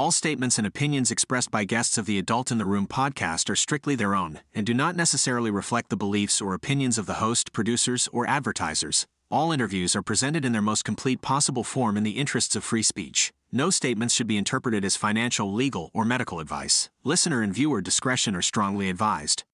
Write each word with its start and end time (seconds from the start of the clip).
All 0.00 0.10
statements 0.10 0.56
and 0.56 0.66
opinions 0.66 1.10
expressed 1.10 1.50
by 1.50 1.64
guests 1.64 1.98
of 1.98 2.06
the 2.06 2.18
Adult 2.18 2.50
in 2.50 2.56
the 2.56 2.64
Room 2.64 2.86
podcast 2.86 3.50
are 3.50 3.54
strictly 3.54 3.94
their 3.94 4.14
own 4.14 4.40
and 4.54 4.64
do 4.64 4.72
not 4.72 4.96
necessarily 4.96 5.50
reflect 5.50 5.90
the 5.90 5.96
beliefs 6.04 6.40
or 6.40 6.54
opinions 6.54 6.96
of 6.96 7.04
the 7.04 7.20
host, 7.20 7.52
producers, 7.52 8.08
or 8.10 8.26
advertisers. 8.26 9.06
All 9.30 9.52
interviews 9.52 9.94
are 9.94 10.00
presented 10.00 10.46
in 10.46 10.52
their 10.52 10.62
most 10.62 10.86
complete 10.86 11.20
possible 11.20 11.64
form 11.64 11.98
in 11.98 12.02
the 12.02 12.12
interests 12.12 12.56
of 12.56 12.64
free 12.64 12.82
speech. 12.82 13.30
No 13.52 13.68
statements 13.68 14.14
should 14.14 14.26
be 14.26 14.38
interpreted 14.38 14.86
as 14.86 14.96
financial, 14.96 15.52
legal, 15.52 15.90
or 15.92 16.06
medical 16.06 16.40
advice. 16.40 16.88
Listener 17.04 17.42
and 17.42 17.52
viewer 17.52 17.82
discretion 17.82 18.34
are 18.34 18.40
strongly 18.40 18.88
advised. 18.88 19.44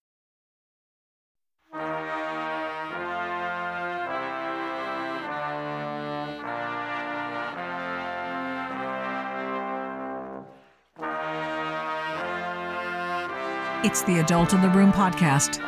It's 13.85 14.03
the 14.03 14.19
Adult 14.21 14.55
in 14.55 14.63
the 14.63 14.71
Room 14.71 14.91
podcast 14.91 15.63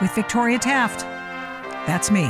with 0.00 0.12
Victoria 0.14 0.58
Taft. 0.58 1.02
That's 1.86 2.10
me. 2.10 2.28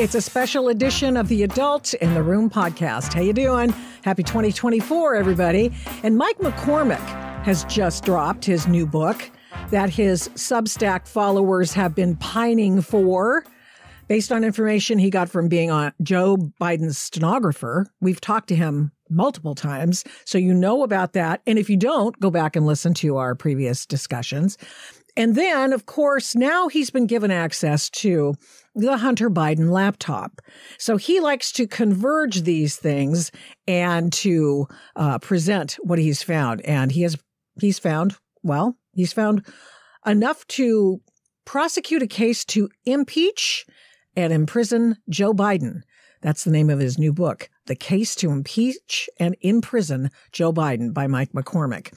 It's 0.00 0.14
a 0.14 0.20
special 0.20 0.68
edition 0.68 1.16
of 1.16 1.26
the 1.28 1.42
Adult 1.42 1.92
in 1.94 2.14
the 2.14 2.22
Room 2.22 2.48
podcast. 2.48 3.14
How 3.14 3.20
you 3.20 3.32
doing? 3.32 3.70
Happy 4.04 4.22
2024, 4.22 5.16
everybody. 5.16 5.72
And 6.04 6.16
Mike 6.16 6.38
McCormick 6.38 7.04
has 7.42 7.64
just 7.64 8.04
dropped 8.04 8.44
his 8.44 8.68
new 8.68 8.86
book 8.86 9.28
that 9.70 9.90
his 9.90 10.28
Substack 10.30 11.08
followers 11.08 11.72
have 11.72 11.96
been 11.96 12.16
pining 12.16 12.80
for. 12.80 13.44
Based 14.06 14.30
on 14.30 14.44
information 14.44 14.98
he 14.98 15.10
got 15.10 15.28
from 15.28 15.48
being 15.48 15.70
on 15.70 15.92
Joe 16.00 16.36
Biden's 16.60 16.96
stenographer, 16.96 17.86
we've 18.00 18.20
talked 18.20 18.48
to 18.48 18.56
him 18.56 18.92
multiple 19.10 19.54
times. 19.54 20.04
So 20.24 20.38
you 20.38 20.54
know 20.54 20.82
about 20.82 21.12
that. 21.14 21.42
And 21.46 21.58
if 21.58 21.68
you 21.70 21.76
don't, 21.76 22.18
go 22.20 22.30
back 22.30 22.56
and 22.56 22.66
listen 22.66 22.94
to 22.94 23.16
our 23.16 23.34
previous 23.34 23.86
discussions. 23.86 24.58
And 25.16 25.34
then, 25.34 25.72
of 25.72 25.86
course, 25.86 26.36
now 26.36 26.68
he's 26.68 26.90
been 26.90 27.06
given 27.06 27.32
access 27.32 27.90
to 27.90 28.34
the 28.76 28.96
Hunter 28.96 29.28
Biden 29.28 29.70
laptop. 29.70 30.40
So 30.78 30.96
he 30.96 31.18
likes 31.18 31.50
to 31.52 31.66
converge 31.66 32.42
these 32.42 32.76
things 32.76 33.32
and 33.66 34.12
to 34.12 34.68
uh, 34.94 35.18
present 35.18 35.76
what 35.82 35.98
he's 35.98 36.22
found. 36.22 36.60
And 36.60 36.92
he 36.92 37.02
has, 37.02 37.16
he's 37.60 37.80
found, 37.80 38.14
well, 38.44 38.76
he's 38.92 39.12
found 39.12 39.44
enough 40.06 40.46
to 40.48 41.00
prosecute 41.44 42.02
a 42.02 42.06
case 42.06 42.44
to 42.44 42.68
impeach 42.84 43.66
and 44.14 44.32
imprison 44.32 44.96
Joe 45.08 45.34
Biden. 45.34 45.80
That's 46.20 46.44
the 46.44 46.50
name 46.50 46.70
of 46.70 46.78
his 46.78 46.98
new 46.98 47.12
book, 47.12 47.48
The 47.68 47.76
Case 47.76 48.14
to 48.16 48.30
Impeach 48.30 49.08
and 49.18 49.36
Imprison 49.40 50.10
Joe 50.32 50.52
Biden 50.52 50.92
by 50.92 51.06
Mike 51.06 51.32
McCormick. 51.32 51.94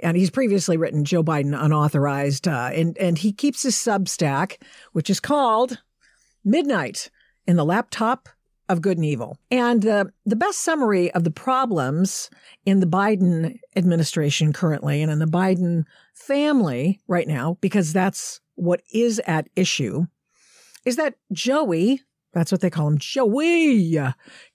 And 0.00 0.16
he's 0.16 0.30
previously 0.30 0.76
written 0.76 1.04
Joe 1.04 1.22
Biden 1.22 1.60
Unauthorized, 1.60 2.48
uh, 2.48 2.70
and, 2.72 2.96
and 2.98 3.18
he 3.18 3.32
keeps 3.32 3.62
his 3.62 3.74
Substack, 3.74 4.62
which 4.92 5.10
is 5.10 5.20
called 5.20 5.82
Midnight 6.44 7.10
in 7.46 7.56
the 7.56 7.64
Laptop 7.64 8.28
of 8.68 8.80
Good 8.80 8.96
and 8.96 9.04
Evil. 9.04 9.38
And 9.50 9.84
uh, 9.86 10.04
the 10.24 10.36
best 10.36 10.60
summary 10.60 11.10
of 11.12 11.24
the 11.24 11.30
problems 11.30 12.30
in 12.64 12.80
the 12.80 12.86
Biden 12.86 13.58
administration 13.74 14.52
currently 14.52 15.02
and 15.02 15.10
in 15.10 15.18
the 15.18 15.26
Biden 15.26 15.84
family 16.14 17.00
right 17.08 17.26
now, 17.26 17.58
because 17.60 17.92
that's 17.92 18.40
what 18.54 18.82
is 18.92 19.20
at 19.26 19.48
issue, 19.56 20.06
is 20.84 20.96
that 20.96 21.14
Joey, 21.32 22.02
that's 22.38 22.52
what 22.52 22.60
they 22.60 22.70
call 22.70 22.86
him. 22.86 22.98
Joey. 22.98 23.98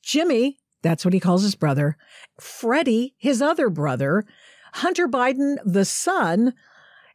Jimmy, 0.02 0.58
that's 0.82 1.04
what 1.04 1.14
he 1.14 1.20
calls 1.20 1.44
his 1.44 1.56
brother. 1.56 1.98
Freddie, 2.40 3.14
his 3.18 3.42
other 3.42 3.70
brother. 3.70 4.26
Hunter 4.74 5.08
Biden, 5.08 5.58
the 5.66 5.86
son, 5.86 6.54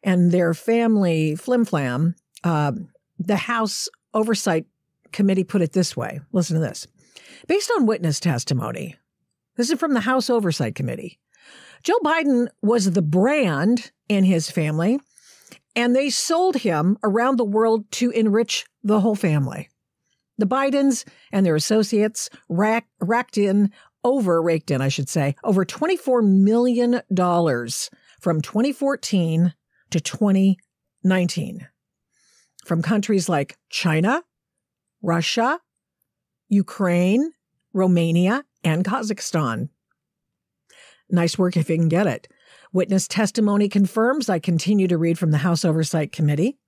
and 0.03 0.31
their 0.31 0.55
family 0.55 1.35
flimflam. 1.37 2.15
Uh, 2.45 2.73
the 3.19 3.37
House 3.37 3.89
Oversight 4.15 4.67
Committee 5.11 5.45
put 5.45 5.63
it 5.63 5.73
this 5.73 5.97
way. 5.97 6.21
Listen 6.33 6.55
to 6.55 6.61
this. 6.61 6.87
Based 7.47 7.71
on 7.77 7.87
witness 7.87 8.21
testimony, 8.21 8.97
this 9.57 9.71
is 9.71 9.79
from 9.79 9.95
the 9.95 10.01
House 10.01 10.31
Oversight 10.31 10.75
Committee. 10.75 11.19
Joe 11.83 11.99
Biden 12.05 12.49
was 12.63 12.91
the 12.91 13.03
brand 13.03 13.91
in 14.09 14.25
his 14.25 14.51
family, 14.51 15.01
and 15.75 15.97
they 15.97 16.11
sold 16.11 16.57
him 16.57 16.99
around 17.03 17.39
the 17.39 17.45
world 17.45 17.91
to 17.93 18.11
enrich 18.11 18.67
the 18.85 19.01
whole 19.01 19.15
family. 19.15 19.69
The 20.39 20.47
Bidens 20.47 21.05
and 21.33 21.45
their 21.45 21.57
associates 21.57 22.31
rack, 22.49 22.87
racked 23.01 23.37
in 23.37 23.73
over, 24.05 24.41
raked 24.41 24.71
in, 24.71 24.81
I 24.81 24.89
should 24.89 25.09
say, 25.09 25.35
over 25.45 25.65
$24 25.65 26.25
million 26.25 27.03
from 28.21 28.41
2014 28.41 29.55
to 29.91 30.01
2019 30.01 31.69
from 32.65 32.83
countries 32.83 33.29
like 33.29 33.57
China, 33.71 34.23
Russia, 35.03 35.59
Ukraine, 36.49 37.33
Romania, 37.73 38.45
and 38.63 38.85
Kazakhstan. 38.85 39.71
Nice 41.11 41.39
work 41.39 41.57
if 41.57 41.71
you 41.71 41.77
can 41.77 41.89
get 41.89 42.07
it. 42.07 42.29
Witness 42.73 43.09
testimony 43.09 43.69
confirms 43.69 44.29
I 44.29 44.39
continue 44.39 44.87
to 44.89 44.99
read 44.99 45.19
from 45.19 45.31
the 45.31 45.39
House 45.39 45.65
Oversight 45.65 46.13
Committee. 46.13 46.59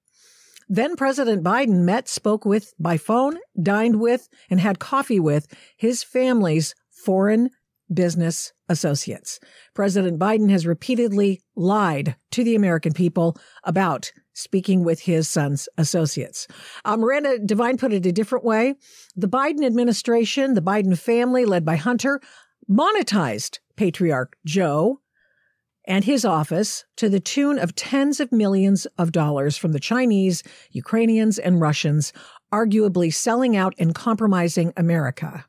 Then 0.73 0.95
President 0.95 1.43
Biden 1.43 1.83
met, 1.83 2.09
spoke 2.09 2.45
with 2.45 2.73
by 2.79 2.97
phone, 2.97 3.39
dined 3.61 4.01
with, 4.01 4.29
and 4.49 4.61
had 4.61 4.79
coffee 4.79 5.19
with 5.19 5.49
his 5.77 6.05
family's 6.05 6.77
foreign 6.93 7.51
business 7.93 8.53
associates. 8.69 9.41
President 9.75 10.21
Biden 10.21 10.49
has 10.49 10.69
repeatedly 10.69 11.43
lied 11.57 12.15
to 12.31 12.45
the 12.45 12.55
American 12.55 12.93
people 12.93 13.37
about 13.65 14.13
speaking 14.33 14.85
with 14.85 15.01
his 15.01 15.29
son's 15.29 15.69
associates. 15.77 16.47
Uh, 16.85 16.97
Miranda 16.97 17.41
Devine 17.41 17.77
put 17.77 17.93
it 17.93 18.07
a 18.07 18.13
different 18.13 18.45
way. 18.45 18.77
The 19.17 19.29
Biden 19.29 19.67
administration, 19.67 20.55
the 20.55 20.63
Biden 20.63 20.97
family, 20.97 21.45
led 21.47 21.65
by 21.65 21.75
Hunter, 21.75 22.21
monetized 22.71 23.59
patriarch 23.75 24.37
Joe 24.47 25.01
and 25.87 26.05
his 26.05 26.25
office 26.25 26.85
to 26.97 27.09
the 27.09 27.21
tune 27.21 27.59
of 27.59 27.75
tens 27.75 28.21
of 28.21 28.33
millions 28.33 28.87
of 28.99 29.13
dollars 29.13 29.57
from 29.57 29.73
the 29.73 29.81
Chinese, 29.81 30.43
Ukrainians, 30.71 31.39
and 31.39 31.61
Russians, 31.61 32.13
arguably 32.53 33.13
selling 33.13 33.57
out 33.57 33.75
and 33.79 33.95
compromising 33.95 34.73
America. 34.77 35.47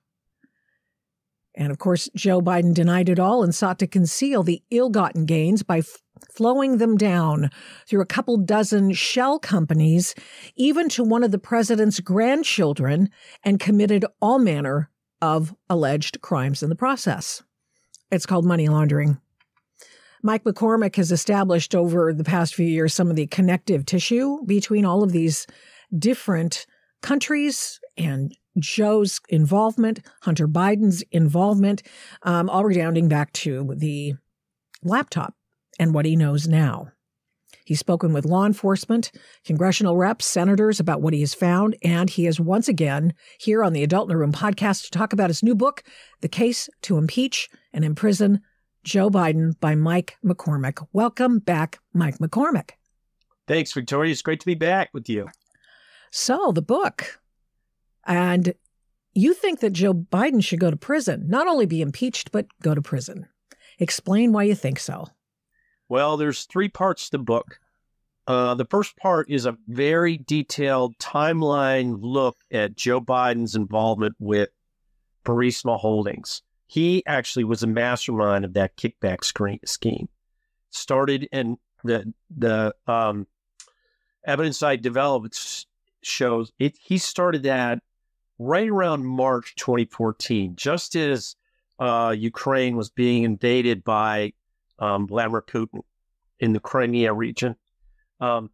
And 1.56 1.72
of 1.72 1.80
course, 1.80 2.10
Joe 2.16 2.42
Biden 2.42 2.74
denied 2.74 3.10
it 3.10 3.20
all 3.20 3.44
and 3.44 3.54
sought 3.54 3.80
to 3.80 3.88
conceal 3.88 4.42
the 4.42 4.64
ill 4.72 4.90
gotten 4.90 5.26
gains 5.26 5.64
by 5.64 5.80
f- 5.80 6.02
flowing 6.34 6.78
them 6.78 6.96
down 6.96 7.50
through 7.88 8.02
a 8.02 8.06
couple 8.06 8.38
dozen 8.38 8.94
shell 8.94 9.38
companies, 9.38 10.16
even 10.56 10.88
to 10.90 11.04
one 11.04 11.24
of 11.24 11.32
the 11.32 11.38
president's 11.38 12.00
grandchildren, 12.00 13.10
and 13.44 13.60
committed 13.60 14.06
all 14.22 14.40
manner 14.40 14.90
of 15.22 15.54
alleged 15.70 16.22
crimes 16.22 16.64
in 16.64 16.70
the 16.70 16.76
process. 16.76 17.44
It's 18.12 18.26
called 18.26 18.46
money 18.46 18.68
laundering. 18.68 19.20
Mike 20.24 20.44
McCormick 20.44 20.96
has 20.96 21.12
established 21.12 21.74
over 21.74 22.14
the 22.14 22.24
past 22.24 22.56
few 22.56 22.66
years 22.66 22.94
some 22.94 23.10
of 23.10 23.16
the 23.16 23.28
connective 23.28 23.86
tissue 23.86 24.44
between 24.46 24.86
all 24.86 25.04
of 25.04 25.12
these 25.12 25.48
different 25.98 26.66
countries 27.02 27.80
and 27.98 28.36
Joe's 28.60 29.20
involvement, 29.30 30.02
Hunter 30.22 30.48
Biden's 30.48 31.04
involvement, 31.12 31.84
um, 32.24 32.50
all 32.50 32.66
redounding 32.66 33.08
back 33.08 33.32
to 33.34 33.74
the 33.76 34.14
laptop 34.84 35.34
and 35.80 35.94
what 35.94 36.06
he 36.06 36.16
knows 36.16 36.48
now. 36.48 36.92
He's 37.66 37.80
spoken 37.80 38.12
with 38.12 38.26
law 38.26 38.46
enforcement, 38.46 39.12
congressional 39.46 39.96
reps, 39.96 40.26
senators 40.26 40.80
about 40.80 41.02
what 41.02 41.14
he 41.14 41.22
has 41.22 41.34
found, 41.34 41.76
and 41.84 42.10
he 42.10 42.28
is 42.28 42.40
once 42.40 42.68
again 42.68 43.14
here 43.40 43.64
on 43.64 43.74
the 43.74 43.84
Adult 43.84 44.06
in 44.06 44.10
the 44.10 44.18
Room 44.18 44.34
podcast 44.34 44.84
to 44.84 44.92
talk 44.92 45.14
about 45.14 45.30
his 45.30 45.44
new 45.44 45.56
book, 45.56 45.84
The 46.22 46.28
Case 46.28 46.70
to 46.84 46.98
Impeach 46.98 47.50
and 47.72 47.86
Imprison 47.86 48.42
Joe 48.84 49.10
Biden 49.10 49.60
by 49.60 49.76
Mike 49.76 50.18
McCormick. 50.24 50.86
Welcome 50.94 51.40
back, 51.40 51.80
Mike 51.94 52.18
McCormick. 52.18 52.72
Thanks, 53.48 53.74
Victoria. 53.74 54.12
It's 54.12 54.22
great 54.22 54.40
to 54.40 54.46
be 54.46 54.56
back 54.56 54.90
with 54.94 55.10
you. 55.10 55.28
So, 56.12 56.52
the 56.52 56.62
book. 56.62 57.20
And 58.06 58.54
you 59.14 59.34
think 59.34 59.60
that 59.60 59.74
Joe 59.74 59.94
Biden 59.94 60.44
should 60.44 60.60
go 60.60 60.72
to 60.72 60.78
prison, 60.78 61.26
not 61.28 61.48
only 61.48 61.66
be 61.66 61.82
impeached, 61.82 62.32
but 62.32 62.48
go 62.62 62.74
to 62.74 62.82
prison. 62.82 63.28
Explain 63.80 64.32
why 64.32 64.44
you 64.44 64.56
think 64.56 64.80
so. 64.80 65.08
Well, 65.90 66.18
there's 66.18 66.46
three 66.46 66.70
parts 66.70 67.10
to 67.10 67.18
the 67.18 67.24
book. 67.24 67.60
Uh, 68.28 68.54
the 68.56 68.66
first 68.66 68.96
part 68.98 69.30
is 69.30 69.46
a 69.46 69.58
very 69.68 70.18
detailed 70.18 70.98
timeline 71.00 71.98
look 72.00 72.38
at 72.52 72.76
Joe 72.76 73.02
Biden's 73.02 73.56
involvement 73.56 74.16
with 74.20 74.50
Burisma 75.26 75.78
Holdings. 75.78 76.42
He 76.72 77.04
actually 77.06 77.44
was 77.44 77.64
a 77.64 77.68
mastermind 77.68 78.46
of 78.46 78.54
that 78.54 78.78
kickback 78.78 79.26
scheme. 79.68 80.08
Started 80.70 81.28
in 81.34 81.58
the 81.84 82.14
the 82.34 82.74
um, 82.88 83.28
evidence 84.24 84.64
I 84.64 84.78
developed 84.78 85.66
shows 86.02 86.54
it. 86.60 86.78
He 86.82 86.98
started 86.98 87.44
that 87.44 87.80
right 88.40 88.70
around 88.70 89.06
March 89.06 89.54
2014, 89.58 90.56
just 90.56 90.96
as 90.96 91.36
uh, 91.78 92.16
Ukraine 92.18 92.78
was 92.78 92.90
being 92.90 93.24
invaded 93.24 93.84
by 93.84 94.32
um, 94.80 95.10
Vladimir 95.10 95.42
Putin 95.42 95.82
in 96.40 96.54
the 96.54 96.62
Crimea 96.62 97.12
region. 97.12 97.58
Um, 98.22 98.50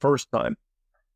first 0.00 0.30
time. 0.30 0.58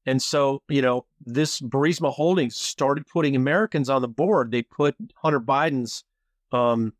And 0.06 0.22
so, 0.22 0.62
you 0.70 0.80
know, 0.80 1.04
this 1.26 1.60
Burisma 1.60 2.10
Holdings 2.10 2.56
started 2.56 3.06
putting 3.06 3.36
Americans 3.36 3.90
on 3.90 4.00
the 4.00 4.08
board. 4.08 4.50
They 4.50 4.62
put 4.62 4.96
Hunter 5.16 5.38
Biden's 5.38 6.04
um, 6.52 6.92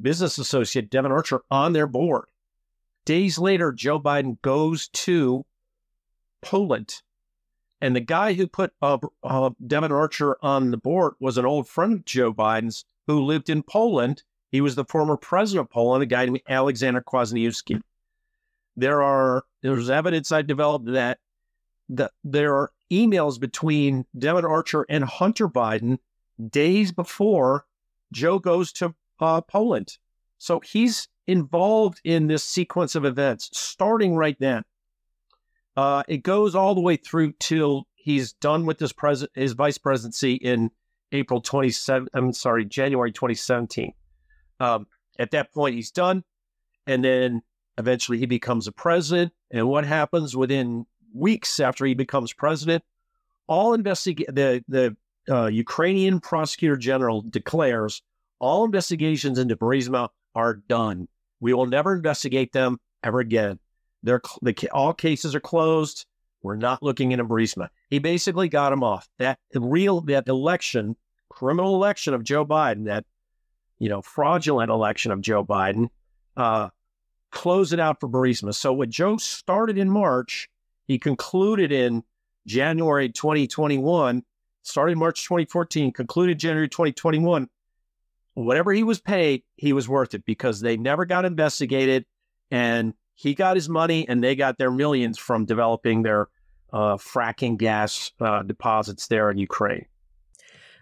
business 0.00 0.38
associate, 0.38 0.90
Devon 0.90 1.12
Archer, 1.12 1.42
on 1.50 1.72
their 1.72 1.86
board. 1.86 2.26
Days 3.04 3.38
later, 3.38 3.72
Joe 3.72 4.00
Biden 4.00 4.40
goes 4.42 4.88
to 4.88 5.44
Poland. 6.42 7.02
And 7.80 7.96
the 7.96 8.00
guy 8.00 8.34
who 8.34 8.46
put 8.46 8.72
uh, 8.82 8.98
uh, 9.22 9.50
Devon 9.66 9.92
Archer 9.92 10.36
on 10.42 10.70
the 10.70 10.76
board 10.76 11.14
was 11.18 11.38
an 11.38 11.46
old 11.46 11.66
friend 11.66 11.94
of 11.94 12.04
Joe 12.04 12.32
Biden's 12.32 12.84
who 13.06 13.24
lived 13.24 13.48
in 13.48 13.62
Poland. 13.62 14.22
He 14.52 14.60
was 14.60 14.74
the 14.74 14.84
former 14.84 15.16
president 15.16 15.66
of 15.66 15.72
Poland, 15.72 16.02
a 16.02 16.06
guy 16.06 16.26
named 16.26 16.42
Alexander 16.48 17.00
Kwasniewski. 17.00 17.80
There 18.76 19.02
are 19.02 19.44
there's 19.62 19.90
evidence 19.90 20.30
I 20.30 20.42
developed 20.42 20.86
that 20.86 21.18
that 21.88 22.12
there 22.22 22.54
are 22.54 22.72
emails 22.90 23.40
between 23.40 24.06
Devon 24.16 24.44
Archer 24.44 24.84
and 24.88 25.04
Hunter 25.04 25.48
Biden 25.48 25.98
days 26.48 26.92
before 26.92 27.64
Joe 28.12 28.38
goes 28.38 28.72
to 28.74 28.94
uh, 29.20 29.40
Poland. 29.42 29.96
So 30.38 30.60
he's 30.60 31.08
involved 31.26 32.00
in 32.04 32.26
this 32.26 32.42
sequence 32.42 32.94
of 32.94 33.04
events 33.04 33.50
starting 33.52 34.16
right 34.16 34.36
then. 34.40 34.64
Uh, 35.76 36.02
it 36.08 36.18
goes 36.18 36.54
all 36.54 36.74
the 36.74 36.80
way 36.80 36.96
through 36.96 37.32
till 37.38 37.86
he's 37.94 38.32
done 38.32 38.66
with 38.66 38.80
his 38.80 38.92
president, 38.92 39.32
his 39.34 39.52
vice 39.52 39.78
presidency 39.78 40.34
in 40.34 40.70
April 41.12 41.40
27. 41.40 42.08
I'm 42.12 42.32
sorry, 42.32 42.64
January 42.64 43.12
2017. 43.12 43.92
Um, 44.58 44.86
at 45.18 45.30
that 45.30 45.52
point, 45.52 45.74
he's 45.74 45.90
done, 45.90 46.24
and 46.86 47.04
then 47.04 47.42
eventually 47.78 48.18
he 48.18 48.26
becomes 48.26 48.66
a 48.66 48.72
president. 48.72 49.32
And 49.50 49.68
what 49.68 49.84
happens 49.84 50.36
within 50.36 50.86
weeks 51.14 51.60
after 51.60 51.84
he 51.84 51.94
becomes 51.94 52.32
president? 52.32 52.84
All 53.46 53.74
investigate 53.74 54.34
the 54.34 54.64
the 54.68 54.96
uh, 55.28 55.46
Ukrainian 55.46 56.20
prosecutor 56.20 56.76
general 56.76 57.22
declares 57.22 58.02
all 58.38 58.64
investigations 58.64 59.38
into 59.38 59.56
Burisma 59.56 60.08
are 60.34 60.54
done. 60.54 61.08
We 61.40 61.54
will 61.54 61.66
never 61.66 61.94
investigate 61.94 62.52
them 62.52 62.78
ever 63.02 63.20
again. 63.20 63.58
They're 64.02 64.22
the, 64.42 64.54
all 64.72 64.94
cases 64.94 65.34
are 65.34 65.40
closed. 65.40 66.06
We're 66.42 66.56
not 66.56 66.82
looking 66.82 67.12
into 67.12 67.24
Burisma. 67.24 67.68
He 67.90 67.98
basically 67.98 68.48
got 68.48 68.72
him 68.72 68.82
off. 68.82 69.08
That 69.18 69.38
real 69.54 70.00
that 70.02 70.28
election, 70.28 70.96
criminal 71.28 71.74
election 71.74 72.14
of 72.14 72.24
Joe 72.24 72.46
Biden, 72.46 72.86
that 72.86 73.04
you 73.78 73.88
know 73.88 74.00
fraudulent 74.00 74.70
election 74.70 75.12
of 75.12 75.20
Joe 75.20 75.44
Biden, 75.44 75.88
uh, 76.36 76.70
close 77.30 77.72
it 77.72 77.80
out 77.80 78.00
for 78.00 78.08
Burisma. 78.08 78.54
So 78.54 78.72
what 78.72 78.88
Joe 78.88 79.18
started 79.18 79.76
in 79.76 79.90
March, 79.90 80.48
he 80.86 80.98
concluded 80.98 81.72
in 81.72 82.04
January 82.46 83.10
2021. 83.10 84.24
Started 84.62 84.98
March 84.98 85.24
2014, 85.24 85.92
concluded 85.92 86.38
January 86.38 86.68
2021 86.68 87.48
whatever 88.34 88.72
he 88.72 88.82
was 88.82 89.00
paid, 89.00 89.42
he 89.56 89.72
was 89.72 89.88
worth 89.88 90.14
it 90.14 90.24
because 90.24 90.60
they 90.60 90.76
never 90.76 91.04
got 91.04 91.24
investigated 91.24 92.04
and 92.50 92.94
he 93.14 93.34
got 93.34 93.56
his 93.56 93.68
money 93.68 94.08
and 94.08 94.22
they 94.22 94.34
got 94.34 94.58
their 94.58 94.70
millions 94.70 95.18
from 95.18 95.44
developing 95.44 96.02
their 96.02 96.28
uh, 96.72 96.96
fracking 96.96 97.56
gas 97.56 98.12
uh, 98.20 98.42
deposits 98.42 99.08
there 99.08 99.30
in 99.30 99.38
Ukraine. 99.38 99.86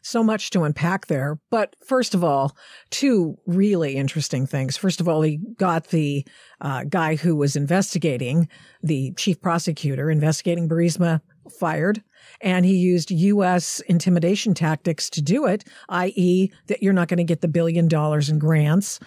So 0.02 0.22
much 0.22 0.50
to 0.50 0.62
unpack 0.62 1.06
there. 1.06 1.38
But 1.50 1.74
first 1.84 2.14
of 2.14 2.22
all, 2.22 2.56
two 2.90 3.36
really 3.46 3.96
interesting 3.96 4.46
things. 4.46 4.76
First 4.76 5.00
of 5.00 5.08
all, 5.08 5.22
he 5.22 5.38
got 5.56 5.88
the 5.88 6.24
uh, 6.60 6.84
guy 6.84 7.16
who 7.16 7.34
was 7.34 7.56
investigating, 7.56 8.48
the 8.82 9.12
chief 9.16 9.40
prosecutor 9.40 10.08
investigating 10.08 10.68
Burisma, 10.68 11.20
fired 11.52 12.02
and 12.40 12.64
he 12.64 12.76
used 12.76 13.10
U.S. 13.10 13.80
intimidation 13.88 14.54
tactics 14.54 15.10
to 15.10 15.22
do 15.22 15.46
it, 15.46 15.64
i.e., 15.88 16.50
that 16.66 16.82
you're 16.82 16.92
not 16.92 17.08
going 17.08 17.18
to 17.18 17.24
get 17.24 17.40
the 17.40 17.48
billion 17.48 17.88
dollars 17.88 18.28
in 18.28 18.38
grants 18.38 19.00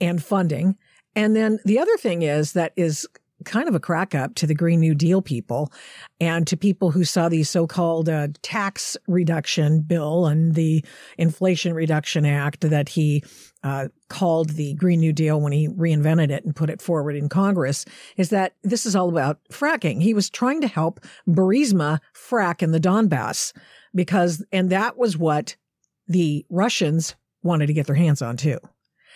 and 0.00 0.22
funding. 0.22 0.76
And 1.14 1.34
then 1.34 1.58
the 1.64 1.78
other 1.78 1.96
thing 1.96 2.22
is 2.22 2.52
that 2.52 2.72
is 2.76 3.06
kind 3.44 3.68
of 3.68 3.74
a 3.74 3.80
crack 3.80 4.14
up 4.14 4.34
to 4.34 4.46
the 4.46 4.54
Green 4.54 4.80
New 4.80 4.94
Deal 4.94 5.20
people 5.20 5.70
and 6.20 6.46
to 6.46 6.56
people 6.56 6.90
who 6.90 7.04
saw 7.04 7.28
the 7.28 7.42
so-called 7.42 8.08
uh, 8.08 8.28
tax 8.42 8.96
reduction 9.06 9.82
bill 9.82 10.26
and 10.26 10.54
the 10.54 10.84
Inflation 11.18 11.74
Reduction 11.74 12.24
Act 12.24 12.62
that 12.62 12.88
he 12.88 13.22
uh, 13.66 13.88
called 14.08 14.50
the 14.50 14.74
Green 14.74 15.00
New 15.00 15.12
Deal 15.12 15.40
when 15.40 15.50
he 15.50 15.66
reinvented 15.66 16.30
it 16.30 16.44
and 16.44 16.54
put 16.54 16.70
it 16.70 16.80
forward 16.80 17.16
in 17.16 17.28
Congress 17.28 17.84
is 18.16 18.30
that 18.30 18.54
this 18.62 18.86
is 18.86 18.94
all 18.94 19.08
about 19.08 19.40
fracking. 19.50 20.00
He 20.00 20.14
was 20.14 20.30
trying 20.30 20.60
to 20.60 20.68
help 20.68 21.00
Burisma 21.28 21.98
frack 22.14 22.62
in 22.62 22.70
the 22.70 22.78
Donbass 22.78 23.52
because, 23.92 24.44
and 24.52 24.70
that 24.70 24.96
was 24.96 25.18
what 25.18 25.56
the 26.06 26.46
Russians 26.48 27.16
wanted 27.42 27.66
to 27.66 27.72
get 27.72 27.88
their 27.88 27.96
hands 27.96 28.22
on 28.22 28.36
too. 28.36 28.60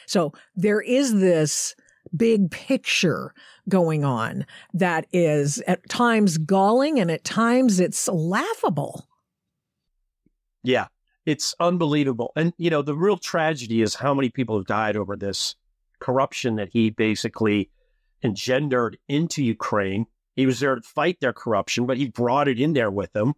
So 0.06 0.32
there 0.56 0.80
is 0.80 1.20
this 1.20 1.76
big 2.16 2.50
picture 2.50 3.32
going 3.68 4.04
on 4.04 4.46
that 4.74 5.06
is 5.12 5.60
at 5.68 5.88
times 5.88 6.38
galling 6.38 6.98
and 6.98 7.08
at 7.08 7.22
times 7.22 7.78
it's 7.78 8.08
laughable. 8.08 9.06
Yeah, 10.64 10.88
it's 11.26 11.54
unbelievable. 11.60 12.32
And, 12.36 12.52
you 12.56 12.70
know, 12.70 12.82
the 12.82 12.94
real 12.94 13.16
tragedy 13.16 13.82
is 13.82 13.94
how 13.94 14.14
many 14.14 14.30
people 14.30 14.56
have 14.56 14.66
died 14.66 14.96
over 14.96 15.16
this 15.16 15.54
corruption 16.00 16.56
that 16.56 16.70
he 16.72 16.90
basically 16.90 17.70
engendered 18.22 18.98
into 19.08 19.42
Ukraine. 19.42 20.06
He 20.36 20.46
was 20.46 20.60
there 20.60 20.76
to 20.76 20.82
fight 20.82 21.20
their 21.20 21.32
corruption, 21.32 21.86
but 21.86 21.98
he 21.98 22.08
brought 22.08 22.48
it 22.48 22.60
in 22.60 22.72
there 22.72 22.90
with 22.90 23.14
him. 23.14 23.34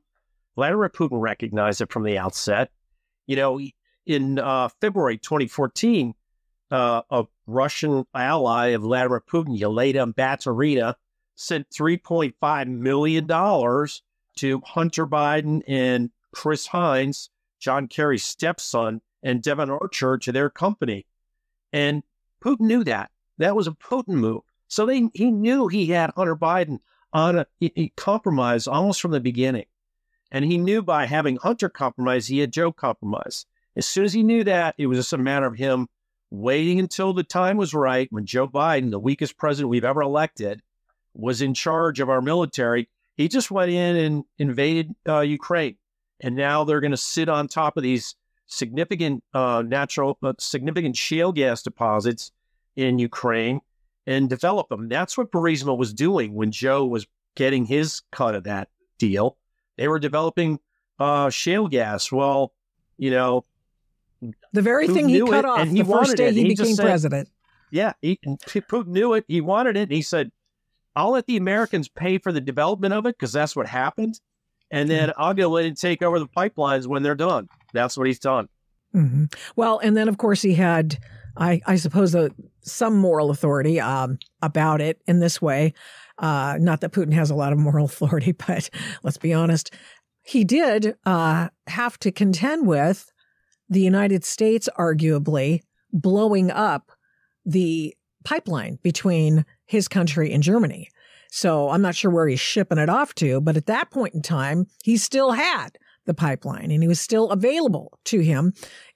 Vladimir 0.54 0.90
Putin 0.90 1.20
recognized 1.20 1.80
it 1.80 1.92
from 1.92 2.04
the 2.04 2.18
outset. 2.18 2.70
You 3.26 3.36
know, 3.36 3.60
in 4.06 4.38
uh, 4.38 4.68
February 4.80 5.18
2014, 5.18 6.14
uh, 6.70 7.02
a 7.10 7.24
Russian 7.46 8.04
ally 8.14 8.68
of 8.68 8.82
Vladimir 8.82 9.20
Putin, 9.20 9.58
Yelena 9.58 10.12
Baturina, 10.14 10.94
sent 11.34 11.68
$3.5 11.70 12.68
million 12.68 13.26
to 14.36 14.60
Hunter 14.64 15.06
Biden 15.06 15.62
and 15.66 16.10
Chris 16.34 16.66
Heinz, 16.66 17.30
John 17.62 17.86
Kerry's 17.86 18.24
stepson, 18.24 19.00
and 19.22 19.40
Devon 19.40 19.70
Archer 19.70 20.18
to 20.18 20.32
their 20.32 20.50
company. 20.50 21.06
And 21.72 22.02
Putin 22.44 22.62
knew 22.62 22.82
that. 22.84 23.12
That 23.38 23.54
was 23.54 23.68
a 23.68 23.70
Putin 23.70 24.14
move. 24.14 24.42
So 24.66 24.84
they, 24.84 25.08
he 25.14 25.30
knew 25.30 25.68
he 25.68 25.86
had 25.86 26.10
Hunter 26.16 26.34
Biden 26.34 26.80
on 27.12 27.38
a, 27.38 27.46
a 27.62 27.88
compromise 27.90 28.66
almost 28.66 29.00
from 29.00 29.12
the 29.12 29.20
beginning. 29.20 29.66
And 30.32 30.44
he 30.44 30.58
knew 30.58 30.82
by 30.82 31.06
having 31.06 31.36
Hunter 31.36 31.68
compromise, 31.68 32.26
he 32.26 32.40
had 32.40 32.52
Joe 32.52 32.72
compromise. 32.72 33.46
As 33.76 33.86
soon 33.86 34.04
as 34.04 34.12
he 34.12 34.24
knew 34.24 34.42
that, 34.44 34.74
it 34.76 34.88
was 34.88 34.98
just 34.98 35.12
a 35.12 35.18
matter 35.18 35.46
of 35.46 35.56
him 35.56 35.88
waiting 36.30 36.80
until 36.80 37.12
the 37.12 37.22
time 37.22 37.58
was 37.58 37.74
right 37.74 38.08
when 38.10 38.26
Joe 38.26 38.48
Biden, 38.48 38.90
the 38.90 38.98
weakest 38.98 39.36
president 39.36 39.70
we've 39.70 39.84
ever 39.84 40.02
elected, 40.02 40.62
was 41.14 41.42
in 41.42 41.54
charge 41.54 42.00
of 42.00 42.10
our 42.10 42.22
military. 42.22 42.88
He 43.16 43.28
just 43.28 43.50
went 43.50 43.70
in 43.70 43.96
and 43.96 44.24
invaded 44.38 44.94
uh, 45.06 45.20
Ukraine. 45.20 45.76
And 46.22 46.36
now 46.36 46.64
they're 46.64 46.80
going 46.80 46.92
to 46.92 46.96
sit 46.96 47.28
on 47.28 47.48
top 47.48 47.76
of 47.76 47.82
these 47.82 48.14
significant 48.46 49.24
uh, 49.34 49.62
natural, 49.66 50.18
uh, 50.22 50.34
significant 50.38 50.96
shale 50.96 51.32
gas 51.32 51.62
deposits 51.62 52.32
in 52.76 52.98
Ukraine 52.98 53.60
and 54.06 54.28
develop 54.28 54.68
them. 54.68 54.88
That's 54.88 55.18
what 55.18 55.30
Burisma 55.32 55.76
was 55.76 55.92
doing 55.92 56.34
when 56.34 56.52
Joe 56.52 56.86
was 56.86 57.06
getting 57.34 57.64
his 57.64 58.02
cut 58.12 58.34
of 58.34 58.44
that 58.44 58.68
deal. 58.98 59.36
They 59.76 59.88
were 59.88 59.98
developing 59.98 60.58
uh, 60.98 61.30
shale 61.30 61.68
gas. 61.68 62.12
Well, 62.12 62.52
you 62.98 63.10
know, 63.10 63.44
the 64.52 64.62
very 64.62 64.86
thing 64.86 65.08
he 65.08 65.20
cut 65.20 65.44
off 65.44 65.68
the 65.68 65.82
first 65.82 66.16
day 66.16 66.32
he, 66.32 66.42
he 66.42 66.48
became 66.48 66.74
said, 66.74 66.84
president. 66.84 67.28
Yeah, 67.70 67.94
he, 68.00 68.20
Putin 68.46 68.88
knew 68.88 69.14
it. 69.14 69.24
He 69.26 69.40
wanted 69.40 69.76
it. 69.76 69.90
he 69.90 70.02
said, 70.02 70.30
I'll 70.94 71.12
let 71.12 71.26
the 71.26 71.38
Americans 71.38 71.88
pay 71.88 72.18
for 72.18 72.30
the 72.30 72.40
development 72.40 72.92
of 72.92 73.06
it 73.06 73.16
because 73.18 73.32
that's 73.32 73.56
what 73.56 73.66
happened. 73.66 74.20
And 74.72 74.90
then 74.90 75.10
mm-hmm. 75.10 75.22
I'll 75.22 75.34
go 75.34 75.56
in 75.58 75.66
and 75.66 75.76
take 75.76 76.02
over 76.02 76.18
the 76.18 76.26
pipelines 76.26 76.86
when 76.86 77.02
they're 77.02 77.14
done. 77.14 77.48
That's 77.72 77.96
what 77.96 78.06
he's 78.06 78.18
done. 78.18 78.48
Mm-hmm. 78.94 79.26
Well, 79.54 79.78
and 79.78 79.96
then 79.96 80.08
of 80.08 80.18
course 80.18 80.42
he 80.42 80.54
had, 80.54 80.98
I, 81.36 81.60
I 81.66 81.76
suppose, 81.76 82.14
a, 82.14 82.30
some 82.62 82.96
moral 82.96 83.30
authority 83.30 83.80
um, 83.80 84.18
about 84.40 84.80
it 84.80 85.00
in 85.06 85.20
this 85.20 85.40
way. 85.40 85.74
Uh, 86.18 86.56
not 86.58 86.80
that 86.80 86.92
Putin 86.92 87.12
has 87.12 87.30
a 87.30 87.34
lot 87.34 87.52
of 87.52 87.58
moral 87.58 87.84
authority, 87.86 88.32
but 88.32 88.70
let's 89.02 89.18
be 89.18 89.32
honest. 89.32 89.72
He 90.22 90.44
did 90.44 90.96
uh, 91.04 91.48
have 91.66 91.98
to 92.00 92.10
contend 92.10 92.66
with 92.66 93.12
the 93.68 93.80
United 93.80 94.24
States 94.24 94.68
arguably 94.78 95.60
blowing 95.92 96.50
up 96.50 96.92
the 97.44 97.94
pipeline 98.24 98.78
between 98.82 99.44
his 99.66 99.88
country 99.88 100.32
and 100.32 100.42
Germany. 100.42 100.88
So 101.34 101.70
I'm 101.70 101.80
not 101.80 101.94
sure 101.94 102.10
where 102.10 102.28
he's 102.28 102.40
shipping 102.40 102.76
it 102.76 102.90
off 102.90 103.14
to, 103.14 103.40
but 103.40 103.56
at 103.56 103.64
that 103.64 103.90
point 103.90 104.12
in 104.12 104.20
time, 104.20 104.66
he 104.84 104.98
still 104.98 105.32
had 105.32 105.78
the 106.04 106.12
pipeline 106.12 106.70
and 106.70 106.82
he 106.82 106.88
was 106.88 107.00
still 107.00 107.30
available 107.30 107.98
to 108.04 108.20
him 108.20 108.52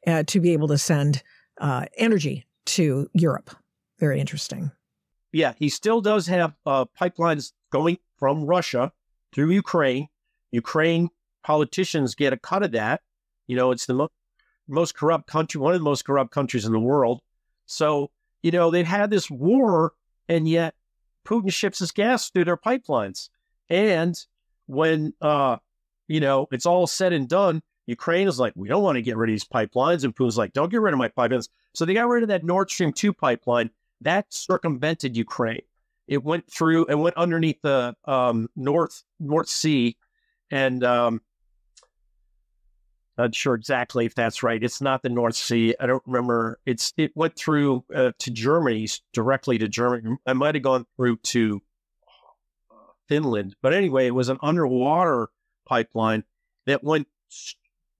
uh, 0.07 0.23
to 0.25 0.38
be 0.38 0.52
able 0.52 0.69
to 0.69 0.76
send 0.76 1.23
uh, 1.62 1.87
energy 1.97 2.45
to 2.66 3.09
Europe. 3.14 3.57
Very 3.99 4.21
interesting. 4.21 4.71
Yeah, 5.33 5.55
he 5.59 5.71
still 5.71 6.02
does 6.02 6.26
have 6.26 6.52
uh, 6.66 6.85
pipelines 7.00 7.52
going 7.73 7.97
from 8.19 8.45
Russia 8.45 8.93
through 9.33 9.52
Ukraine. 9.52 10.09
Ukraine 10.50 11.09
politicians 11.43 12.14
get 12.14 12.35
a 12.35 12.37
cut 12.37 12.62
of 12.62 12.73
that. 12.73 13.00
You 13.47 13.57
know, 13.57 13.71
it's 13.71 13.87
the 13.87 13.95
mo- 13.95 14.12
most 14.69 14.95
corrupt 14.95 15.26
country, 15.26 15.59
one 15.59 15.73
of 15.73 15.81
the 15.81 15.85
most 15.85 16.05
corrupt 16.05 16.33
countries 16.33 16.66
in 16.66 16.73
the 16.73 16.81
world. 16.81 17.23
So, 17.64 18.11
you 18.43 18.50
know, 18.50 18.71
they've 18.71 18.87
had 18.87 19.09
this 19.09 19.31
war, 19.31 19.95
and 20.28 20.47
yet 20.47 20.75
Putin 21.26 21.52
ships 21.52 21.78
his 21.80 21.92
gas 21.92 22.30
through 22.30 22.45
their 22.45 22.56
pipelines. 22.56 23.28
And 23.68 24.18
when, 24.66 25.12
uh, 25.21 25.56
you 26.09 26.21
know, 26.21 26.47
it's 26.52 26.66
all 26.66 26.87
said 26.87 27.12
and 27.12 27.28
done, 27.28 27.62
Ukraine 27.87 28.28
is 28.28 28.38
like, 28.38 28.52
we 28.56 28.68
don't 28.68 28.83
want 28.83 28.97
to 28.97 29.02
get 29.02 29.16
rid 29.16 29.30
of 29.30 29.35
these 29.35 29.45
pipelines. 29.45 30.04
And 30.04 30.14
Putin's 30.14 30.38
like, 30.38 30.52
don't 30.52 30.71
get 30.71 30.80
rid 30.80 30.92
of 30.92 30.99
my 30.99 31.09
pipelines. 31.09 31.49
So 31.75 31.85
they 31.85 31.95
got 31.95 32.09
rid 32.09 32.23
of 32.23 32.28
that 32.28 32.45
Nord 32.45 32.71
Stream 32.71 32.92
2 32.92 33.12
pipeline. 33.12 33.71
That 34.00 34.33
circumvented 34.33 35.16
Ukraine. 35.16 35.62
It 36.09 36.23
went 36.23 36.50
through 36.50 36.87
and 36.87 37.02
went 37.02 37.16
underneath 37.16 37.61
the 37.62 37.97
um, 38.04 38.49
North 38.54 39.02
North 39.18 39.49
Sea, 39.49 39.97
and 40.50 40.85
um, 40.85 41.21
not 43.18 43.35
sure 43.35 43.54
exactly 43.54 44.06
if 44.06 44.14
that's 44.14 44.42
right. 44.42 44.62
It's 44.62 44.80
not 44.80 45.02
the 45.02 45.08
North 45.08 45.37
Sea. 45.37 45.75
I 45.80 45.87
don't 45.87 46.02
remember. 46.06 46.58
It's 46.66 46.92
it 46.96 47.12
went 47.14 47.37
through 47.37 47.85
uh, 47.94 48.12
to 48.18 48.30
Germany 48.30 48.88
directly 49.12 49.58
to 49.58 49.68
Germany. 49.68 50.16
I 50.26 50.32
might 50.32 50.54
have 50.54 50.62
gone 50.62 50.87
through 50.96 51.16
to 51.18 51.62
Finland, 53.08 53.56
but 53.62 53.73
anyway, 53.73 54.06
it 54.06 54.14
was 54.14 54.28
an 54.28 54.38
underwater 54.42 55.28
pipeline 55.64 56.25
that 56.66 56.85
went 56.85 57.08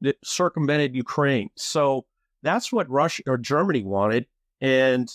that 0.01 0.17
circumvented 0.25 0.95
Ukraine. 0.95 1.51
So 1.57 2.05
that's 2.43 2.73
what 2.73 2.91
Russia 2.91 3.23
or 3.27 3.39
Germany 3.39 3.85
wanted, 3.85 4.27
and 4.61 5.09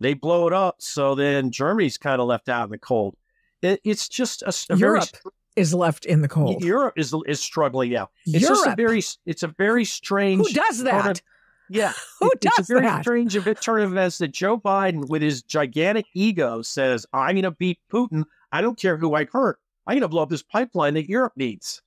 they 0.00 0.14
blow 0.14 0.46
it 0.46 0.52
up. 0.52 0.76
So 0.78 1.14
then 1.14 1.50
Germany's 1.50 1.98
kind 1.98 2.20
of 2.20 2.26
left 2.26 2.48
out 2.48 2.64
in 2.64 2.70
the 2.70 2.78
cold. 2.78 3.16
It, 3.62 3.80
it's 3.84 4.08
just 4.08 4.42
a, 4.42 4.52
a 4.70 4.76
Europe 4.76 5.08
very, 5.22 5.32
is 5.56 5.72
left 5.74 6.04
in 6.04 6.20
the 6.22 6.28
cold. 6.28 6.62
Europe 6.62 6.94
is 6.96 7.14
is 7.26 7.40
struggling 7.40 7.90
now. 7.92 8.10
It's 8.26 8.42
Europe. 8.42 8.56
just 8.58 8.66
a 8.66 8.74
very 8.76 9.02
it's 9.26 9.42
a 9.42 9.48
very 9.48 9.84
strange. 9.84 10.46
Who 10.46 10.52
does 10.52 10.82
that? 10.84 11.06
of- 11.18 11.22
yeah, 11.68 11.92
Who 12.20 12.28
It- 12.30 12.44
it's 12.44 12.56
does 12.56 12.70
a 12.70 12.74
very 12.74 12.86
that? 12.86 13.02
strange 13.02 13.36
turn 13.60 13.82
of 13.82 13.90
events 13.92 14.18
that 14.18 14.28
Joe 14.32 14.58
Biden, 14.58 15.08
with 15.08 15.22
his 15.22 15.42
gigantic 15.42 16.06
ego, 16.14 16.62
says, 16.62 17.06
"I'm 17.12 17.34
going 17.34 17.42
to 17.42 17.50
beat 17.50 17.78
Putin. 17.90 18.24
I 18.52 18.60
don't 18.60 18.78
care 18.78 18.96
who 18.96 19.14
I 19.14 19.24
hurt. 19.24 19.58
I'm 19.86 19.94
going 19.94 20.02
to 20.02 20.08
blow 20.08 20.22
up 20.22 20.30
this 20.30 20.42
pipeline 20.42 20.94
that 20.94 21.08
Europe 21.08 21.32
needs." 21.36 21.82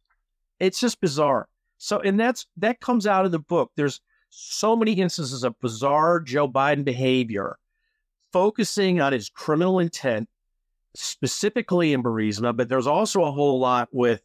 It's 0.59 0.79
just 0.81 0.99
bizarre. 0.99 1.47
So, 1.77 1.99
and 2.01 2.19
that's 2.19 2.45
that 2.57 2.81
comes 2.81 3.07
out 3.07 3.25
of 3.25 3.31
the 3.31 3.39
book. 3.39 3.71
There's 3.77 4.01
so 4.29 4.75
many 4.75 4.91
instances 4.93 5.43
of 5.45 5.57
bizarre 5.61 6.19
Joe 6.19 6.47
Biden 6.49 6.83
behavior, 6.83 7.57
focusing 8.33 8.99
on 9.01 9.13
his 9.13 9.29
criminal 9.29 9.79
intent, 9.79 10.27
specifically 10.96 11.93
in 11.93 12.03
Burisma, 12.03 12.55
but 12.55 12.69
there's 12.69 12.88
also 12.88 13.24
a 13.24 13.31
whole 13.31 13.60
lot 13.60 13.89
with 13.91 14.22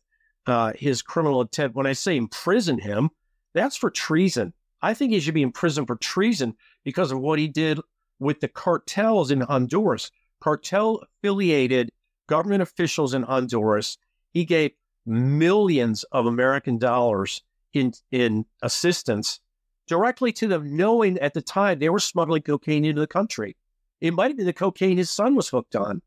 uh, 0.47 0.73
his 0.77 1.03
criminal 1.03 1.41
intent. 1.41 1.75
When 1.75 1.87
I 1.87 1.93
say 1.93 2.17
imprison 2.17 2.79
him, 2.79 3.11
that's 3.55 3.77
for 3.77 3.91
treason. 3.91 4.53
I 4.83 4.95
think 4.95 5.13
he 5.13 5.21
should 5.21 5.35
be 5.35 5.43
in 5.43 5.53
prison 5.53 5.87
for 5.87 5.97
treason 5.97 6.55
because 6.85 7.11
of 7.11 7.21
what 7.21 7.39
he 7.39 7.49
did 7.49 7.81
with 8.19 8.41
the 8.41 8.49
cartels 8.49 9.31
in 9.31 9.41
Honduras. 9.41 10.11
Cartel 10.41 11.03
affiliated 11.03 11.91
government 12.27 12.63
officials 12.63 13.15
in 13.15 13.23
Honduras. 13.23 13.97
He 14.33 14.45
gave 14.45 14.73
millions 15.07 16.05
of 16.13 16.27
American 16.27 16.79
dollars 16.79 17.43
in 17.73 17.93
in 18.11 18.47
assistance 18.63 19.41
directly 19.87 20.33
to 20.33 20.49
them, 20.49 20.77
knowing 20.77 21.19
at 21.19 21.35
the 21.35 21.43
time 21.43 21.79
they 21.79 21.89
were 21.89 21.99
smuggling 21.99 22.43
cocaine 22.43 22.85
into 22.85 23.01
the 23.01 23.07
country. 23.07 23.57
It 24.01 24.15
might 24.15 24.29
have 24.29 24.37
been 24.37 24.47
the 24.47 24.53
cocaine 24.53 24.97
his 24.97 25.11
son 25.11 25.35
was 25.35 25.49
hooked 25.49 25.77
on. 25.77 26.03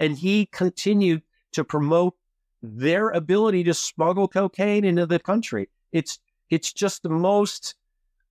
And 0.00 0.16
he 0.16 0.46
continued 0.46 1.22
to 1.52 1.64
promote 1.64 2.14
their 2.62 3.10
ability 3.10 3.64
to 3.64 3.74
smuggle 3.74 4.28
cocaine 4.28 4.84
into 4.84 5.06
the 5.06 5.18
country. 5.18 5.68
It's 5.92 6.18
it's 6.50 6.72
just 6.72 7.02
the 7.02 7.10
most 7.10 7.74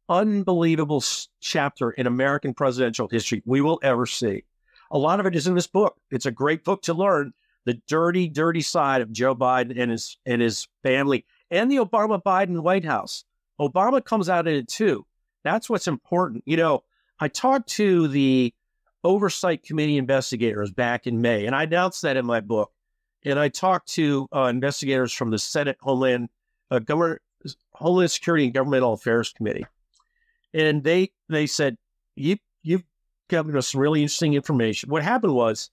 unbelievable 0.10 1.04
chapter 1.40 1.92
in 1.92 2.08
American 2.08 2.54
presidential 2.54 3.08
history 3.08 3.42
we 3.46 3.62
will 3.62 3.80
ever 3.84 4.06
see. 4.06 4.44
A 4.92 4.98
lot 4.98 5.20
of 5.20 5.26
it 5.26 5.36
is 5.36 5.48
in 5.48 5.56
this 5.56 5.68
book. 5.68 5.98
It's 6.12 6.26
a 6.26 6.32
great 6.32 6.64
book 6.64 6.82
to 6.84 6.94
learn 6.94 7.34
the 7.66 7.76
dirty, 7.88 8.30
dirty 8.30 8.62
side 8.62 9.02
of 9.02 9.12
Joe 9.12 9.36
Biden 9.36 9.78
and 9.78 9.92
his 9.92 10.18
and 10.26 10.42
his 10.42 10.68
family 10.84 11.26
and 11.52 11.70
the 11.70 11.78
Obama 11.78 12.22
Biden 12.22 12.62
White 12.62 12.86
House. 12.86 13.26
Obama 13.60 14.04
comes 14.04 14.30
out 14.30 14.48
in 14.48 14.56
it 14.56 14.68
too. 14.68 15.06
That's 15.44 15.70
what's 15.70 15.88
important. 15.88 16.44
You 16.46 16.58
know, 16.58 16.84
I 17.20 17.28
talked 17.28 17.70
to 17.72 18.08
the 18.08 18.54
oversight 19.08 19.64
committee 19.64 19.98
investigators 19.98 20.72
back 20.72 21.08
in 21.08 21.22
May, 21.22 21.46
and 21.46 21.56
I 21.56 21.64
announced 21.64 22.02
that 22.02 22.18
in 22.18 22.26
my 22.26 22.42
book. 22.42 22.72
And 23.26 23.40
I 23.40 23.50
talked 23.50 23.88
to 23.94 24.28
uh, 24.36 24.44
investigators 24.44 25.12
from 25.14 25.32
the 25.32 25.40
Senate 25.40 25.78
Homeland 25.82 26.30
uh, 26.70 26.80
Government 26.80 27.22
Homeland 27.74 28.12
Security 28.12 28.46
and 28.46 28.54
Governmental 28.54 28.94
Affairs 28.94 29.34
Committee, 29.34 29.66
and 30.54 30.84
they 30.84 31.12
they 31.30 31.48
said 31.48 31.78
you 32.16 32.38
you've 32.64 32.84
given 33.30 33.56
us 33.56 33.70
some 33.70 33.82
really 33.82 34.02
interesting 34.02 34.34
information. 34.34 34.90
What 34.90 35.04
happened 35.04 35.34
was, 35.34 35.70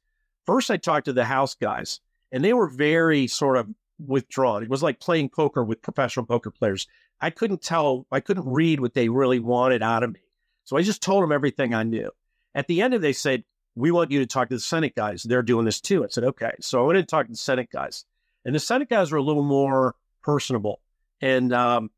first 0.47 0.71
I 0.71 0.77
talked 0.77 1.07
to 1.07 1.13
the 1.13 1.25
House 1.25 1.55
guys, 1.55 2.01
and 2.33 2.45
they 2.45 2.53
were 2.53 2.69
very 2.69 3.27
sort 3.27 3.57
of 3.57 3.69
withdrawn. 3.99 4.63
It 4.63 4.69
was 4.69 4.83
like 4.83 5.01
playing 5.01 5.31
poker 5.31 5.65
with 5.65 5.83
professional 5.83 6.27
poker 6.27 6.51
players. 6.51 6.87
I 7.21 7.31
couldn't 7.31 7.63
tell, 7.63 8.07
I 8.11 8.21
couldn't 8.21 8.47
read 8.47 8.81
what 8.81 8.95
they 8.95 9.09
really 9.09 9.39
wanted 9.39 9.83
out 9.83 10.03
of 10.03 10.13
me. 10.13 10.21
So 10.65 10.77
I 10.77 10.83
just 10.83 11.03
told 11.03 11.23
them 11.23 11.33
everything 11.33 11.75
I 11.75 11.85
knew. 11.85 12.11
At 12.55 12.67
the 12.67 12.83
end 12.83 12.95
of 12.95 13.01
it, 13.01 13.03
they 13.03 13.13
said, 13.13 13.45
We 13.75 13.91
want 13.91 14.11
you 14.11 14.21
to 14.21 14.27
talk 14.27 14.49
to 14.49 14.55
the 14.55 14.61
Senate 14.61 14.95
guys. 14.95 15.23
They're 15.23 15.43
doing 15.43 15.65
this 15.65 15.81
too. 15.81 16.05
I 16.05 16.09
said, 16.09 16.25
Okay. 16.25 16.53
So 16.61 16.83
I 16.83 16.87
went 16.87 16.99
to 16.99 17.05
talk 17.05 17.27
to 17.27 17.33
the 17.33 17.39
Senate 17.39 17.71
guys. 17.71 18.05
And 18.45 18.55
the 18.55 18.61
Senate 18.61 18.89
guys 18.89 19.11
were 19.11 19.19
a 19.19 19.23
little 19.23 19.43
more 19.43 19.95
personable. 20.23 20.81
And 21.21 21.53
um, 21.53 21.91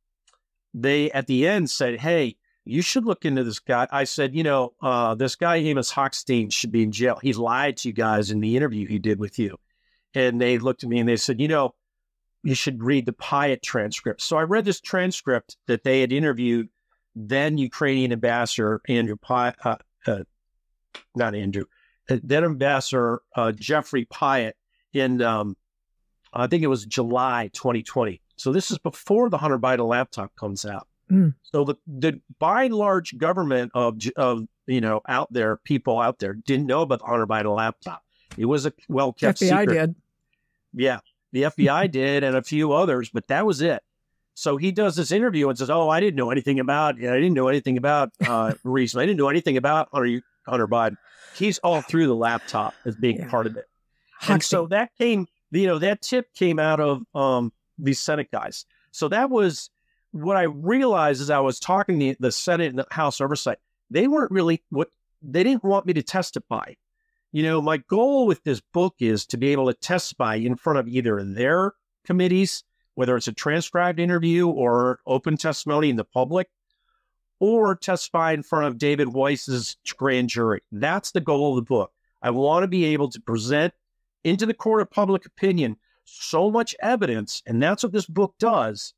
they, 0.75 1.11
at 1.11 1.27
the 1.27 1.47
end, 1.47 1.71
said, 1.71 2.01
Hey, 2.01 2.37
you 2.65 2.83
should 2.83 3.05
look 3.05 3.25
into 3.25 3.45
this 3.45 3.59
guy. 3.59 3.87
I 3.91 4.05
said, 4.05 4.35
You 4.35 4.43
know, 4.43 4.75
uh, 4.81 5.15
this 5.15 5.37
guy, 5.37 5.57
Amos 5.57 5.93
Hochstein, 5.93 6.53
should 6.53 6.73
be 6.73 6.83
in 6.83 6.93
jail. 6.93 7.19
He 7.23 7.33
lied 7.33 7.79
to 7.79 7.89
you 7.89 7.95
guys 7.95 8.31
in 8.31 8.41
the 8.41 8.57
interview 8.57 8.87
he 8.87 8.99
did 8.99 9.19
with 9.19 9.39
you. 9.39 9.57
And 10.15 10.41
they 10.41 10.59
looked 10.59 10.83
at 10.83 10.89
me 10.89 10.99
and 10.99 11.09
they 11.09 11.17
said, 11.17 11.41
You 11.41 11.49
know, 11.49 11.75
you 12.43 12.55
should 12.55 12.83
read 12.83 13.07
the 13.07 13.13
Pyatt 13.13 13.63
transcript. 13.63 14.23
So 14.23 14.37
I 14.37 14.43
read 14.43 14.65
this 14.65 14.81
transcript 14.81 15.57
that 15.67 15.83
they 15.83 16.01
had 16.01 16.13
interviewed 16.13 16.69
then 17.17 17.57
Ukrainian 17.57 18.13
ambassador 18.13 18.81
Andrew 18.89 19.17
Pyatt, 19.17 19.55
uh, 19.65 19.77
uh, 20.07 20.25
not 21.15 21.35
Andrew, 21.35 21.65
uh, 22.11 22.19
then 22.23 22.45
ambassador 22.45 23.23
uh, 23.35 23.53
Jeffrey 23.53 24.07
Pyatt 24.07 24.53
in, 24.93 25.23
um, 25.23 25.57
I 26.33 26.47
think 26.47 26.63
it 26.63 26.69
was 26.69 26.85
July 26.85 27.51
2020. 27.53 28.21
So 28.37 28.53
this 28.53 28.71
is 28.71 28.79
before 28.79 29.31
the 29.31 29.39
Hunter 29.39 29.59
Biden 29.59 29.89
laptop 29.89 30.35
comes 30.37 30.65
out. 30.65 30.87
Mm. 31.11 31.35
So 31.43 31.65
the, 31.65 31.77
the 31.87 32.21
by 32.39 32.65
and 32.65 32.75
large 32.75 33.17
government 33.17 33.73
of, 33.75 33.99
of, 34.17 34.47
you 34.67 34.81
know, 34.81 35.01
out 35.09 35.33
there, 35.33 35.57
people 35.57 35.99
out 35.99 36.19
there 36.19 36.35
didn't 36.35 36.67
know 36.67 36.83
about 36.83 36.99
the 36.99 37.07
Hunter 37.07 37.27
Biden 37.27 37.55
laptop. 37.55 38.03
It 38.37 38.47
was 38.47 38.67
a 38.67 38.73
well 38.89 39.13
kept 39.13 39.41
FBI 39.41 39.61
secret. 39.61 39.75
did. 39.75 39.95
Yeah, 40.75 40.99
the 41.33 41.43
FBI 41.45 41.91
did, 41.91 42.25
and 42.25 42.37
a 42.37 42.43
few 42.43 42.73
others, 42.73 43.11
but 43.11 43.27
that 43.29 43.47
was 43.47 43.63
it. 43.63 43.83
So 44.35 44.59
he 44.59 44.71
does 44.71 44.97
this 44.97 45.13
interview 45.13 45.49
and 45.49 45.57
says, 45.57 45.71
"Oh, 45.71 45.89
I 45.89 46.01
didn't 46.01 46.17
know 46.17 46.31
anything 46.31 46.61
about. 46.61 46.97
I 46.97 46.99
didn't 46.99 47.33
know 47.33 47.49
anything 47.49 47.79
about 47.79 48.11
uh, 48.27 48.53
Reese. 48.65 48.95
I 48.95 49.07
didn't 49.07 49.17
know 49.17 49.29
anything 49.29 49.57
about 49.57 49.89
Hunter, 49.93 50.21
Hunter 50.47 50.69
Biden. 50.69 50.97
He's 51.35 51.59
all 51.59 51.83
through 51.83 52.07
the 52.07 52.15
laptop 52.15 52.75
as 52.85 52.97
being 52.97 53.19
Yeah. 53.19 53.29
part 53.31 53.47
of 53.47 53.57
it. 53.57 53.67
And 54.29 54.43
so 54.43 54.67
that 54.69 54.91
came, 54.97 55.27
you 55.51 55.67
know, 55.67 55.79
that 55.79 56.03
tip 56.03 56.33
came 56.35 56.59
out 56.59 56.81
of 56.81 57.03
um, 57.15 57.53
these 57.79 58.01
Senate 58.01 58.31
guys. 58.33 58.65
So 58.91 59.09
that 59.09 59.29
was 59.31 59.71
what 60.13 60.37
I 60.37 60.45
realized 60.45 61.21
as 61.21 61.29
I 61.31 61.41
was 61.41 61.61
talking 61.61 61.99
to 62.01 62.17
the 62.19 62.33
Senate 62.33 62.71
and 62.71 62.79
the 62.79 62.87
House 62.91 63.21
oversight. 63.21 63.59
They 63.91 64.09
weren't 64.09 64.31
really 64.31 64.63
what 64.71 64.91
they 65.23 65.45
didn't 65.45 65.65
want 65.65 65.87
me 65.87 65.93
to 65.95 66.03
testify. 66.03 66.73
You 67.33 67.43
know, 67.43 67.61
my 67.61 67.77
goal 67.77 68.27
with 68.27 68.43
this 68.45 68.61
book 68.61 68.95
is 69.01 69.27
to 69.27 69.37
be 69.37 69.49
able 69.49 69.67
to 69.67 69.75
testify 69.75 70.37
in 70.37 70.57
front 70.57 70.79
of 70.79 70.89
either 70.89 71.23
their 71.23 71.75
committees, 72.05 72.65
whether 72.95 73.15
it's 73.17 73.29
a 73.29 73.33
transcribed 73.33 74.01
interview 74.01 74.49
or 74.49 75.01
open 75.07 75.37
testimony 75.37 75.91
in 75.91 75.97
the 75.97 76.05
public, 76.05 76.49
or 77.39 77.75
testify 77.75 78.33
in 78.33 78.43
front 78.43 78.67
of 78.67 78.79
David 78.79 79.09
Weiss's 79.09 79.77
grand 79.97 80.29
jury. 80.29 80.63
That's 80.73 81.13
the 81.13 81.21
goal 81.21 81.51
of 81.51 81.57
the 81.57 81.69
book. 81.69 81.93
I 82.23 82.31
want 82.31 82.65
to 82.65 82.69
be 82.69 82.87
able 82.87 83.11
to 83.11 83.21
present 83.21 83.75
into 84.25 84.47
the 84.47 84.55
court 84.55 84.83
of 84.83 84.91
public 84.91 85.27
opinion 85.27 85.77
so 86.05 86.51
much 86.51 86.75
evidence, 86.81 87.43
and 87.47 87.63
that's 87.63 87.83
what 87.83 87.93
this 87.93 88.07
book 88.07 88.35
does, 88.39 88.95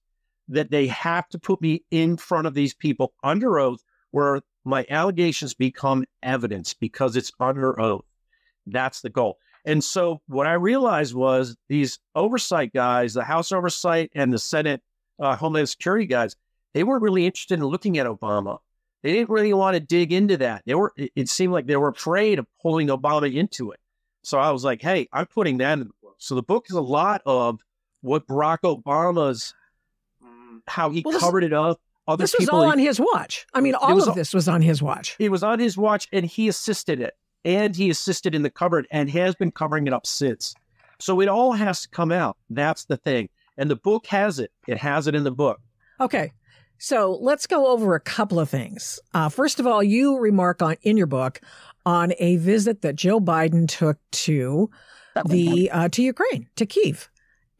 that 0.48 0.70
they 0.70 0.86
have 0.86 1.28
to 1.30 1.38
put 1.38 1.60
me 1.60 1.84
in 1.90 2.16
front 2.16 2.46
of 2.46 2.54
these 2.54 2.74
people 2.74 3.12
under 3.22 3.58
oath 3.58 3.82
where 4.10 4.40
my 4.64 4.86
allegations 4.88 5.54
become 5.54 6.04
evidence 6.22 6.74
because 6.74 7.16
it's 7.16 7.32
under 7.40 7.78
oath. 7.80 8.04
That's 8.66 9.00
the 9.00 9.10
goal. 9.10 9.38
And 9.64 9.82
so 9.82 10.20
what 10.28 10.46
I 10.46 10.54
realized 10.54 11.14
was 11.14 11.56
these 11.68 11.98
oversight 12.14 12.72
guys, 12.72 13.14
the 13.14 13.24
House 13.24 13.52
oversight 13.52 14.10
and 14.14 14.32
the 14.32 14.38
Senate 14.38 14.82
uh, 15.20 15.36
Homeland 15.36 15.68
Security 15.68 16.06
guys, 16.06 16.36
they 16.74 16.84
weren't 16.84 17.02
really 17.02 17.26
interested 17.26 17.58
in 17.58 17.64
looking 17.64 17.98
at 17.98 18.06
Obama. 18.06 18.58
They 19.02 19.12
didn't 19.12 19.30
really 19.30 19.52
want 19.54 19.74
to 19.74 19.80
dig 19.80 20.12
into 20.12 20.36
that. 20.38 20.62
They 20.66 20.74
were. 20.74 20.92
It, 20.96 21.12
it 21.14 21.28
seemed 21.28 21.52
like 21.52 21.66
they 21.66 21.76
were 21.76 21.88
afraid 21.88 22.38
of 22.38 22.46
pulling 22.60 22.88
Obama 22.88 23.32
into 23.32 23.70
it. 23.70 23.80
So 24.22 24.38
I 24.38 24.50
was 24.50 24.64
like, 24.64 24.82
hey, 24.82 25.08
I'm 25.12 25.26
putting 25.26 25.58
that 25.58 25.74
in 25.74 25.78
the 25.80 25.90
book. 26.02 26.16
So 26.18 26.34
the 26.34 26.42
book 26.42 26.66
is 26.68 26.74
a 26.76 26.80
lot 26.80 27.22
of 27.24 27.60
what 28.00 28.26
Barack 28.26 28.58
Obama's 28.62 29.54
mm. 30.24 30.60
how 30.66 30.90
he 30.90 31.02
Well, 31.04 31.12
this- 31.12 31.22
covered 31.22 31.44
it 31.44 31.52
up. 31.52 31.80
Other 32.06 32.22
This 32.24 32.32
was 32.32 32.46
people, 32.46 32.60
all 32.60 32.70
on 32.70 32.78
his 32.78 32.98
watch. 32.98 33.46
I 33.52 33.60
mean, 33.60 33.74
all 33.74 33.94
was 33.94 34.08
of 34.08 34.14
this 34.14 34.32
was 34.32 34.48
on 34.48 34.62
his 34.62 34.80
watch. 34.80 35.14
it 35.18 35.30
was 35.30 35.42
on 35.42 35.58
his 35.58 35.76
watch, 35.76 36.08
and 36.10 36.24
he 36.24 36.48
assisted 36.48 37.00
it, 37.02 37.14
and 37.44 37.76
he 37.76 37.90
assisted 37.90 38.34
in 38.34 38.40
the 38.40 38.48
cupboard, 38.48 38.86
and 38.90 39.10
has 39.10 39.34
been 39.34 39.50
covering 39.50 39.86
it 39.86 39.92
up 39.92 40.06
since. 40.06 40.54
So 41.00 41.20
it 41.20 41.28
all 41.28 41.52
has 41.52 41.82
to 41.82 41.88
come 41.90 42.10
out. 42.10 42.38
That's 42.48 42.86
the 42.86 42.96
thing, 42.96 43.28
and 43.58 43.70
the 43.70 43.76
book 43.76 44.06
has 44.06 44.38
it. 44.38 44.50
It 44.66 44.78
has 44.78 45.06
it 45.06 45.14
in 45.14 45.22
the 45.22 45.30
book. 45.30 45.60
Okay. 46.00 46.32
So 46.78 47.18
let's 47.20 47.46
go 47.46 47.68
over 47.68 47.94
a 47.94 48.00
couple 48.00 48.38
of 48.38 48.48
things. 48.48 49.00
Uh, 49.12 49.28
first 49.28 49.58
of 49.60 49.66
all, 49.66 49.82
you 49.82 50.18
remark 50.18 50.62
on 50.62 50.76
in 50.82 50.96
your 50.96 51.06
book 51.06 51.40
on 51.84 52.12
a 52.18 52.36
visit 52.36 52.82
that 52.82 52.96
Joe 52.96 53.20
Biden 53.20 53.68
took 53.68 53.98
to 54.12 54.70
the 55.26 55.70
uh, 55.70 55.88
to 55.88 56.02
Ukraine 56.02 56.48
to 56.56 56.66
Kiev, 56.66 57.08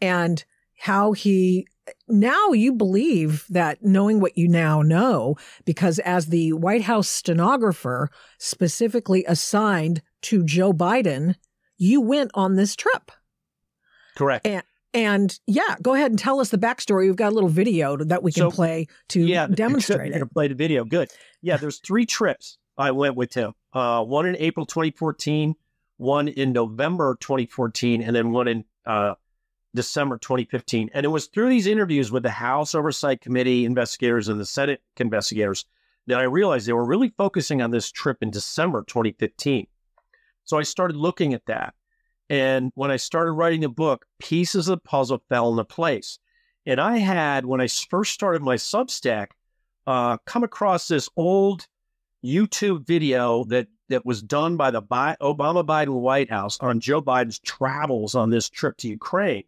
and 0.00 0.44
how 0.78 1.12
he 1.12 1.66
now 2.06 2.50
you 2.52 2.72
believe 2.72 3.44
that 3.48 3.82
knowing 3.82 4.20
what 4.20 4.38
you 4.38 4.48
now 4.48 4.82
know 4.82 5.37
because 5.64 5.98
as 6.00 6.26
the 6.26 6.52
White 6.52 6.82
House 6.82 7.08
stenographer 7.08 8.10
specifically 8.38 9.25
assigned 9.26 10.02
to 10.22 10.44
Joe 10.44 10.72
Biden, 10.72 11.34
you 11.76 12.00
went 12.00 12.30
on 12.34 12.56
this 12.56 12.76
trip. 12.76 13.10
Correct. 14.14 14.46
And 14.46 14.62
yeah, 14.95 15.76
go 15.83 15.95
ahead 15.95 16.11
and 16.11 16.18
tell 16.18 16.40
us 16.40 16.50
the 16.50 16.59
backstory. 16.59 17.07
We've 17.07 17.16
got 17.16 17.33
a 17.33 17.35
little 17.35 17.49
video 17.49 17.97
that 17.97 18.23
we 18.23 18.33
can 18.33 18.42
So, 18.42 18.50
play 18.50 18.87
to 19.11 19.21
yeah, 19.21 19.47
demonstrate 19.47 20.12
it. 20.12 20.33
play 20.33 20.49
the 20.49 20.54
video. 20.54 20.85
Good. 20.85 21.11
Yeah, 21.42 21.57
there's 21.61 21.78
three 21.78 22.07
trips 22.07 22.59
I 22.76 22.90
went 22.90 23.16
with 23.16 23.35
him. 23.35 23.52
Uh, 23.73 24.02
one 24.04 24.26
in 24.26 24.37
April 24.38 24.64
2014, 24.66 25.54
one 25.99 26.28
in 26.28 26.52
November 26.52 27.16
2014, 27.21 28.02
and 28.02 28.14
then 28.16 28.30
one 28.30 28.49
in 28.49 28.64
uh, 28.87 29.14
December 29.75 30.16
2015. 30.18 30.90
And 30.95 31.04
it 31.04 31.09
was 31.09 31.26
through 31.26 31.50
these 31.50 31.66
interviews 31.66 32.11
with 32.11 32.23
the 32.23 32.30
House 32.30 32.75
Oversight 32.75 33.21
Committee 33.21 33.64
investigators 33.64 34.28
and 34.28 34.40
the 34.40 34.47
Senate 34.47 34.80
investigators 34.97 35.66
that 36.07 36.18
I 36.18 36.25
realized 36.25 36.66
they 36.66 36.73
were 36.73 36.87
really 36.87 37.12
focusing 37.18 37.61
on 37.61 37.71
this 37.71 37.92
trip 37.92 38.18
in 38.23 38.30
December 38.30 38.83
2015. 38.88 39.66
So 40.45 40.59
I 40.59 40.62
started 40.62 40.97
looking 40.97 41.35
at 41.35 41.45
that. 41.47 41.75
And 42.30 42.70
when 42.75 42.90
I 42.90 42.97
started 42.97 43.32
writing 43.32 43.61
the 43.61 43.68
book, 43.68 44.04
pieces 44.18 44.68
of 44.68 44.78
the 44.78 44.88
puzzle 44.88 45.23
fell 45.28 45.50
into 45.50 45.64
place. 45.64 46.18
And 46.66 46.80
I 46.80 46.99
had, 46.99 47.47
when 47.47 47.61
I 47.61 47.68
first 47.68 48.12
started 48.12 48.42
my 48.42 48.56
Substack, 48.56 49.28
uh, 49.87 50.18
come 50.26 50.44
across 50.44 50.88
this 50.88 51.08
old 51.16 51.66
YouTube 52.23 52.87
video 52.87 53.44
that 53.44 53.68
that 53.88 54.04
was 54.04 54.23
done 54.23 54.56
by 54.56 54.70
the 54.70 54.82
Bi- 54.82 55.16
Obama 55.20 55.64
Biden 55.64 56.00
White 56.00 56.30
House 56.30 56.58
on 56.61 56.80
Joe 56.80 57.00
Biden's 57.00 57.38
travels 57.38 58.14
on 58.14 58.30
this 58.30 58.49
trip 58.49 58.76
to 58.78 58.88
Ukraine. 58.88 59.44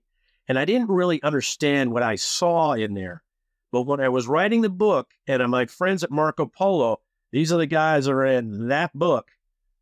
And 0.49 0.59
I 0.59 0.65
didn't 0.65 0.89
really 0.89 1.23
understand 1.23 1.93
what 1.93 2.03
I 2.03 2.17
saw 2.17 2.73
in 2.73 2.95
there. 2.95 3.23
But 3.71 3.83
when 3.83 4.01
I 4.01 4.09
was 4.09 4.27
writing 4.27 4.63
the 4.63 4.71
book, 4.71 5.11
and 5.29 5.47
my 5.51 5.67
friends 5.67 6.03
at 6.03 6.11
Marco 6.11 6.47
Polo, 6.47 7.01
these 7.31 7.53
are 7.53 7.59
the 7.59 7.67
guys 7.67 8.07
that 8.07 8.13
are 8.13 8.25
in 8.25 8.69
that 8.69 8.93
book, 8.93 9.29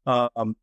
um, 0.07 0.57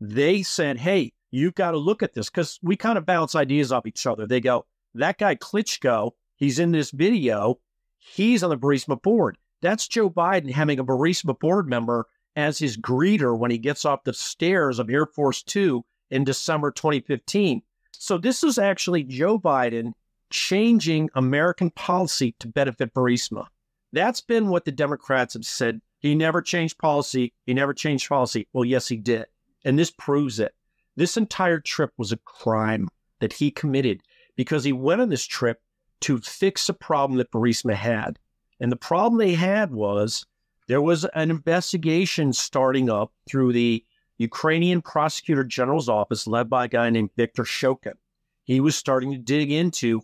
they 0.00 0.42
said, 0.42 0.78
Hey, 0.78 1.12
you've 1.30 1.54
got 1.54 1.72
to 1.72 1.78
look 1.78 2.02
at 2.02 2.14
this 2.14 2.30
because 2.30 2.58
we 2.62 2.76
kind 2.76 2.98
of 2.98 3.06
bounce 3.06 3.34
ideas 3.34 3.72
off 3.72 3.86
each 3.86 4.06
other. 4.06 4.26
They 4.26 4.40
go, 4.40 4.66
That 4.94 5.18
guy 5.18 5.36
Klitschko, 5.36 6.12
he's 6.36 6.58
in 6.58 6.72
this 6.72 6.90
video, 6.90 7.58
he's 7.98 8.42
on 8.42 8.50
the 8.50 8.56
Burisma 8.56 9.00
board. 9.00 9.36
That's 9.60 9.88
Joe 9.88 10.08
Biden 10.08 10.52
having 10.52 10.78
a 10.78 10.84
Burisma 10.84 11.38
board 11.38 11.68
member 11.68 12.06
as 12.36 12.58
his 12.58 12.76
greeter 12.76 13.36
when 13.36 13.50
he 13.50 13.58
gets 13.58 13.84
off 13.84 14.04
the 14.04 14.14
stairs 14.14 14.78
of 14.78 14.90
Air 14.90 15.06
Force 15.06 15.42
Two 15.42 15.84
in 16.10 16.24
December 16.24 16.70
2015. 16.70 17.62
So 17.92 18.16
this 18.16 18.44
is 18.44 18.58
actually 18.58 19.02
Joe 19.02 19.38
Biden 19.38 19.92
changing 20.30 21.10
American 21.14 21.70
policy 21.70 22.34
to 22.38 22.48
benefit 22.48 22.94
Burisma. 22.94 23.46
That's 23.92 24.20
been 24.20 24.48
what 24.48 24.64
the 24.64 24.72
Democrats 24.72 25.34
have 25.34 25.44
said. 25.44 25.80
He 25.98 26.14
never 26.14 26.42
changed 26.42 26.78
policy. 26.78 27.32
He 27.44 27.54
never 27.54 27.74
changed 27.74 28.08
policy. 28.08 28.46
Well, 28.52 28.64
yes, 28.64 28.88
he 28.88 28.96
did. 28.96 29.26
And 29.64 29.78
this 29.78 29.90
proves 29.90 30.38
it. 30.38 30.54
This 30.98 31.16
entire 31.16 31.60
trip 31.60 31.92
was 31.96 32.10
a 32.10 32.16
crime 32.16 32.88
that 33.20 33.34
he 33.34 33.52
committed 33.52 34.02
because 34.34 34.64
he 34.64 34.72
went 34.72 35.00
on 35.00 35.10
this 35.10 35.24
trip 35.24 35.62
to 36.00 36.18
fix 36.18 36.68
a 36.68 36.74
problem 36.74 37.18
that 37.18 37.30
Burisma 37.30 37.74
had. 37.74 38.18
And 38.58 38.72
the 38.72 38.76
problem 38.76 39.16
they 39.16 39.34
had 39.34 39.70
was 39.70 40.26
there 40.66 40.82
was 40.82 41.04
an 41.04 41.30
investigation 41.30 42.32
starting 42.32 42.90
up 42.90 43.12
through 43.30 43.52
the 43.52 43.84
Ukrainian 44.16 44.82
prosecutor 44.82 45.44
general's 45.44 45.88
office 45.88 46.26
led 46.26 46.50
by 46.50 46.64
a 46.64 46.68
guy 46.68 46.90
named 46.90 47.10
Viktor 47.16 47.44
Shokin. 47.44 47.94
He 48.42 48.58
was 48.58 48.74
starting 48.74 49.12
to 49.12 49.18
dig 49.18 49.52
into 49.52 50.02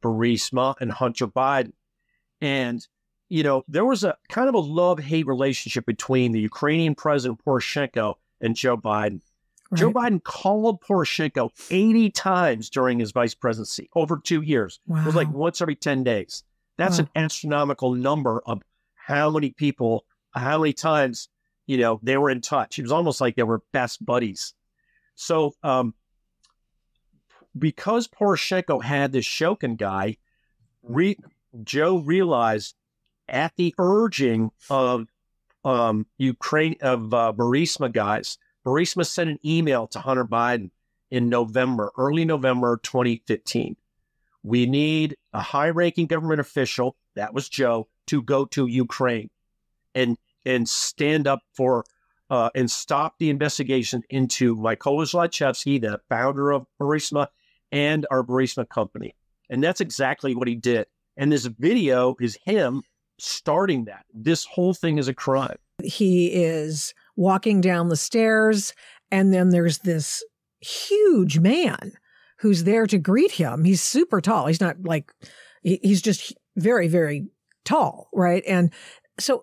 Burisma 0.00 0.76
and 0.80 0.92
Hunter 0.92 1.26
Biden. 1.26 1.72
And, 2.40 2.86
you 3.28 3.42
know, 3.42 3.64
there 3.66 3.84
was 3.84 4.04
a 4.04 4.16
kind 4.28 4.48
of 4.48 4.54
a 4.54 4.60
love 4.60 5.00
hate 5.00 5.26
relationship 5.26 5.86
between 5.86 6.30
the 6.30 6.40
Ukrainian 6.40 6.94
president 6.94 7.44
Poroshenko 7.44 8.14
and 8.40 8.54
Joe 8.54 8.76
Biden. 8.76 9.22
Joe 9.74 9.92
Biden 9.92 10.22
called 10.22 10.80
Poroshenko 10.80 11.50
80 11.70 12.10
times 12.10 12.70
during 12.70 13.00
his 13.00 13.12
vice 13.12 13.34
presidency 13.34 13.88
over 13.94 14.18
two 14.22 14.42
years. 14.42 14.80
It 14.88 15.06
was 15.06 15.14
like 15.14 15.30
once 15.32 15.60
every 15.60 15.76
10 15.76 16.04
days. 16.04 16.44
That's 16.76 16.98
an 16.98 17.08
astronomical 17.16 17.94
number 17.94 18.42
of 18.46 18.62
how 18.94 19.30
many 19.30 19.50
people, 19.50 20.04
how 20.32 20.58
many 20.58 20.72
times, 20.72 21.28
you 21.66 21.78
know, 21.78 22.00
they 22.02 22.16
were 22.16 22.30
in 22.30 22.40
touch. 22.40 22.78
It 22.78 22.82
was 22.82 22.92
almost 22.92 23.20
like 23.20 23.34
they 23.34 23.42
were 23.42 23.62
best 23.72 24.04
buddies. 24.04 24.54
So, 25.14 25.54
um, 25.62 25.94
because 27.58 28.06
Poroshenko 28.06 28.82
had 28.82 29.12
this 29.12 29.24
Shokin 29.24 29.76
guy, 29.76 30.18
re- 30.82 31.18
Joe 31.64 31.98
realized 31.98 32.74
at 33.28 33.52
the 33.56 33.74
urging 33.78 34.50
of 34.68 35.06
um, 35.64 36.06
Ukraine 36.18 36.76
of 36.80 37.12
uh, 37.12 37.32
Burisma 37.34 37.90
guys, 37.92 38.38
Burisma 38.66 39.06
sent 39.06 39.30
an 39.30 39.38
email 39.44 39.86
to 39.88 40.00
Hunter 40.00 40.24
Biden 40.24 40.70
in 41.10 41.28
November, 41.28 41.92
early 41.96 42.24
November 42.24 42.80
2015. 42.82 43.76
We 44.42 44.66
need 44.66 45.16
a 45.32 45.40
high-ranking 45.40 46.06
government 46.06 46.40
official, 46.40 46.96
that 47.14 47.32
was 47.32 47.48
Joe, 47.48 47.88
to 48.08 48.22
go 48.22 48.44
to 48.46 48.66
Ukraine 48.66 49.30
and 49.94 50.16
and 50.44 50.68
stand 50.68 51.26
up 51.26 51.40
for 51.54 51.84
uh, 52.30 52.50
and 52.54 52.70
stop 52.70 53.14
the 53.18 53.30
investigation 53.30 54.02
into 54.10 54.56
Mykola 54.56 55.04
Zlochevsky, 55.04 55.80
the 55.80 56.00
founder 56.08 56.50
of 56.52 56.66
Burisma, 56.80 57.28
and 57.72 58.06
our 58.10 58.22
Burisma 58.22 58.68
company. 58.68 59.14
And 59.48 59.62
that's 59.62 59.80
exactly 59.80 60.34
what 60.34 60.48
he 60.48 60.54
did. 60.56 60.86
And 61.16 61.30
this 61.32 61.46
video 61.46 62.16
is 62.20 62.36
him 62.44 62.82
starting 63.18 63.84
that. 63.84 64.04
This 64.12 64.44
whole 64.44 64.74
thing 64.74 64.98
is 64.98 65.08
a 65.08 65.14
crime. 65.14 65.56
he 65.82 66.32
is 66.32 66.94
walking 67.16 67.60
down 67.60 67.88
the 67.88 67.96
stairs 67.96 68.74
and 69.10 69.32
then 69.32 69.50
there's 69.50 69.78
this 69.78 70.22
huge 70.60 71.38
man 71.38 71.92
who's 72.38 72.64
there 72.64 72.86
to 72.86 72.98
greet 72.98 73.32
him 73.32 73.64
he's 73.64 73.82
super 73.82 74.20
tall 74.20 74.46
he's 74.46 74.60
not 74.60 74.76
like 74.84 75.12
he's 75.62 76.02
just 76.02 76.34
very 76.56 76.88
very 76.88 77.26
tall 77.64 78.08
right 78.12 78.42
and 78.46 78.72
so 79.18 79.42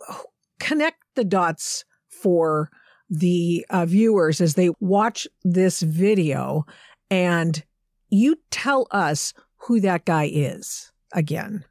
connect 0.59 1.03
the 1.15 1.23
dots 1.23 1.83
for 2.09 2.69
the 3.09 3.65
uh, 3.69 3.86
viewers 3.86 4.39
as 4.41 4.55
they 4.55 4.69
watch 4.79 5.27
this 5.43 5.81
video 5.81 6.65
and 7.09 7.63
you 8.09 8.38
tell 8.51 8.88
us 8.91 9.33
who 9.57 9.79
that 9.79 10.05
guy 10.05 10.29
is 10.31 10.91
again 11.13 11.65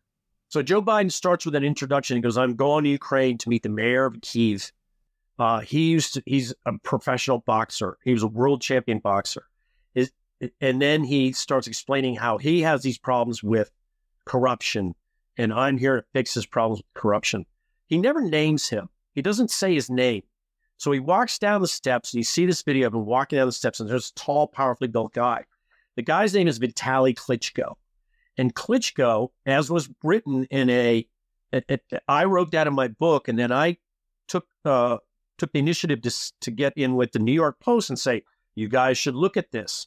So 0.49 0.63
Joe 0.63 0.83
Biden 0.83 1.11
starts 1.11 1.47
with 1.47 1.55
an 1.55 1.65
introduction. 1.65 2.17
He 2.17 2.21
goes, 2.21 2.37
"I'm 2.37 2.57
going 2.57 2.85
to 2.85 2.91
Ukraine 2.91 3.39
to 3.39 3.49
meet 3.49 3.63
the 3.63 3.71
mayor 3.71 4.05
of 4.05 4.21
Kiev. 4.21 4.71
Uh, 5.39 5.61
he 5.61 5.91
used 5.91 6.15
to, 6.15 6.23
he's 6.27 6.55
a 6.67 6.73
professional 6.79 7.39
boxer. 7.39 7.99
He 8.05 8.13
was 8.13 8.23
a 8.23 8.29
world 8.29 8.61
champion 8.61 8.99
boxer. 8.99 9.49
His, 9.95 10.13
and 10.61 10.81
then 10.81 11.05
he 11.05 11.33
starts 11.33 11.67
explaining 11.67 12.17
how 12.17 12.39
he 12.39 12.63
has 12.63 12.83
these 12.83 12.99
problems 12.99 13.43
with 13.43 13.71
corruption, 14.25 14.95
and 15.37 15.53
I'm 15.53 15.79
here 15.79 15.97
to 15.97 16.07
fix 16.13 16.35
his 16.35 16.47
problems 16.47 16.81
with 16.81 16.95
corruption. 16.95 17.47
He 17.87 17.99
never 17.99 18.21
names 18.21 18.69
him. 18.69 18.89
He 19.15 19.23
doesn't 19.23 19.51
say 19.51 19.75
his 19.75 19.91
name. 19.91 20.23
So 20.77 20.91
he 20.93 21.01
walks 21.01 21.39
down 21.39 21.61
the 21.61 21.69
steps, 21.69 22.13
and 22.13 22.19
you 22.19 22.25
see 22.25 22.47
this 22.47 22.63
video 22.63 22.89
of 22.89 22.95
him 22.95 23.07
walking 23.07 23.39
down 23.39 23.47
the 23.47 23.53
steps, 23.53 23.81
and 23.81 23.89
there's 23.89 24.11
a 24.11 24.15
tall, 24.15 24.47
powerfully 24.49 24.89
built 24.89 25.13
guy. 25.13 25.45
The 25.97 26.03
guy's 26.03 26.35
name 26.35 26.49
is 26.49 26.59
Vitaly 26.59 27.15
Klitschko. 27.15 27.75
And 28.39 28.55
Klitschko, 28.55 29.29
as 29.45 29.71
was 29.71 29.91
written 30.03 30.45
in 30.51 30.71
a, 30.71 31.07
I 32.09 32.25
wrote 32.25 32.51
that 32.53 32.67
in 32.67 32.75
my 32.75 32.89
book, 32.89 33.29
and 33.29 33.39
then 33.39 33.53
I 33.53 33.77
took 34.27 34.47
uh, 34.65 34.99
took 35.39 35.53
the 35.53 35.59
initiative 35.59 36.03
to 36.03 36.33
to 36.41 36.51
get 36.51 36.73
in 36.77 36.97
with 36.97 37.13
the 37.13 37.19
New 37.19 37.33
York 37.33 37.59
Post 37.61 37.91
and 37.91 37.99
say, 37.99 38.23
you 38.55 38.69
guys 38.69 38.99
should 38.99 39.15
look 39.15 39.37
at 39.37 39.51
this. 39.51 39.87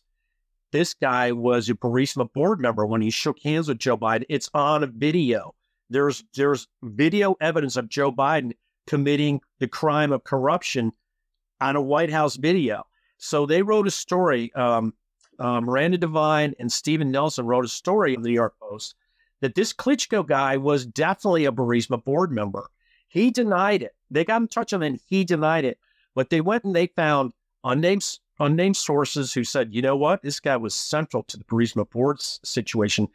This 0.71 0.93
guy 0.93 1.31
was 1.31 1.69
a 1.69 1.73
Burisma 1.73 2.31
board 2.33 2.59
member 2.59 2.85
when 2.85 3.01
he 3.01 3.09
shook 3.09 3.39
hands 3.39 3.67
with 3.67 3.79
Joe 3.79 3.97
Biden. 3.97 4.25
It's 4.27 4.49
on 4.53 4.83
a 4.83 4.87
video. 4.87 5.55
There's 5.89 6.23
there's 6.35 6.67
video 6.81 7.35
evidence 7.39 7.77
of 7.77 7.89
Joe 7.89 8.11
Biden 8.11 8.53
committing 8.87 9.41
the 9.59 9.67
crime 9.67 10.11
of 10.11 10.23
corruption 10.23 10.91
on 11.61 11.75
a 11.75 11.81
White 11.81 12.11
House 12.11 12.35
video. 12.35 12.85
So 13.17 13.45
they 13.45 13.61
wrote 13.61 13.87
a 13.87 13.91
story. 13.91 14.53
Um, 14.53 14.93
uh, 15.39 15.61
Miranda 15.61 15.97
Devine 15.97 16.53
and 16.59 16.71
Steven 16.71 17.11
Nelson 17.11 17.45
wrote 17.45 17.65
a 17.65 17.69
story 17.69 18.13
in 18.13 18.21
the 18.21 18.29
New 18.29 18.35
York 18.35 18.55
Post 18.59 18.95
that 19.41 19.55
this 19.55 19.73
Klitschko 19.73 20.25
guy 20.25 20.57
was 20.57 20.85
definitely 20.85 21.45
a 21.45 21.51
Burisma 21.51 22.03
board 22.03 22.31
member. 22.31 22.69
He 23.07 23.31
denied 23.31 23.83
it. 23.83 23.95
They 24.11 24.25
got 24.25 24.41
in 24.41 24.47
touch 24.47 24.71
with 24.71 24.81
him 24.81 24.93
and 24.93 24.99
he 25.07 25.23
denied 25.23 25.65
it. 25.65 25.79
But 26.13 26.29
they 26.29 26.41
went 26.41 26.63
and 26.63 26.75
they 26.75 26.87
found 26.87 27.33
unnamed, 27.63 28.05
unnamed 28.39 28.77
sources 28.77 29.33
who 29.33 29.43
said, 29.43 29.73
you 29.73 29.81
know 29.81 29.95
what? 29.95 30.21
This 30.21 30.39
guy 30.39 30.57
was 30.57 30.75
central 30.75 31.23
to 31.23 31.37
the 31.37 31.43
Burisma 31.43 31.89
board 31.89 32.21
situation 32.21 33.07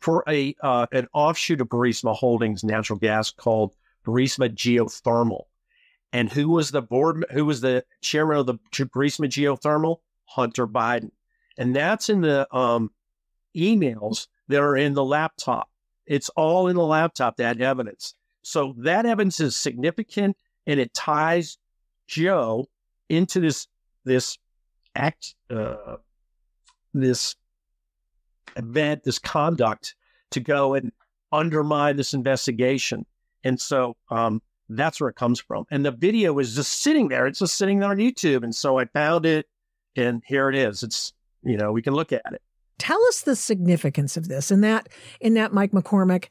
for 0.00 0.24
a 0.28 0.54
uh, 0.62 0.86
an 0.92 1.08
offshoot 1.12 1.60
of 1.60 1.68
Burisma 1.68 2.14
Holdings 2.14 2.62
natural 2.64 2.98
gas 2.98 3.30
called 3.30 3.74
Burisma 4.06 4.48
Geothermal. 4.48 5.44
And 6.12 6.32
who 6.32 6.48
was 6.48 6.70
the 6.70 6.82
board? 6.82 7.26
Who 7.32 7.44
was 7.44 7.60
the 7.60 7.84
chairman 8.00 8.38
of 8.38 8.46
the 8.46 8.54
Burisma 8.72 9.28
Geothermal? 9.28 9.98
Hunter 10.24 10.66
Biden. 10.66 11.10
And 11.56 11.74
that's 11.74 12.08
in 12.08 12.20
the 12.20 12.46
um, 12.54 12.90
emails 13.56 14.28
that 14.48 14.60
are 14.60 14.76
in 14.76 14.94
the 14.94 15.04
laptop. 15.04 15.68
It's 16.06 16.28
all 16.30 16.68
in 16.68 16.76
the 16.76 16.84
laptop, 16.84 17.36
that 17.36 17.60
evidence. 17.60 18.14
So 18.48 18.74
that 18.78 19.04
evidence 19.04 19.40
is 19.40 19.56
significant 19.56 20.36
and 20.66 20.80
it 20.80 20.94
ties 20.94 21.58
Joe 22.06 22.66
into 23.10 23.40
this 23.40 23.68
this 24.04 24.38
act 24.94 25.34
uh, 25.50 25.96
this 26.94 27.36
event, 28.56 29.04
this 29.04 29.18
conduct 29.18 29.94
to 30.30 30.40
go 30.40 30.74
and 30.74 30.92
undermine 31.30 31.96
this 31.96 32.14
investigation. 32.14 33.04
And 33.44 33.60
so 33.60 33.96
um, 34.10 34.40
that's 34.70 34.98
where 34.98 35.10
it 35.10 35.16
comes 35.16 35.40
from. 35.40 35.66
And 35.70 35.84
the 35.84 35.90
video 35.90 36.38
is 36.38 36.56
just 36.56 36.80
sitting 36.80 37.08
there. 37.08 37.26
It's 37.26 37.40
just 37.40 37.56
sitting 37.56 37.80
there 37.80 37.90
on 37.90 37.98
YouTube. 37.98 38.44
And 38.44 38.54
so 38.54 38.78
I 38.78 38.86
found 38.86 39.26
it 39.26 39.46
and 39.94 40.22
here 40.24 40.48
it 40.48 40.54
is. 40.54 40.82
It's 40.82 41.12
you 41.42 41.58
know, 41.58 41.70
we 41.70 41.82
can 41.82 41.92
look 41.92 42.12
at 42.12 42.22
it. 42.32 42.40
Tell 42.78 43.02
us 43.08 43.20
the 43.22 43.36
significance 43.36 44.16
of 44.16 44.28
this. 44.28 44.50
In 44.50 44.62
that, 44.62 44.88
in 45.20 45.34
that, 45.34 45.52
Mike 45.52 45.72
McCormick, 45.72 46.28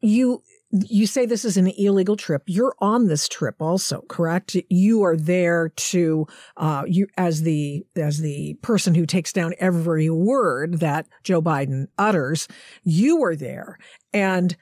you 0.00 0.42
you 0.74 1.06
say 1.06 1.24
this 1.24 1.44
is 1.44 1.56
an 1.56 1.68
illegal 1.68 2.16
trip. 2.16 2.42
You're 2.46 2.74
on 2.80 3.06
this 3.06 3.28
trip 3.28 3.56
also, 3.60 4.02
correct? 4.08 4.56
You 4.68 5.04
are 5.04 5.16
there 5.16 5.68
to 5.68 6.26
uh, 6.56 6.82
you 6.86 7.06
as 7.16 7.42
the 7.42 7.86
as 7.94 8.18
the 8.18 8.54
person 8.62 8.94
who 8.94 9.06
takes 9.06 9.32
down 9.32 9.54
every 9.58 10.10
word 10.10 10.80
that 10.80 11.06
Joe 11.22 11.40
Biden 11.40 11.86
utters. 11.96 12.48
You 12.82 13.20
were 13.20 13.36
there, 13.36 13.78
and 14.12 14.56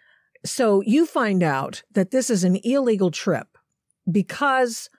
so 0.44 0.82
you 0.82 1.06
find 1.06 1.42
out 1.42 1.82
that 1.92 2.10
this 2.10 2.28
is 2.28 2.44
an 2.44 2.56
illegal 2.62 3.10
trip 3.10 3.56
because 4.10 4.90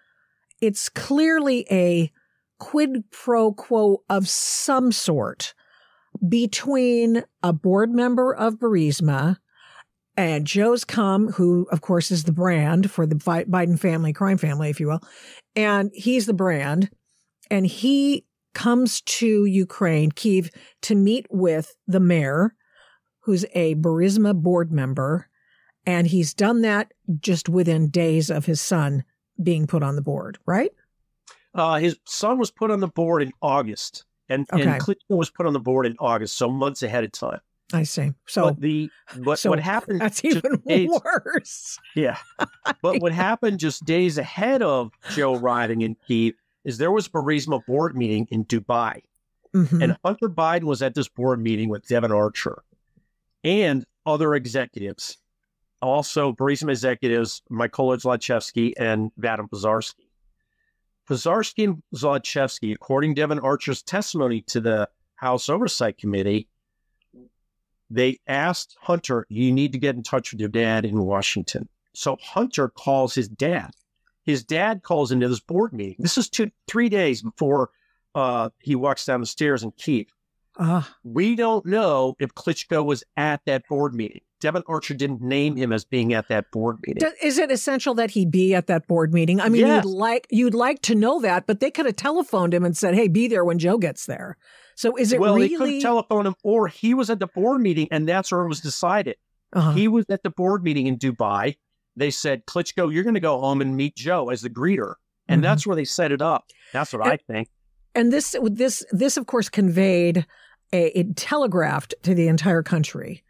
it's 0.61 0.89
clearly 0.89 1.67
a 1.69 2.11
quid 2.57 3.03
pro 3.11 3.51
quo 3.53 4.03
of 4.09 4.27
some 4.27 4.91
sort 4.91 5.53
between 6.27 7.23
a 7.43 7.53
board 7.53 7.91
member 7.91 8.33
of 8.33 8.55
Burisma 8.55 9.37
and 10.15 10.45
Joe's 10.45 10.83
Come, 10.83 11.31
who 11.31 11.67
of 11.71 11.81
course 11.81 12.11
is 12.11 12.23
the 12.23 12.31
brand 12.31 12.91
for 12.91 13.05
the 13.05 13.15
Biden 13.15 13.79
family, 13.79 14.13
crime 14.13 14.37
family, 14.37 14.69
if 14.69 14.79
you 14.79 14.87
will. 14.87 15.01
And 15.55 15.91
he's 15.93 16.25
the 16.25 16.33
brand. 16.33 16.89
And 17.49 17.65
he 17.65 18.25
comes 18.53 19.01
to 19.01 19.45
Ukraine, 19.45 20.11
Kiev, 20.11 20.49
to 20.83 20.95
meet 20.95 21.25
with 21.29 21.75
the 21.87 21.99
mayor, 21.99 22.55
who's 23.21 23.45
a 23.53 23.75
Burisma 23.75 24.35
board 24.35 24.71
member. 24.71 25.27
And 25.85 26.07
he's 26.07 26.33
done 26.33 26.61
that 26.61 26.93
just 27.19 27.49
within 27.49 27.89
days 27.89 28.29
of 28.29 28.45
his 28.45 28.61
son 28.61 29.03
being 29.41 29.67
put 29.67 29.83
on 29.83 29.95
the 29.95 30.01
board, 30.01 30.37
right? 30.45 30.71
Uh, 31.53 31.77
his 31.79 31.97
son 32.05 32.37
was 32.37 32.51
put 32.51 32.71
on 32.71 32.79
the 32.79 32.87
board 32.87 33.21
in 33.21 33.31
August, 33.41 34.05
and, 34.29 34.47
okay. 34.51 34.63
and 34.63 34.81
Clinton 34.81 35.17
was 35.17 35.29
put 35.29 35.45
on 35.45 35.53
the 35.53 35.59
board 35.59 35.85
in 35.85 35.95
August, 35.99 36.35
so 36.35 36.49
months 36.49 36.81
ahead 36.81 37.03
of 37.03 37.11
time. 37.11 37.41
I 37.71 37.83
see. 37.83 38.13
So 38.27 38.45
but 38.45 38.61
the 38.61 38.89
what 39.23 39.39
so 39.39 39.49
what 39.49 39.59
happened? 39.59 40.01
That's 40.01 40.23
even 40.23 40.61
days, 40.67 40.89
worse. 41.03 41.79
Yeah, 41.95 42.17
but 42.81 43.01
what 43.01 43.11
happened 43.11 43.59
just 43.59 43.85
days 43.85 44.17
ahead 44.17 44.61
of 44.61 44.91
Joe 45.15 45.35
arriving 45.35 45.81
in 45.81 45.95
Kiev 46.07 46.33
is 46.63 46.77
there 46.77 46.91
was 46.91 47.07
a 47.07 47.09
Burisma 47.09 47.65
board 47.65 47.95
meeting 47.95 48.27
in 48.29 48.45
Dubai, 48.45 49.01
mm-hmm. 49.55 49.81
and 49.81 49.97
Hunter 50.03 50.29
Biden 50.29 50.63
was 50.63 50.81
at 50.81 50.93
this 50.93 51.07
board 51.07 51.41
meeting 51.41 51.69
with 51.69 51.87
Devon 51.87 52.11
Archer 52.11 52.63
and 53.43 53.85
other 54.05 54.35
executives, 54.35 55.17
also 55.81 56.31
Burisma 56.31 56.69
executives 56.69 57.41
Mykola 57.51 57.97
Zlochevsky 58.01 58.73
and 58.77 59.11
Vadim 59.19 59.49
Pozharskyi. 59.49 60.05
Pozharskyi 61.09 61.63
and 61.65 61.83
Zlochevsky, 61.95 62.73
according 62.73 63.15
to 63.15 63.21
Devon 63.21 63.39
Archer's 63.39 63.81
testimony 63.81 64.41
to 64.41 64.61
the 64.61 64.89
House 65.15 65.49
Oversight 65.49 65.97
Committee, 65.97 66.47
they 67.93 68.19
asked 68.27 68.75
Hunter, 68.81 69.25
you 69.29 69.51
need 69.51 69.71
to 69.73 69.77
get 69.77 69.95
in 69.95 70.03
touch 70.03 70.31
with 70.31 70.39
your 70.39 70.49
dad 70.49 70.85
in 70.85 71.01
Washington. 71.01 71.67
So 71.93 72.17
Hunter 72.21 72.69
calls 72.69 73.13
his 73.13 73.27
dad. 73.27 73.71
His 74.23 74.43
dad 74.43 74.83
calls 74.83 75.11
into 75.11 75.27
this 75.27 75.39
board 75.39 75.73
meeting. 75.73 75.97
This 75.99 76.17
is 76.17 76.29
two, 76.29 76.49
three 76.67 76.89
days 76.89 77.21
before 77.21 77.69
uh, 78.15 78.49
he 78.59 78.75
walks 78.75 79.05
down 79.05 79.19
the 79.19 79.25
stairs 79.25 79.63
in 79.63 79.71
Kiev. 79.71 80.07
Uh, 80.57 80.83
we 81.03 81.35
don't 81.35 81.65
know 81.65 82.15
if 82.19 82.33
Klitschko 82.35 82.85
was 82.85 83.03
at 83.17 83.41
that 83.45 83.67
board 83.67 83.93
meeting. 83.95 84.21
Devon 84.39 84.63
Archer 84.67 84.93
didn't 84.93 85.21
name 85.21 85.55
him 85.55 85.71
as 85.71 85.85
being 85.85 86.13
at 86.13 86.27
that 86.27 86.51
board 86.51 86.77
meeting. 86.85 87.09
Is 87.21 87.37
it 87.37 87.49
essential 87.49 87.93
that 87.95 88.11
he 88.11 88.25
be 88.25 88.53
at 88.53 88.67
that 88.67 88.87
board 88.87 89.13
meeting? 89.13 89.39
I 89.39 89.49
mean, 89.49 89.61
yes. 89.65 89.83
you'd 89.83 89.89
like 89.89 90.27
you'd 90.29 90.53
like 90.53 90.81
to 90.83 90.95
know 90.95 91.21
that, 91.21 91.47
but 91.47 91.59
they 91.59 91.71
could 91.71 91.85
have 91.85 91.95
telephoned 91.95 92.53
him 92.53 92.65
and 92.65 92.75
said, 92.75 92.93
"Hey, 92.93 93.07
be 93.07 93.29
there 93.29 93.45
when 93.45 93.57
Joe 93.57 93.77
gets 93.77 94.05
there." 94.05 94.37
So 94.75 94.95
is 94.95 95.13
it 95.13 95.19
well? 95.19 95.35
Really... 95.35 95.49
They 95.49 95.55
couldn't 95.55 95.81
telephone 95.81 96.25
him, 96.25 96.35
or 96.43 96.67
he 96.67 96.93
was 96.93 97.09
at 97.09 97.19
the 97.19 97.27
board 97.27 97.61
meeting, 97.61 97.87
and 97.91 98.07
that's 98.07 98.31
where 98.31 98.41
it 98.41 98.47
was 98.47 98.61
decided. 98.61 99.15
Uh-huh. 99.53 99.73
He 99.73 99.87
was 99.87 100.05
at 100.09 100.23
the 100.23 100.29
board 100.29 100.63
meeting 100.63 100.87
in 100.87 100.97
Dubai. 100.97 101.57
They 101.95 102.09
said, 102.09 102.45
"Klitschko, 102.45 102.91
you're 102.91 103.03
going 103.03 103.13
to 103.13 103.19
go 103.19 103.39
home 103.39 103.61
and 103.61 103.77
meet 103.77 103.95
Joe 103.95 104.29
as 104.29 104.41
the 104.41 104.49
greeter," 104.49 104.95
and 105.27 105.37
mm-hmm. 105.37 105.43
that's 105.43 105.67
where 105.67 105.75
they 105.75 105.85
set 105.85 106.11
it 106.11 106.21
up. 106.21 106.45
That's 106.71 106.91
what 106.93 107.03
and, 107.03 107.11
I 107.11 107.17
think. 107.17 107.49
And 107.93 108.11
this, 108.11 108.35
this, 108.43 108.83
this, 108.91 109.17
of 109.17 109.27
course, 109.27 109.49
conveyed 109.49 110.25
a, 110.71 110.97
it 110.97 111.15
telegraphed 111.15 111.93
to 112.01 112.15
the 112.15 112.27
entire 112.27 112.63
country. 112.63 113.23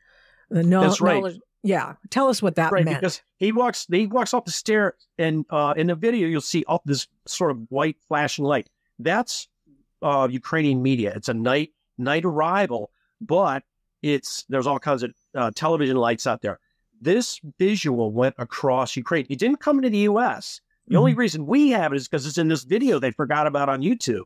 The 0.50 0.64
no, 0.64 0.82
that's 0.82 1.02
right. 1.02 1.16
Knowledge, 1.16 1.40
yeah, 1.64 1.96
tell 2.10 2.30
us 2.30 2.42
what 2.42 2.56
that 2.56 2.72
right, 2.72 2.86
meant. 2.86 3.02
Because 3.02 3.22
he 3.38 3.52
walks, 3.52 3.86
he 3.92 4.08
walks 4.08 4.34
off 4.34 4.46
the 4.46 4.52
stair, 4.52 4.96
and 5.18 5.46
uh, 5.50 5.74
in 5.76 5.88
the 5.88 5.96
video 5.96 6.28
you'll 6.30 6.40
see 6.40 6.64
up 6.70 6.84
this 6.86 7.08
sort 7.26 7.52
of 7.52 7.60
white 7.70 7.98
flashing 8.08 8.46
light. 8.46 8.70
That's 9.00 9.50
uh, 10.04 10.28
Ukrainian 10.30 10.82
media. 10.82 11.14
It's 11.16 11.30
a 11.30 11.34
night 11.34 11.72
night 11.98 12.26
arrival, 12.26 12.92
but 13.22 13.64
it's 14.02 14.46
there's 14.50 14.68
all 14.68 14.80
kinds 14.80 15.04
of 15.04 15.14
uh, 15.36 15.52
television 15.56 15.98
lights 15.98 16.28
out 16.28 16.42
there. 16.42 16.60
This 17.02 17.40
visual 17.60 18.12
went 18.12 18.36
across 18.38 18.96
Ukraine. 18.96 19.26
It 19.30 19.40
didn't 19.40 19.60
come 19.60 19.78
into 19.78 19.90
the 19.90 20.00
U.S. 20.00 20.62
The 20.88 20.94
mm-hmm. 20.94 21.00
only 21.00 21.14
reason 21.14 21.46
we 21.46 21.70
have 21.70 21.94
it 21.94 21.98
is 21.98 22.08
because 22.08 22.26
it's 22.26 22.38
in 22.38 22.48
this 22.48 22.64
video 22.64 23.00
they 23.00 23.12
forgot 23.12 23.48
about 23.48 23.70
on 23.70 23.82
YouTube. 23.82 24.24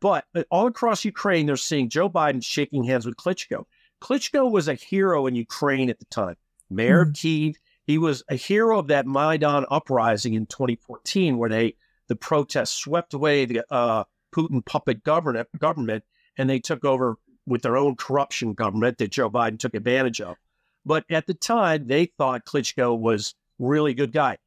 But 0.00 0.24
uh, 0.34 0.42
all 0.50 0.66
across 0.66 1.04
Ukraine, 1.04 1.46
they're 1.46 1.56
seeing 1.56 1.88
Joe 1.88 2.10
Biden 2.10 2.42
shaking 2.42 2.84
hands 2.84 3.06
with 3.06 3.16
Klitschko. 3.16 3.64
Klitschko 4.00 4.50
was 4.50 4.68
a 4.68 4.74
hero 4.74 5.26
in 5.26 5.34
Ukraine 5.34 5.90
at 5.90 5.98
the 5.98 6.04
time. 6.06 6.36
Mayor 6.70 7.02
mm-hmm. 7.02 7.10
of 7.10 7.16
Kiev, 7.16 7.56
he 7.84 7.98
was 7.98 8.22
a 8.28 8.34
hero 8.34 8.78
of 8.78 8.88
that 8.88 9.06
Maidan 9.06 9.64
uprising 9.70 10.34
in 10.34 10.46
2014, 10.46 11.38
where 11.38 11.48
they 11.48 11.74
the 12.08 12.16
protests 12.16 12.70
swept 12.70 13.14
away 13.14 13.44
the 13.44 13.64
uh, 13.72 14.04
Putin 14.34 14.64
puppet 14.64 15.02
government, 15.04 15.48
government, 15.58 16.04
and 16.36 16.48
they 16.48 16.58
took 16.58 16.84
over 16.84 17.16
with 17.46 17.62
their 17.62 17.76
own 17.76 17.96
corruption 17.96 18.52
government 18.52 18.98
that 18.98 19.10
Joe 19.10 19.30
Biden 19.30 19.58
took 19.58 19.74
advantage 19.74 20.20
of. 20.20 20.36
But 20.84 21.04
at 21.10 21.26
the 21.26 21.34
time, 21.34 21.86
they 21.86 22.06
thought 22.06 22.44
Klitschko 22.44 22.98
was 22.98 23.34
really 23.58 23.94
good 23.94 24.12
guy. 24.12 24.38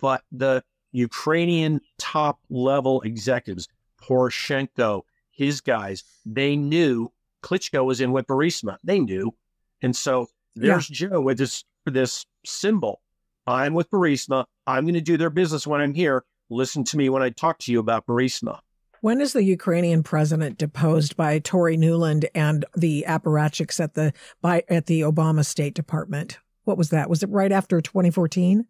But 0.00 0.22
the 0.32 0.62
Ukrainian 0.92 1.80
top 1.98 2.40
level 2.50 3.00
executives, 3.02 3.68
Poroshenko, 4.02 5.02
his 5.30 5.60
guys, 5.60 6.04
they 6.24 6.56
knew 6.56 7.12
Klitschko 7.42 7.84
was 7.84 8.00
in 8.00 8.12
with 8.12 8.26
Burisma. 8.26 8.78
They 8.82 9.00
knew. 9.00 9.34
And 9.82 9.94
so 9.94 10.28
there's 10.54 10.90
yeah. 10.90 11.08
Joe 11.08 11.20
with 11.20 11.38
this 11.38 11.64
this 11.84 12.26
symbol. 12.44 13.00
I'm 13.46 13.74
with 13.74 13.90
Burisma. 13.90 14.46
I'm 14.66 14.84
going 14.84 14.94
to 14.94 15.00
do 15.00 15.16
their 15.16 15.30
business 15.30 15.66
when 15.66 15.80
I'm 15.80 15.94
here. 15.94 16.24
Listen 16.50 16.82
to 16.84 16.96
me 16.96 17.08
when 17.08 17.22
I 17.22 17.30
talk 17.30 17.58
to 17.60 17.72
you 17.72 17.78
about 17.78 18.06
Burisma. 18.06 18.60
When 19.06 19.20
is 19.20 19.34
the 19.34 19.44
Ukrainian 19.44 20.02
president 20.02 20.58
deposed 20.58 21.16
by 21.16 21.38
Toria 21.38 21.78
Nuland 21.78 22.24
and 22.34 22.64
the 22.76 23.04
apparatchiks 23.06 23.78
at 23.78 23.94
the 23.94 24.12
by 24.42 24.64
at 24.68 24.86
the 24.86 25.02
Obama 25.02 25.46
State 25.46 25.74
Department? 25.74 26.40
What 26.64 26.76
was 26.76 26.90
that? 26.90 27.08
Was 27.08 27.22
it 27.22 27.28
right 27.28 27.52
after 27.52 27.80
2014? 27.80 28.66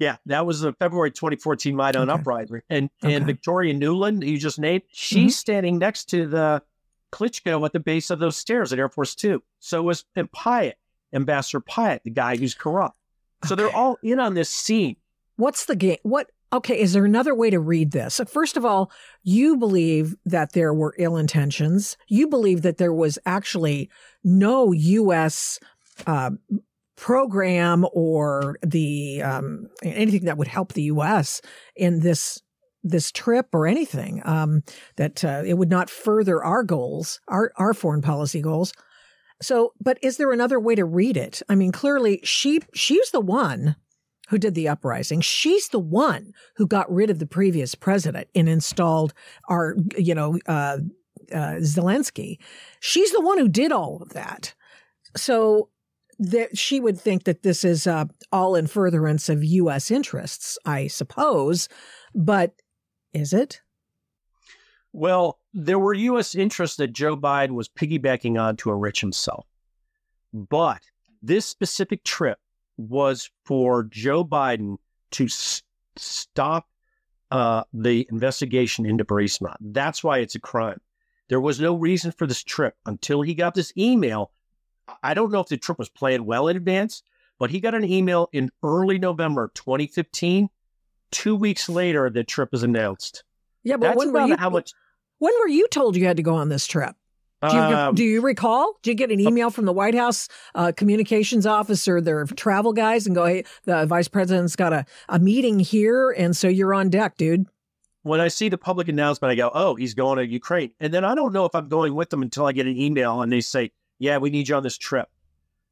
Yeah, 0.00 0.16
that 0.26 0.44
was 0.44 0.62
the 0.62 0.72
February 0.72 1.12
2014 1.12 1.76
Maidan 1.76 2.10
okay. 2.10 2.18
uprising. 2.18 2.62
And 2.68 2.90
okay. 3.04 3.14
and 3.14 3.26
Victoria 3.26 3.74
Nuland, 3.74 4.26
you 4.26 4.38
just 4.38 4.58
named, 4.58 4.82
she's 4.90 5.18
mm-hmm. 5.18 5.28
standing 5.28 5.78
next 5.78 6.06
to 6.06 6.26
the 6.26 6.64
Klitschko 7.12 7.64
at 7.64 7.72
the 7.72 7.78
base 7.78 8.10
of 8.10 8.18
those 8.18 8.36
stairs 8.36 8.72
at 8.72 8.80
Air 8.80 8.88
Force 8.88 9.14
Two. 9.14 9.40
So 9.60 9.84
was 9.84 10.04
and 10.16 10.28
Pyatt, 10.32 10.74
Ambassador 11.12 11.60
Pyatt, 11.60 12.02
the 12.02 12.10
guy 12.10 12.36
who's 12.36 12.54
corrupt. 12.54 12.98
So 13.44 13.54
okay. 13.54 13.62
they're 13.62 13.76
all 13.76 13.98
in 14.02 14.18
on 14.18 14.34
this 14.34 14.50
scene. 14.50 14.96
What's 15.36 15.66
the 15.66 15.76
game? 15.76 15.98
What? 16.02 16.32
Okay, 16.52 16.78
is 16.78 16.92
there 16.92 17.04
another 17.04 17.34
way 17.34 17.50
to 17.50 17.58
read 17.58 17.90
this? 17.90 18.20
First 18.28 18.56
of 18.56 18.64
all, 18.64 18.90
you 19.22 19.56
believe 19.56 20.14
that 20.24 20.52
there 20.52 20.72
were 20.72 20.94
ill 20.98 21.16
intentions. 21.16 21.96
You 22.08 22.28
believe 22.28 22.62
that 22.62 22.78
there 22.78 22.92
was 22.92 23.18
actually 23.26 23.90
no 24.22 24.72
U.S. 24.72 25.58
Uh, 26.06 26.30
program 26.96 27.84
or 27.92 28.56
the 28.62 29.22
um, 29.22 29.68
anything 29.82 30.24
that 30.24 30.38
would 30.38 30.48
help 30.48 30.72
the 30.72 30.84
U.S. 30.84 31.40
in 31.74 32.00
this 32.00 32.40
this 32.82 33.10
trip 33.10 33.48
or 33.52 33.66
anything 33.66 34.22
um, 34.24 34.62
that 34.96 35.24
uh, 35.24 35.42
it 35.44 35.54
would 35.54 35.70
not 35.70 35.90
further 35.90 36.42
our 36.42 36.62
goals, 36.62 37.20
our 37.28 37.52
our 37.56 37.74
foreign 37.74 38.02
policy 38.02 38.40
goals. 38.40 38.72
So, 39.42 39.74
but 39.80 39.98
is 40.00 40.16
there 40.16 40.32
another 40.32 40.58
way 40.58 40.74
to 40.76 40.84
read 40.84 41.16
it? 41.16 41.42
I 41.48 41.54
mean, 41.54 41.72
clearly 41.72 42.20
she 42.22 42.60
she's 42.72 43.10
the 43.10 43.20
one 43.20 43.76
who 44.26 44.38
did 44.38 44.54
the 44.54 44.68
uprising. 44.68 45.20
She's 45.20 45.68
the 45.68 45.78
one 45.78 46.32
who 46.56 46.66
got 46.66 46.92
rid 46.92 47.10
of 47.10 47.18
the 47.18 47.26
previous 47.26 47.74
president 47.74 48.28
and 48.34 48.48
installed 48.48 49.14
our, 49.48 49.76
you 49.96 50.14
know, 50.14 50.38
uh, 50.46 50.78
uh, 51.32 51.56
Zelensky. 51.60 52.38
She's 52.80 53.12
the 53.12 53.20
one 53.20 53.38
who 53.38 53.48
did 53.48 53.72
all 53.72 54.02
of 54.02 54.10
that. 54.10 54.54
So 55.16 55.70
that 56.18 56.56
she 56.56 56.80
would 56.80 56.98
think 56.98 57.24
that 57.24 57.42
this 57.42 57.64
is 57.64 57.86
uh, 57.86 58.06
all 58.32 58.54
in 58.54 58.66
furtherance 58.66 59.28
of 59.28 59.44
U.S. 59.44 59.90
interests, 59.90 60.58
I 60.64 60.86
suppose. 60.86 61.68
But 62.14 62.54
is 63.12 63.32
it? 63.32 63.60
Well, 64.92 65.38
there 65.52 65.78
were 65.78 65.92
U.S. 65.92 66.34
interests 66.34 66.78
that 66.78 66.92
Joe 66.92 67.16
Biden 67.16 67.50
was 67.50 67.68
piggybacking 67.68 68.40
on 68.40 68.56
to 68.56 68.70
enrich 68.70 69.00
himself. 69.00 69.46
But 70.32 70.82
this 71.22 71.46
specific 71.46 72.02
trip 72.02 72.38
was 72.76 73.30
for 73.44 73.84
Joe 73.84 74.24
Biden 74.24 74.76
to 75.12 75.24
s- 75.24 75.62
stop 75.96 76.68
uh, 77.30 77.64
the 77.72 78.06
investigation 78.10 78.86
into 78.86 79.04
Burisma. 79.04 79.56
That's 79.60 80.04
why 80.04 80.18
it's 80.18 80.34
a 80.34 80.40
crime. 80.40 80.80
There 81.28 81.40
was 81.40 81.60
no 81.60 81.74
reason 81.74 82.12
for 82.12 82.26
this 82.26 82.42
trip 82.42 82.74
until 82.86 83.22
he 83.22 83.34
got 83.34 83.54
this 83.54 83.72
email. 83.76 84.30
I 85.02 85.14
don't 85.14 85.32
know 85.32 85.40
if 85.40 85.48
the 85.48 85.56
trip 85.56 85.78
was 85.78 85.88
planned 85.88 86.24
well 86.26 86.46
in 86.48 86.56
advance, 86.56 87.02
but 87.38 87.50
he 87.50 87.58
got 87.60 87.74
an 87.74 87.84
email 87.84 88.28
in 88.32 88.50
early 88.62 88.98
November 88.98 89.50
2015. 89.54 90.48
Two 91.10 91.34
weeks 91.36 91.68
later, 91.68 92.10
the 92.10 92.22
trip 92.24 92.50
is 92.52 92.62
announced. 92.62 93.24
Yeah, 93.64 93.76
but 93.76 93.88
That's 93.88 93.98
when 93.98 94.12
were 94.12 94.18
about 94.20 94.28
you, 94.28 94.36
how 94.36 94.50
much. 94.50 94.70
when 95.18 95.32
were 95.40 95.48
you 95.48 95.66
told 95.68 95.96
you 95.96 96.04
had 96.06 96.16
to 96.18 96.22
go 96.22 96.34
on 96.36 96.48
this 96.48 96.66
trip? 96.66 96.94
Do 97.42 97.54
you, 97.54 97.62
Um, 97.62 97.94
do 97.94 98.02
you 98.02 98.22
recall? 98.22 98.74
Did 98.82 98.90
you 98.90 98.94
get 98.94 99.10
an 99.10 99.20
email 99.20 99.50
from 99.50 99.66
the 99.66 99.72
White 99.72 99.94
House 99.94 100.28
uh, 100.54 100.72
communications 100.74 101.46
office 101.46 101.86
or 101.86 102.00
their 102.00 102.24
travel 102.24 102.72
guys 102.72 103.06
and 103.06 103.14
go, 103.14 103.26
hey, 103.26 103.44
the 103.64 103.84
vice 103.86 104.08
president's 104.08 104.56
got 104.56 104.72
a, 104.72 104.86
a 105.08 105.18
meeting 105.18 105.60
here, 105.60 106.10
and 106.10 106.34
so 106.36 106.48
you're 106.48 106.72
on 106.72 106.88
deck, 106.88 107.16
dude? 107.16 107.46
when 108.06 108.20
I 108.20 108.28
see 108.28 108.48
the 108.48 108.56
public 108.56 108.86
announcement, 108.86 109.32
I 109.32 109.34
go, 109.34 109.50
oh, 109.52 109.74
he's 109.74 109.94
going 109.94 110.18
to 110.18 110.26
Ukraine. 110.26 110.70
And 110.78 110.94
then 110.94 111.04
I 111.04 111.16
don't 111.16 111.32
know 111.32 111.44
if 111.44 111.56
I'm 111.56 111.68
going 111.68 111.92
with 111.92 112.08
them 112.08 112.22
until 112.22 112.46
I 112.46 112.52
get 112.52 112.68
an 112.68 112.76
email 112.76 113.20
and 113.20 113.32
they 113.32 113.40
say, 113.40 113.72
yeah, 113.98 114.18
we 114.18 114.30
need 114.30 114.48
you 114.48 114.54
on 114.54 114.62
this 114.62 114.78
trip. 114.78 115.08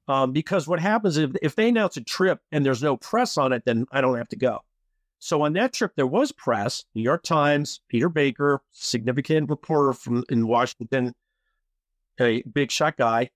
Um, 0.08 0.32
because 0.32 0.66
what 0.66 0.80
happens 0.80 1.16
if, 1.16 1.30
if 1.42 1.54
they 1.54 1.68
announce 1.68 1.96
a 1.96 2.00
trip 2.02 2.40
and 2.50 2.66
there's 2.66 2.82
no 2.82 2.96
press 2.96 3.38
on 3.38 3.52
it, 3.52 3.64
then 3.64 3.86
I 3.92 4.00
don't 4.00 4.18
have 4.18 4.28
to 4.30 4.36
go. 4.36 4.62
So 5.20 5.42
on 5.42 5.52
that 5.52 5.72
trip, 5.72 5.92
there 5.94 6.08
was 6.08 6.32
press, 6.32 6.84
New 6.96 7.02
York 7.02 7.22
Times, 7.22 7.80
Peter 7.88 8.08
Baker, 8.08 8.62
significant 8.72 9.48
reporter 9.48 9.92
from 9.92 10.24
in 10.28 10.48
Washington, 10.48 11.14
a 12.20 12.42
big 12.42 12.70
shot 12.70 12.96
guy, 12.96 13.30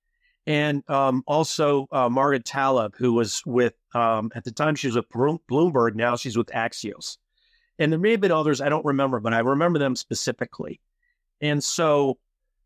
and 0.46 0.88
um, 0.90 1.22
also 1.26 1.86
uh, 1.92 2.08
Margaret 2.08 2.44
Talev, 2.44 2.94
who 2.96 3.12
was 3.12 3.42
with, 3.44 3.74
um, 3.94 4.30
at 4.34 4.44
the 4.44 4.52
time, 4.52 4.74
she 4.74 4.88
was 4.88 4.96
with 4.96 5.08
Bloomberg. 5.10 5.94
Now 5.94 6.16
she's 6.16 6.36
with 6.36 6.48
Axios 6.48 7.16
and 7.78 7.92
there 7.92 7.98
may 7.98 8.12
have 8.12 8.20
been 8.20 8.32
others 8.32 8.60
I 8.60 8.68
don't 8.68 8.84
remember, 8.84 9.20
but 9.20 9.32
I 9.32 9.38
remember 9.38 9.78
them 9.78 9.96
specifically. 9.96 10.80
And 11.40 11.62
so 11.62 12.18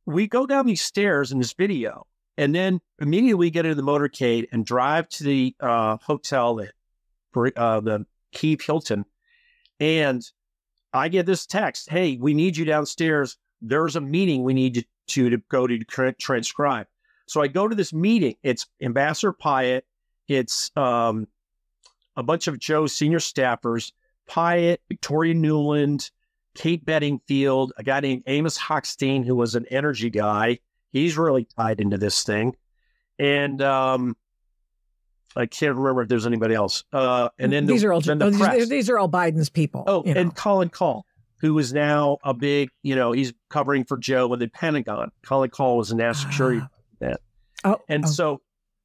we 0.06 0.26
go 0.26 0.46
down 0.46 0.66
these 0.66 0.82
stairs 0.82 1.32
in 1.32 1.38
this 1.38 1.52
video, 1.52 2.06
and 2.38 2.54
then 2.54 2.80
immediately 2.98 3.34
we 3.34 3.50
get 3.50 3.66
into 3.66 3.74
the 3.74 3.82
motorcade 3.82 4.46
and 4.52 4.64
drive 4.64 5.08
to 5.10 5.24
the 5.24 5.54
uh, 5.60 5.98
hotel 6.00 6.60
uh, 7.36 7.80
the 7.80 8.06
Kiev 8.32 8.62
Hilton. 8.62 9.04
And 9.78 10.22
I 10.92 11.08
get 11.08 11.26
this 11.26 11.46
text: 11.46 11.90
"Hey, 11.90 12.16
we 12.16 12.32
need 12.32 12.56
you 12.56 12.64
downstairs. 12.64 13.36
There's 13.60 13.96
a 13.96 14.00
meeting 14.00 14.42
we 14.42 14.54
need 14.54 14.76
you 14.76 14.82
to, 15.08 15.30
to 15.30 15.38
go 15.48 15.66
to 15.66 15.78
transcribe." 16.18 16.86
So 17.26 17.40
I 17.40 17.48
go 17.48 17.68
to 17.68 17.74
this 17.74 17.92
meeting. 17.92 18.36
It's 18.42 18.66
Ambassador 18.80 19.32
Pyatt. 19.32 19.82
It's 20.28 20.70
um, 20.76 21.26
a 22.16 22.22
bunch 22.22 22.46
of 22.46 22.58
Joe's 22.58 22.94
senior 22.94 23.18
staffers 23.18 23.92
Pyatt, 24.28 24.78
Victoria 24.88 25.34
Nuland, 25.34 26.10
Kate 26.54 26.84
Bedingfield, 26.84 27.72
a 27.76 27.82
guy 27.82 28.00
named 28.00 28.22
Amos 28.26 28.58
Hochstein, 28.58 29.24
who 29.24 29.34
was 29.34 29.54
an 29.54 29.66
energy 29.70 30.10
guy. 30.10 30.58
He's 30.92 31.16
really 31.16 31.46
tied 31.56 31.80
into 31.80 31.98
this 31.98 32.22
thing. 32.22 32.54
And 33.18 33.62
um, 33.62 34.16
I 35.34 35.46
can't 35.46 35.76
remember 35.76 36.02
if 36.02 36.08
there's 36.08 36.26
anybody 36.26 36.54
else. 36.54 36.84
Uh, 36.92 37.30
and 37.38 37.52
then 37.52 37.66
these 37.66 37.82
the, 37.82 37.88
are 37.88 37.92
all 37.92 38.00
the 38.00 38.14
these, 38.14 38.38
press. 38.38 38.68
these 38.68 38.90
are 38.90 38.98
all 38.98 39.08
Biden's 39.08 39.48
people. 39.48 39.84
Oh, 39.86 40.02
and 40.02 40.14
know. 40.14 40.20
and 40.20 40.36
Colin 40.36 40.68
Kahl, 40.68 41.06
who 41.42 41.58
is 41.58 41.74
now 41.74 42.16
a 42.24 42.32
big, 42.32 42.70
you 42.82 42.96
know, 42.96 43.12
he's 43.12 43.34
covering 43.50 43.84
for 43.84 43.98
Joe 43.98 44.26
with 44.28 44.40
the 44.40 44.48
Pentagon. 44.48 45.10
Colin 45.22 45.50
Kahl 45.50 45.76
was 45.76 45.90
a 45.90 45.96
national 45.96 46.32
security. 46.32 46.62
That. 47.00 47.20
oh, 47.64 47.78
And 47.88 48.06
oh. 48.06 48.08
so 48.08 48.40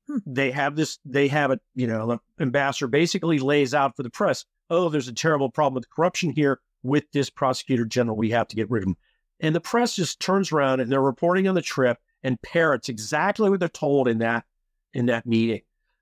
Hmm. 0.08 0.18
they 0.26 0.52
have 0.52 0.76
this, 0.76 1.00
they 1.06 1.28
have 1.28 1.52
it, 1.52 1.60
you 1.76 1.86
know, 1.86 2.08
the 2.08 2.20
ambassador 2.42 2.88
basically 2.88 3.40
lays 3.40 3.74
out 3.74 3.96
for 3.96 4.04
the 4.04 4.10
press, 4.10 4.46
oh, 4.70 4.88
there's 4.90 5.10
a 5.10 5.14
terrible 5.14 5.50
problem 5.50 5.76
with 5.76 5.90
corruption 5.90 6.32
here 6.32 6.62
with 6.82 7.04
this 7.12 7.30
prosecutor 7.30 7.84
general. 7.86 8.16
We 8.16 8.30
have 8.30 8.48
to 8.48 8.56
get 8.56 8.70
rid 8.70 8.84
of 8.84 8.90
him. 8.90 8.96
And 9.42 9.54
the 9.54 9.60
press 9.62 9.96
just 9.96 10.20
turns 10.20 10.52
around 10.52 10.80
and 10.80 10.92
they're 10.92 11.02
reporting 11.02 11.48
on 11.48 11.56
the 11.56 11.62
trip 11.62 11.98
and 12.24 12.42
parrots 12.42 12.90
exactly 12.90 13.50
what 13.50 13.60
they're 13.60 13.70
told 13.70 14.08
in 14.08 14.20
that 14.20 14.46
in 14.94 15.08
that 15.08 15.26
meeting. 15.26 15.62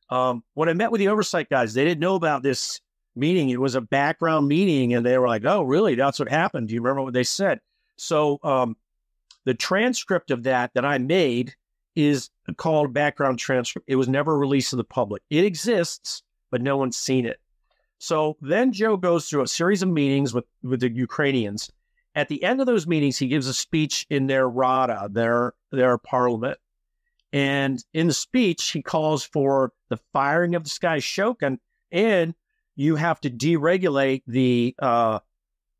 Um, 0.09 0.43
when 0.53 0.69
I 0.69 0.73
met 0.73 0.91
with 0.91 0.99
the 0.99 1.07
oversight 1.07 1.49
guys, 1.49 1.73
they 1.73 1.83
didn't 1.83 1.99
know 1.99 2.15
about 2.15 2.43
this 2.43 2.79
meeting. 3.15 3.49
It 3.49 3.59
was 3.59 3.75
a 3.75 3.81
background 3.81 4.47
meeting, 4.47 4.93
and 4.93 5.05
they 5.05 5.17
were 5.17 5.27
like, 5.27 5.45
"Oh, 5.45 5.63
really? 5.63 5.95
That's 5.95 6.19
what 6.19 6.29
happened." 6.29 6.67
Do 6.67 6.73
you 6.73 6.81
remember 6.81 7.03
what 7.03 7.13
they 7.13 7.23
said? 7.23 7.59
So, 7.97 8.39
um, 8.43 8.75
the 9.45 9.53
transcript 9.53 10.31
of 10.31 10.43
that 10.43 10.73
that 10.73 10.85
I 10.85 10.97
made 10.97 11.55
is 11.95 12.29
called 12.57 12.93
background 12.93 13.39
transcript. 13.39 13.89
It 13.89 13.95
was 13.95 14.09
never 14.09 14.37
released 14.37 14.71
to 14.71 14.75
the 14.75 14.83
public. 14.83 15.23
It 15.29 15.45
exists, 15.45 16.23
but 16.51 16.61
no 16.61 16.77
one's 16.77 16.97
seen 16.97 17.25
it. 17.25 17.39
So 17.97 18.37
then 18.41 18.73
Joe 18.73 18.97
goes 18.97 19.29
through 19.29 19.43
a 19.43 19.47
series 19.47 19.81
of 19.81 19.89
meetings 19.89 20.33
with, 20.33 20.45
with 20.61 20.81
the 20.81 20.91
Ukrainians. 20.91 21.71
At 22.13 22.27
the 22.27 22.43
end 22.43 22.59
of 22.59 22.67
those 22.67 22.87
meetings, 22.87 23.17
he 23.17 23.27
gives 23.27 23.47
a 23.47 23.53
speech 23.53 24.05
in 24.09 24.27
their 24.27 24.47
Rada, 24.47 25.09
their 25.11 25.53
their 25.71 25.97
parliament. 25.97 26.57
And 27.33 27.83
in 27.93 28.07
the 28.07 28.13
speech, 28.13 28.71
he 28.71 28.81
calls 28.81 29.25
for 29.25 29.73
the 29.89 29.99
firing 30.13 30.55
of 30.55 30.63
the 30.63 30.69
Sky 30.69 30.99
Shokin, 30.99 31.57
and 31.91 32.33
you 32.75 32.95
have 32.95 33.19
to 33.21 33.29
deregulate 33.29 34.23
the 34.27 34.75
uh, 34.79 35.19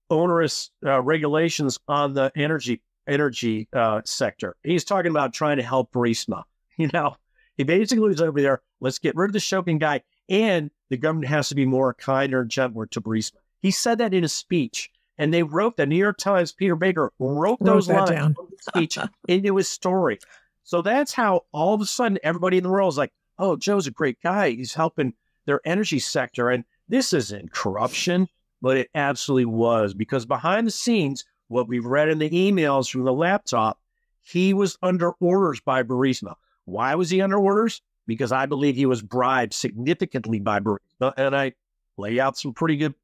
onerous 0.09 0.69
uh, 0.85 1.01
regulations 1.01 1.79
on 1.87 2.13
the 2.13 2.31
energy 2.35 2.81
energy 3.07 3.67
uh, 3.73 4.01
sector. 4.05 4.55
He's 4.63 4.83
talking 4.83 5.11
about 5.11 5.33
trying 5.33 5.57
to 5.57 5.63
help 5.63 5.91
Burisma. 5.91 6.43
You 6.77 6.89
know, 6.91 7.15
he 7.55 7.63
basically 7.63 8.09
was 8.09 8.19
over 8.19 8.41
there. 8.41 8.61
Let's 8.81 8.99
get 8.99 9.15
rid 9.15 9.29
of 9.29 9.31
the 9.31 9.39
Shokin 9.39 9.79
guy, 9.79 10.01
and 10.27 10.69
the 10.89 10.97
government 10.97 11.29
has 11.29 11.47
to 11.47 11.55
be 11.55 11.65
more 11.65 11.93
kinder 11.93 12.41
and 12.41 12.51
gentler 12.51 12.85
to 12.87 12.99
Burisma. 12.99 13.37
He 13.61 13.71
said 13.71 13.99
that 13.99 14.13
in 14.13 14.25
a 14.25 14.27
speech, 14.27 14.91
and 15.17 15.33
they 15.33 15.41
wrote 15.41 15.77
the 15.77 15.85
New 15.85 15.95
York 15.95 16.17
Times. 16.17 16.51
Peter 16.51 16.75
Baker 16.75 17.13
wrote, 17.17 17.39
Wrote 17.39 17.59
those 17.61 17.87
lines 17.87 18.09
down. 18.09 18.35
speech 18.59 18.97
into 19.29 19.55
his 19.55 19.69
story. 19.69 20.19
So 20.65 20.81
that's 20.81 21.13
how 21.13 21.45
all 21.53 21.73
of 21.73 21.79
a 21.79 21.85
sudden 21.85 22.19
everybody 22.23 22.57
in 22.57 22.63
the 22.63 22.69
world 22.69 22.91
is 22.91 22.97
like, 22.97 23.13
"Oh, 23.39 23.55
Joe's 23.55 23.87
a 23.87 23.91
great 23.91 24.21
guy. 24.21 24.49
He's 24.49 24.73
helping 24.73 25.13
their 25.45 25.61
energy 25.63 25.99
sector." 25.99 26.49
And 26.49 26.65
this 26.87 27.13
isn't 27.13 27.51
corruption, 27.51 28.27
but 28.61 28.77
it 28.77 28.89
absolutely 28.95 29.45
was 29.45 29.93
because 29.93 30.25
behind 30.25 30.67
the 30.67 30.71
scenes, 30.71 31.23
what 31.47 31.67
we've 31.67 31.85
read 31.85 32.09
in 32.09 32.19
the 32.19 32.29
emails 32.29 32.89
from 32.89 33.03
the 33.03 33.13
laptop, 33.13 33.79
he 34.21 34.53
was 34.53 34.77
under 34.81 35.11
orders 35.19 35.59
by 35.61 35.83
Burisma. 35.83 36.35
Why 36.65 36.95
was 36.95 37.09
he 37.09 37.21
under 37.21 37.37
orders? 37.37 37.81
Because 38.07 38.31
I 38.31 38.45
believe 38.45 38.75
he 38.75 38.85
was 38.85 39.01
bribed 39.01 39.53
significantly 39.53 40.39
by 40.39 40.59
Burisma, 40.59 41.13
and 41.17 41.35
I 41.35 41.53
lay 41.97 42.19
out 42.19 42.37
some 42.37 42.53
pretty 42.53 42.77
good 42.77 42.95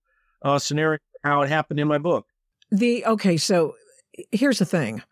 uh, 0.41 0.59
scenario 0.59 0.99
how 1.23 1.41
it 1.41 1.49
happened 1.49 1.79
in 1.79 1.87
my 1.87 1.97
book. 1.97 2.25
The 2.71 3.05
okay, 3.05 3.37
so 3.37 3.75
here's 4.31 4.59
the 4.59 4.65
thing. 4.65 5.03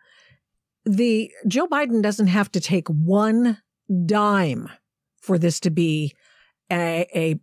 The 0.85 1.31
Joe 1.47 1.67
Biden 1.67 2.01
doesn't 2.01 2.27
have 2.27 2.51
to 2.53 2.59
take 2.59 2.87
one 2.87 3.61
dime 4.05 4.69
for 5.21 5.37
this 5.37 5.59
to 5.61 5.69
be 5.69 6.15
a, 6.71 7.07
a 7.13 7.39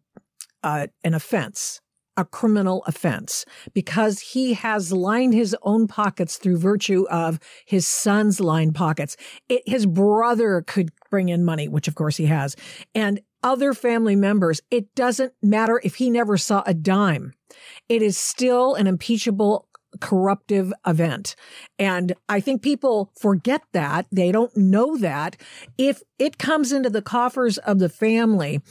uh, 0.66 0.88
an 1.04 1.14
offense, 1.14 1.80
a 2.16 2.24
criminal 2.24 2.82
offense, 2.88 3.44
because 3.72 4.18
he 4.18 4.54
has 4.54 4.90
lined 4.90 5.32
his 5.32 5.54
own 5.62 5.86
pockets 5.86 6.38
through 6.38 6.58
virtue 6.58 7.06
of 7.08 7.38
his 7.66 7.86
son's 7.86 8.40
lined 8.40 8.74
pockets. 8.74 9.16
It, 9.48 9.62
his 9.64 9.86
brother 9.86 10.64
could 10.66 10.90
bring 11.08 11.28
in 11.28 11.44
money, 11.44 11.68
which 11.68 11.86
of 11.86 11.94
course 11.94 12.16
he 12.16 12.26
has, 12.26 12.56
and 12.96 13.20
other 13.44 13.74
family 13.74 14.16
members. 14.16 14.60
It 14.72 14.92
doesn't 14.96 15.34
matter 15.40 15.80
if 15.84 15.94
he 15.94 16.10
never 16.10 16.36
saw 16.36 16.64
a 16.66 16.74
dime. 16.74 17.32
It 17.88 18.02
is 18.02 18.18
still 18.18 18.74
an 18.74 18.88
impeachable 18.88 19.68
corruptive 20.00 20.72
event. 20.84 21.36
And 21.78 22.14
I 22.28 22.40
think 22.40 22.60
people 22.60 23.12
forget 23.20 23.62
that. 23.72 24.06
They 24.10 24.32
don't 24.32 24.54
know 24.56 24.96
that. 24.96 25.36
If 25.78 26.02
it 26.18 26.38
comes 26.38 26.72
into 26.72 26.90
the 26.90 27.02
coffers 27.02 27.56
of 27.58 27.78
the 27.78 27.88
family, 27.88 28.62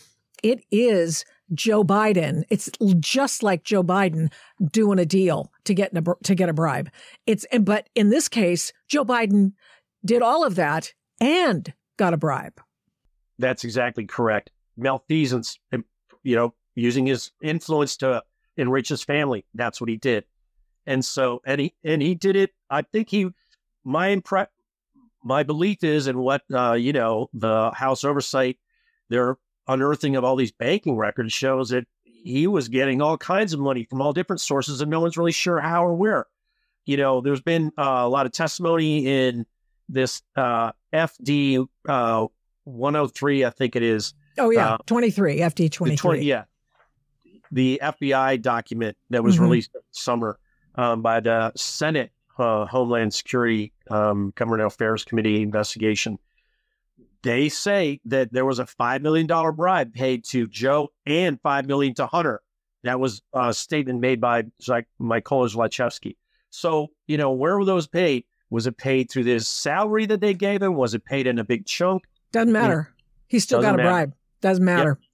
it 0.43 0.63
is 0.71 1.23
Joe 1.53 1.83
Biden. 1.83 2.43
It's 2.49 2.69
just 2.99 3.43
like 3.43 3.63
Joe 3.63 3.83
Biden 3.83 4.31
doing 4.71 4.99
a 4.99 5.05
deal 5.05 5.51
to 5.65 5.73
get 5.73 5.95
a, 5.95 6.03
to 6.23 6.35
get 6.35 6.49
a 6.49 6.53
bribe. 6.53 6.89
It's 7.25 7.45
but 7.61 7.89
in 7.95 8.09
this 8.09 8.27
case, 8.27 8.73
Joe 8.87 9.05
Biden 9.05 9.53
did 10.03 10.21
all 10.21 10.43
of 10.43 10.55
that 10.55 10.93
and 11.19 11.73
got 11.97 12.13
a 12.13 12.17
bribe. 12.17 12.59
That's 13.37 13.63
exactly 13.63 14.05
correct. 14.05 14.51
Malfeasance, 14.77 15.59
you 16.23 16.35
know, 16.35 16.53
using 16.75 17.05
his 17.05 17.31
influence 17.41 17.97
to 17.97 18.23
enrich 18.57 18.89
his 18.89 19.03
family. 19.03 19.45
That's 19.53 19.79
what 19.79 19.89
he 19.89 19.97
did. 19.97 20.25
And 20.85 21.03
so, 21.03 21.41
and 21.45 21.61
he 21.61 21.73
and 21.83 22.01
he 22.01 22.15
did 22.15 22.35
it. 22.35 22.51
I 22.69 22.83
think 22.83 23.09
he, 23.09 23.29
my 23.83 24.15
impre- 24.15 24.47
my 25.23 25.43
belief 25.43 25.83
is, 25.83 26.07
and 26.07 26.19
what 26.19 26.43
uh, 26.53 26.73
you 26.73 26.93
know, 26.93 27.29
the 27.33 27.71
House 27.71 28.03
Oversight, 28.03 28.59
their 29.09 29.37
unearthing 29.67 30.15
of 30.15 30.23
all 30.23 30.35
these 30.35 30.51
banking 30.51 30.97
records 30.97 31.33
shows 31.33 31.69
that 31.69 31.85
he 32.03 32.47
was 32.47 32.69
getting 32.69 33.01
all 33.01 33.17
kinds 33.17 33.53
of 33.53 33.59
money 33.59 33.83
from 33.83 34.01
all 34.01 34.13
different 34.13 34.41
sources, 34.41 34.81
and 34.81 34.89
no 34.89 34.99
one's 34.99 35.17
really 35.17 35.31
sure 35.31 35.59
how 35.59 35.85
or 35.85 35.93
where. 35.93 36.25
You 36.85 36.97
know, 36.97 37.21
there's 37.21 37.41
been 37.41 37.71
uh, 37.77 38.01
a 38.03 38.09
lot 38.09 38.25
of 38.25 38.31
testimony 38.31 39.07
in 39.07 39.45
this 39.89 40.21
uh, 40.35 40.71
FD 40.93 41.67
uh, 41.87 42.27
103, 42.63 43.45
I 43.45 43.49
think 43.51 43.75
it 43.75 43.83
is. 43.83 44.13
Oh 44.37 44.49
yeah, 44.49 44.73
uh, 44.73 44.77
23 44.85 45.37
FD 45.37 45.71
23. 45.71 45.97
20, 45.97 46.25
yeah, 46.25 46.43
the 47.51 47.79
FBI 47.81 48.41
document 48.41 48.97
that 49.09 49.23
was 49.23 49.35
mm-hmm. 49.35 49.43
released 49.43 49.71
summer 49.91 50.39
um, 50.75 51.01
by 51.01 51.19
the 51.19 51.51
Senate 51.55 52.11
uh, 52.37 52.65
Homeland 52.65 53.13
Security 53.13 53.71
um, 53.89 54.33
Government 54.35 54.63
Affairs 54.63 55.03
Committee 55.05 55.41
investigation. 55.41 56.19
They 57.25 57.49
say 57.49 58.01
that 58.05 58.31
there 58.31 58.45
was 58.45 58.59
a 58.59 58.67
five 58.67 59.01
million 59.01 59.25
dollar 59.25 59.51
bribe 59.51 59.93
paid 59.95 60.23
to 60.25 60.45
Joe 60.47 60.89
and 61.07 61.41
5 61.41 61.65
million 61.65 61.95
to 61.95 62.05
Hunter. 62.05 62.43
That 62.83 62.99
was 62.99 63.23
a 63.33 63.51
statement 63.51 63.99
made 63.99 64.21
by 64.21 64.43
Mykola 64.61 65.49
Zlochevsky. 65.51 66.17
So 66.51 66.89
you 67.07 67.17
know 67.17 67.31
where 67.31 67.57
were 67.57 67.65
those 67.65 67.87
paid? 67.87 68.25
Was 68.51 68.67
it 68.67 68.77
paid 68.77 69.09
through 69.09 69.23
this 69.23 69.47
salary 69.47 70.05
that 70.05 70.21
they 70.21 70.35
gave 70.35 70.61
him? 70.61 70.75
Was 70.75 70.93
it 70.93 71.03
paid 71.03 71.25
in 71.25 71.39
a 71.39 71.43
big 71.43 71.65
chunk? 71.65 72.03
Doesn't 72.31 72.53
matter. 72.53 72.93
He 73.27 73.39
still 73.39 73.59
got 73.59 73.73
a 73.73 73.77
matter. 73.77 73.89
bribe. 73.89 74.13
Doesn't 74.41 74.63
matter. 74.63 74.99
Yep. 75.01 75.09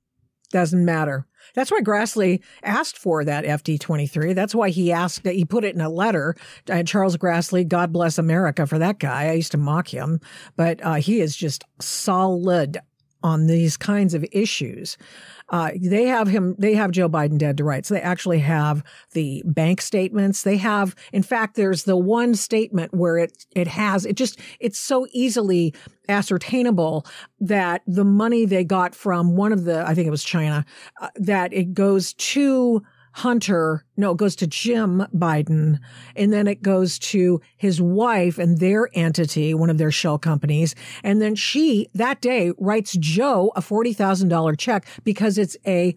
Doesn't 0.52 0.84
matter. 0.84 1.26
That's 1.54 1.72
why 1.72 1.82
Grassley 1.82 2.42
asked 2.64 2.98
for 2.98 3.24
that 3.26 3.46
FD 3.46 3.80
23. 3.80 4.34
That's 4.34 4.56
why 4.56 4.70
he 4.70 4.92
asked 4.92 5.24
that 5.24 5.36
he 5.36 5.46
put 5.46 5.64
it 5.64 5.76
in 5.76 5.82
a 5.82 5.90
letter. 5.90 6.36
Uh, 6.70 6.84
Charles 6.84 7.18
Grassley, 7.18 7.68
God 7.68 7.92
bless 7.92 8.18
America 8.18 8.68
for 8.68 8.78
that 8.80 9.00
guy. 9.00 9.30
I 9.30 9.34
used 9.34 9.52
to 9.52 9.58
mock 9.58 9.88
him, 9.88 10.20
but 10.56 10.80
uh, 10.84 10.96
he 10.96 11.20
is 11.22 11.36
just 11.36 11.64
solid 11.80 12.80
on 13.24 13.48
these 13.48 13.78
kinds 13.78 14.14
of 14.14 14.26
issues. 14.32 14.98
Uh, 15.50 15.72
they 15.82 16.06
have 16.06 16.28
him, 16.28 16.56
they 16.58 16.74
have 16.74 16.92
Joe 16.92 17.10
Biden 17.10 17.38
dead 17.38 17.58
to 17.58 17.64
rights. 17.64 17.90
They 17.90 18.02
actually 18.02 18.40
have 18.40 18.84
the 19.12 19.44
bank 19.46 19.82
statements. 19.82 20.44
They 20.44 20.58
have, 20.58 20.96
in 21.12 21.24
fact, 21.24 21.56
there's 21.56 21.84
the 21.84 21.98
one 21.98 22.36
statement 22.36 22.94
where 22.94 23.18
it, 23.18 23.46
it 23.54 23.68
has, 23.68 24.06
it 24.06 24.16
just, 24.16 24.40
it's 24.60 24.80
so 24.80 25.08
easily 25.12 25.74
ascertainable 26.08 27.06
that 27.40 27.82
the 27.86 28.06
money 28.06 28.46
they 28.46 28.64
got 28.64 28.96
from 28.96 29.36
one 29.36 29.52
of 29.52 29.66
the, 29.66 29.86
I 29.86 29.94
think 29.94 30.08
it 30.08 30.12
was 30.12 30.24
China, 30.24 30.66
uh, 31.02 31.10
that 31.16 31.52
it 31.52 31.74
goes 31.74 32.14
to 32.14 32.82
Hunter, 33.14 33.86
no, 33.98 34.12
it 34.12 34.18
goes 34.18 34.36
to 34.38 34.48
Jim 34.48 35.06
Biden, 35.14 35.80
and 36.16 36.32
then 36.32 36.48
it 36.48 36.62
goes 36.62 36.98
to 37.00 37.42
his 37.58 37.82
wife 37.82 38.38
and 38.38 38.60
their 38.60 38.90
entity, 38.94 39.54
one 39.54 39.70
of 39.70 39.78
their 39.78 39.92
shell 39.92 40.18
companies. 40.18 40.76
And 41.04 41.22
then 41.22 41.36
she, 41.36 41.90
that 41.94 42.22
day, 42.22 42.54
writes 42.58 42.94
Joe 42.94 43.52
a 43.56 43.62
$40,000 43.62 44.58
check 44.58 44.86
because 45.04 45.38
it's 45.38 45.58
a 45.68 45.96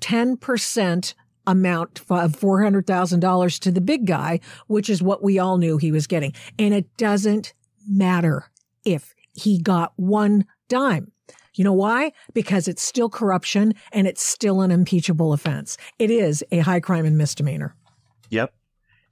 10% 0.00 1.14
amount 1.46 2.00
of 2.10 2.32
$400,000 2.32 3.60
to 3.60 3.70
the 3.70 3.80
big 3.80 4.06
guy, 4.06 4.40
which 4.66 4.90
is 4.90 5.02
what 5.02 5.22
we 5.22 5.38
all 5.38 5.58
knew 5.58 5.78
he 5.78 5.92
was 5.92 6.06
getting. 6.06 6.32
And 6.58 6.74
it 6.74 6.96
doesn't 6.96 7.54
matter 7.88 8.50
if 8.84 9.14
he 9.32 9.60
got 9.60 9.92
one 9.96 10.46
dime. 10.68 11.12
You 11.56 11.64
know 11.64 11.72
why? 11.72 12.12
Because 12.34 12.68
it's 12.68 12.82
still 12.82 13.08
corruption 13.08 13.74
and 13.92 14.06
it's 14.06 14.22
still 14.22 14.60
an 14.60 14.70
impeachable 14.70 15.32
offense. 15.32 15.76
It 15.98 16.10
is 16.10 16.44
a 16.52 16.58
high 16.58 16.80
crime 16.80 17.06
and 17.06 17.16
misdemeanor. 17.16 17.74
Yep. 18.30 18.52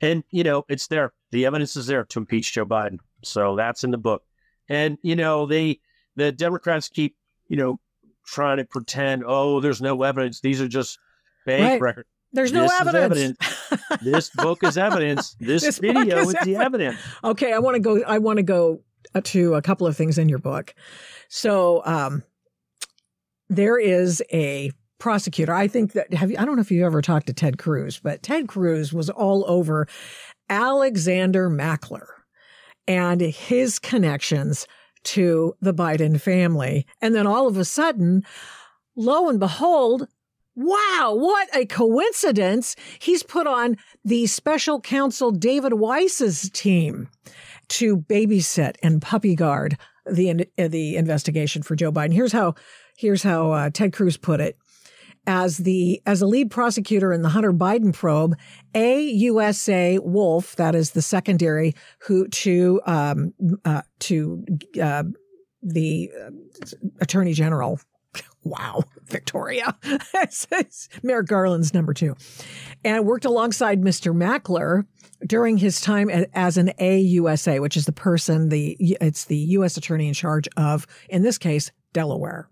And, 0.00 0.24
you 0.30 0.44
know, 0.44 0.64
it's 0.68 0.87
there. 0.88 1.12
The 1.30 1.46
evidence 1.46 1.76
is 1.76 1.87
there 1.87 2.04
to 2.04 2.18
impeach 2.18 2.52
Joe 2.52 2.66
Biden. 2.66 2.98
So 3.22 3.57
that's 3.57 3.85
in 3.85 3.90
the 3.90 3.98
book. 3.98 4.22
And, 4.68 4.98
you 5.02 5.16
know, 5.16 5.46
they, 5.46 5.80
the 6.16 6.33
Democrats 6.33 6.88
keep, 6.88 7.16
you 7.48 7.57
know, 7.57 7.80
trying 8.26 8.59
to 8.59 8.64
pretend, 8.64 9.24
oh, 9.26 9.61
there's 9.61 9.80
no 9.80 10.02
evidence. 10.02 10.40
These 10.40 10.61
are 10.61 10.68
just 10.68 10.98
bank 11.46 11.62
right. 11.62 11.80
records. 11.80 12.09
There's 12.33 12.52
no 12.52 12.68
evidence. 12.80 13.37
evidence. 13.70 14.02
this 14.02 14.30
book 14.30 14.64
is 14.64 14.76
evidence. 14.76 15.37
This, 15.38 15.62
this 15.62 15.78
video 15.78 16.18
is, 16.18 16.28
is 16.30 16.35
the 16.44 16.57
evidence. 16.57 16.98
Okay, 17.22 17.52
I 17.52 17.61
want 17.61 17.76
to 17.76 17.80
go. 17.80 18.02
I 18.02 18.18
want 18.18 18.38
to 18.38 18.42
go 18.42 18.80
to 19.22 19.54
a 19.54 19.62
couple 19.62 19.87
of 19.87 19.96
things 19.96 20.18
in 20.18 20.28
your 20.28 20.40
book. 20.40 20.74
So, 21.28 21.83
um, 21.85 22.24
there 23.48 23.78
is 23.78 24.22
a 24.33 24.70
prosecutor. 24.98 25.52
I 25.52 25.68
think 25.68 25.92
that 25.92 26.14
have 26.14 26.30
you, 26.30 26.37
I 26.38 26.44
don't 26.44 26.57
know 26.57 26.62
if 26.62 26.70
you've 26.70 26.85
ever 26.85 27.02
talked 27.02 27.26
to 27.26 27.33
Ted 27.33 27.59
Cruz, 27.59 28.00
but 28.02 28.22
Ted 28.22 28.48
Cruz 28.48 28.92
was 28.92 29.11
all 29.11 29.44
over 29.48 29.87
Alexander 30.48 31.50
Mackler 31.50 32.07
and 32.87 33.20
his 33.20 33.78
connections 33.78 34.66
to 35.04 35.54
the 35.61 35.74
Biden 35.74 36.20
family. 36.20 36.87
And 37.02 37.14
then 37.14 37.26
all 37.26 37.46
of 37.46 37.57
a 37.57 37.64
sudden, 37.64 38.24
lo 38.96 39.28
and 39.28 39.40
behold, 39.40 40.09
Wow, 40.57 41.16
what 41.18 41.48
a 41.52 41.66
coincidence. 41.66 42.76
He's 43.00 43.24
put 43.24 43.48
on 43.48 43.76
the 44.04 44.26
special 44.28 44.80
counsel 44.80 45.33
David 45.33 45.74
Weiss's 45.74 46.48
team 46.50 47.09
to 47.70 47.96
babysit 47.96 48.76
and 48.80 49.02
puppy 49.02 49.35
guard 49.35 49.76
the 50.07 50.46
the 50.57 50.96
investigation 50.96 51.62
for 51.62 51.74
Joe 51.74 51.90
Biden. 51.90 52.12
Here's 52.12 52.33
how 52.33 52.54
Here's 52.96 53.22
how 53.22 53.52
uh, 53.52 53.70
Ted 53.70 53.92
Cruz 53.92 54.16
put 54.16 54.40
it. 54.40 54.57
As 55.26 55.59
the 55.59 56.02
as 56.04 56.20
a 56.20 56.26
lead 56.26 56.50
prosecutor 56.50 57.11
in 57.11 57.22
the 57.22 57.30
Hunter 57.30 57.52
Biden 57.52 57.94
probe, 57.94 58.37
AUSA 58.74 60.00
Wolf, 60.00 60.54
that 60.57 60.74
is 60.74 60.90
the 60.90 61.00
secondary 61.00 61.74
who 62.00 62.28
to 62.28 62.80
um, 62.85 63.33
uh, 63.64 63.83
to 64.00 64.44
uh, 64.83 65.04
the 65.62 66.11
uh, 66.26 66.30
Attorney 67.00 67.33
General 67.33 67.80
wow, 68.44 68.83
Victoria. 69.07 69.76
Merrick 71.02 71.26
Garland's 71.26 71.74
number 71.74 71.94
two. 71.94 72.14
And 72.85 73.07
worked 73.07 73.24
alongside 73.24 73.80
Mr. 73.80 74.14
Mackler 74.14 74.85
during 75.26 75.57
his 75.57 75.80
time 75.80 76.11
as 76.35 76.57
an 76.57 76.72
AUSA, 76.78 77.61
which 77.61 77.76
is 77.76 77.87
the 77.87 77.92
person, 77.92 78.50
the 78.50 78.76
it's 78.78 79.24
the 79.24 79.37
U.S. 79.37 79.76
attorney 79.76 80.09
in 80.09 80.14
charge 80.14 80.48
of, 80.57 80.87
in 81.09 81.22
this 81.22 81.38
case, 81.38 81.72
Delaware 81.92 82.48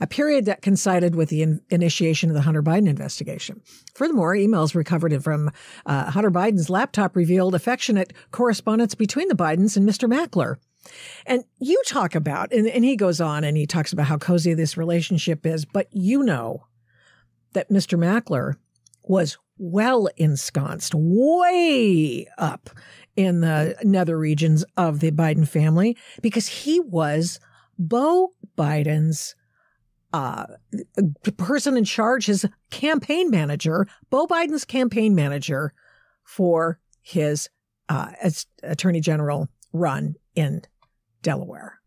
a 0.00 0.06
period 0.06 0.44
that 0.46 0.62
coincided 0.62 1.14
with 1.14 1.28
the 1.28 1.42
in- 1.42 1.60
initiation 1.70 2.30
of 2.30 2.34
the 2.34 2.42
Hunter 2.42 2.62
Biden 2.62 2.88
investigation. 2.88 3.60
Furthermore, 3.94 4.34
emails 4.34 4.74
recovered 4.74 5.22
from 5.22 5.50
uh, 5.86 6.10
Hunter 6.10 6.30
Biden's 6.30 6.70
laptop 6.70 7.16
revealed 7.16 7.54
affectionate 7.54 8.12
correspondence 8.30 8.94
between 8.94 9.28
the 9.28 9.34
Bidens 9.34 9.76
and 9.76 9.88
Mr. 9.88 10.10
Mackler. 10.10 10.56
And 11.26 11.44
you 11.58 11.82
talk 11.86 12.14
about, 12.14 12.52
and, 12.52 12.66
and 12.66 12.84
he 12.84 12.96
goes 12.96 13.20
on 13.20 13.44
and 13.44 13.56
he 13.56 13.66
talks 13.66 13.92
about 13.92 14.06
how 14.06 14.18
cozy 14.18 14.54
this 14.54 14.76
relationship 14.76 15.44
is, 15.44 15.64
but 15.64 15.88
you 15.90 16.22
know 16.22 16.66
that 17.52 17.70
Mr. 17.70 17.98
Mackler 17.98 18.54
was 19.02 19.38
well 19.58 20.08
ensconced 20.16 20.92
way 20.94 22.26
up 22.38 22.70
in 23.16 23.40
the 23.40 23.76
nether 23.82 24.18
regions 24.18 24.64
of 24.76 25.00
the 25.00 25.10
Biden 25.10 25.48
family 25.48 25.96
because 26.20 26.46
he 26.46 26.80
was 26.80 27.40
Beau 27.78 28.32
Biden's 28.56 29.34
uh, 30.12 30.46
the 31.22 31.32
person 31.32 31.76
in 31.76 31.84
charge, 31.84 32.26
his 32.26 32.46
campaign 32.70 33.30
manager, 33.30 33.86
Beau 34.10 34.26
Biden's 34.26 34.64
campaign 34.64 35.14
manager 35.14 35.72
for 36.24 36.78
his 37.02 37.48
uh, 37.88 38.12
attorney 38.62 39.00
general 39.00 39.48
run 39.72 40.14
in 40.34 40.62
Delaware. 41.22 41.80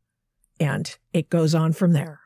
And 0.60 0.96
it 1.14 1.30
goes 1.30 1.56
on 1.56 1.74
from 1.74 1.94
there. 1.94 2.20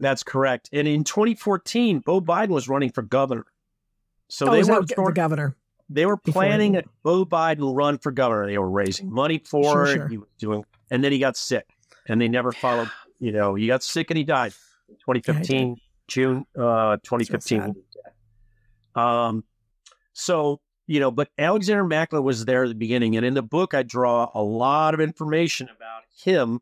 That's 0.00 0.22
correct. 0.22 0.68
And 0.72 0.86
in 0.86 1.04
2014, 1.04 2.00
Beau 2.00 2.20
Biden 2.20 2.48
was 2.48 2.68
running 2.68 2.90
for 2.90 3.02
governor. 3.02 3.46
So 4.28 4.48
oh, 4.48 4.50
they 4.52 4.62
were 4.62 4.82
the 4.82 5.12
governor. 5.14 5.56
They 5.88 6.04
were 6.04 6.16
planning 6.16 6.76
a 6.76 6.82
Beau 7.02 7.24
Biden 7.24 7.74
run 7.74 7.98
for 7.98 8.10
governor. 8.10 8.46
They 8.46 8.58
were 8.58 8.68
raising 8.68 9.12
money 9.12 9.38
for 9.38 9.62
sure, 9.62 9.86
it. 9.86 9.94
Sure. 9.94 10.08
He 10.08 10.18
was 10.18 10.28
doing, 10.38 10.64
and 10.90 11.04
then 11.04 11.12
he 11.12 11.18
got 11.18 11.36
sick, 11.36 11.66
and 12.08 12.20
they 12.20 12.28
never 12.28 12.50
followed. 12.50 12.90
You 13.20 13.32
know, 13.32 13.54
he 13.54 13.68
got 13.68 13.82
sick 13.82 14.10
and 14.10 14.18
he 14.18 14.24
died. 14.24 14.52
2015. 14.88 15.76
June 16.08 16.46
uh, 16.56 16.96
2015. 17.02 17.74
So 18.94 19.00
um, 19.00 19.44
so 20.12 20.60
you 20.86 21.00
know, 21.00 21.10
but 21.10 21.28
Alexander 21.36 21.84
Mackler 21.84 22.22
was 22.22 22.44
there 22.44 22.62
at 22.62 22.68
the 22.68 22.74
beginning, 22.74 23.16
and 23.16 23.26
in 23.26 23.34
the 23.34 23.42
book, 23.42 23.74
I 23.74 23.82
draw 23.82 24.30
a 24.34 24.42
lot 24.42 24.94
of 24.94 25.00
information 25.00 25.68
about 25.68 26.04
him 26.16 26.60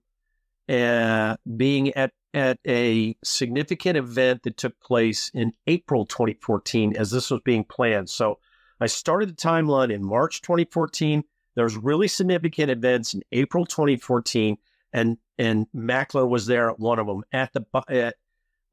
uh, 0.68 1.36
being 1.56 1.92
at 1.94 2.12
at 2.32 2.58
a 2.66 3.16
significant 3.22 3.96
event 3.96 4.42
that 4.42 4.56
took 4.56 4.78
place 4.80 5.30
in 5.34 5.52
April 5.68 6.04
2014 6.04 6.96
as 6.96 7.12
this 7.12 7.30
was 7.30 7.40
being 7.44 7.64
planned. 7.64 8.10
So 8.10 8.40
I 8.80 8.86
started 8.86 9.28
the 9.28 9.34
timeline 9.34 9.92
in 9.92 10.04
March 10.04 10.42
2014. 10.42 11.22
There's 11.54 11.76
really 11.76 12.08
significant 12.08 12.70
events 12.70 13.14
in 13.14 13.22
April 13.30 13.64
2014, 13.64 14.56
and 14.94 15.18
and 15.36 15.66
Mackler 15.76 16.26
was 16.26 16.46
there 16.46 16.70
at 16.70 16.78
one 16.78 16.98
of 16.98 17.06
them. 17.06 17.22
At 17.32 17.52
the 17.52 17.64
at, 17.88 18.14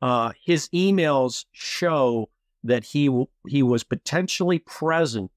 uh, 0.01 0.32
his 0.45 0.69
emails 0.69 1.45
show 1.51 2.30
that 2.63 2.86
he 2.86 3.26
he 3.47 3.63
was 3.63 3.84
potentially 3.84 4.59
present 4.59 5.32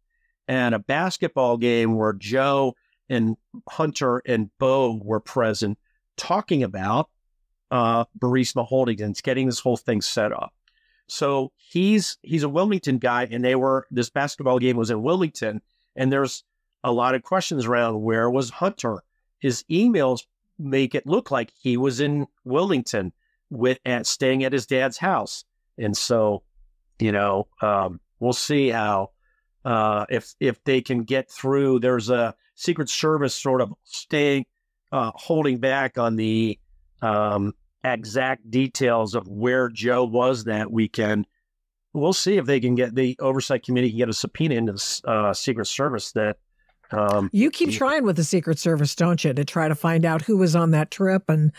at 0.47 0.74
a 0.74 0.78
basketball 0.78 1.57
game 1.57 1.97
where 1.97 2.12
Joe 2.12 2.74
and 3.09 3.37
Hunter 3.68 4.22
and 4.26 4.51
Beau 4.59 5.01
were 5.03 5.20
present, 5.20 5.78
talking 6.16 6.62
about 6.62 7.09
uh, 7.70 8.05
Burisma 8.18 8.66
Holdings, 8.66 9.22
getting 9.22 9.47
this 9.47 9.61
whole 9.61 9.78
thing 9.78 10.03
set 10.03 10.32
up. 10.32 10.53
So 11.09 11.53
he's 11.57 12.18
he's 12.22 12.43
a 12.43 12.49
Wilmington 12.49 12.99
guy, 12.99 13.26
and 13.30 13.43
they 13.43 13.55
were 13.55 13.87
this 13.91 14.11
basketball 14.11 14.59
game 14.59 14.76
was 14.76 14.91
in 14.91 15.03
Wilmington, 15.03 15.62
and 15.97 16.12
there's 16.12 16.45
a 16.82 16.93
lot 16.93 17.14
of 17.14 17.22
questions 17.22 17.64
around 17.64 18.03
where 18.03 18.28
was 18.28 18.51
Hunter. 18.51 19.03
His 19.39 19.64
emails 19.70 20.22
make 20.59 20.94
it 20.94 21.07
look 21.07 21.30
like 21.30 21.52
he 21.59 21.76
was 21.76 22.00
in 22.00 22.26
Wilmington 22.44 23.12
with 23.50 23.78
at 23.84 24.07
staying 24.07 24.44
at 24.44 24.52
his 24.52 24.66
dad's 24.66 24.98
house, 24.98 25.44
and 25.78 25.96
so 25.96 26.42
you 26.98 27.12
know 27.12 27.48
um, 27.62 28.00
we'll 28.20 28.32
see 28.32 28.68
how 28.68 29.11
uh, 29.64 30.07
if 30.09 30.34
if 30.40 30.62
they 30.64 30.80
can 30.80 31.05
get 31.05 31.30
through. 31.30 31.80
There's 31.80 32.11
a 32.11 32.34
Secret 32.55 32.88
Service 32.88 33.34
sort 33.34 33.61
of 33.61 33.72
staying 33.84 34.46
uh, 34.92 35.12
holding 35.14 35.59
back 35.59 35.98
on 35.98 36.16
the 36.16 36.59
um, 37.02 37.52
exact 37.82 38.50
details 38.50 39.14
of 39.14 39.28
where 39.28 39.68
Joe 39.68 40.05
was 40.05 40.44
that 40.44 40.70
weekend. 40.70 41.26
We'll 41.92 42.12
see 42.12 42.38
if 42.38 42.46
they 42.46 42.59
can 42.61 42.74
get 42.74 42.94
the 42.94 43.16
oversight 43.20 43.64
committee 43.64 43.90
can 43.90 43.98
get 43.98 44.09
a 44.09 44.14
subpoena 44.14 44.57
into 44.57 44.72
the 44.72 45.02
uh, 45.09 45.34
Secret 45.34 45.66
Service 45.66 46.12
that. 46.12 46.38
Um, 46.95 47.30
you 47.32 47.51
keep 47.51 47.70
trying 47.70 48.05
with 48.05 48.16
the 48.16 48.24
Secret 48.24 48.59
Service, 48.59 48.95
don't 48.95 49.22
you, 49.24 49.32
to 49.34 49.45
try 49.45 49.68
to 49.68 49.74
find 49.74 50.05
out 50.05 50.22
who 50.22 50.36
was 50.36 50.55
on 50.55 50.70
that 50.70 50.90
trip 50.90 51.24
and 51.28 51.53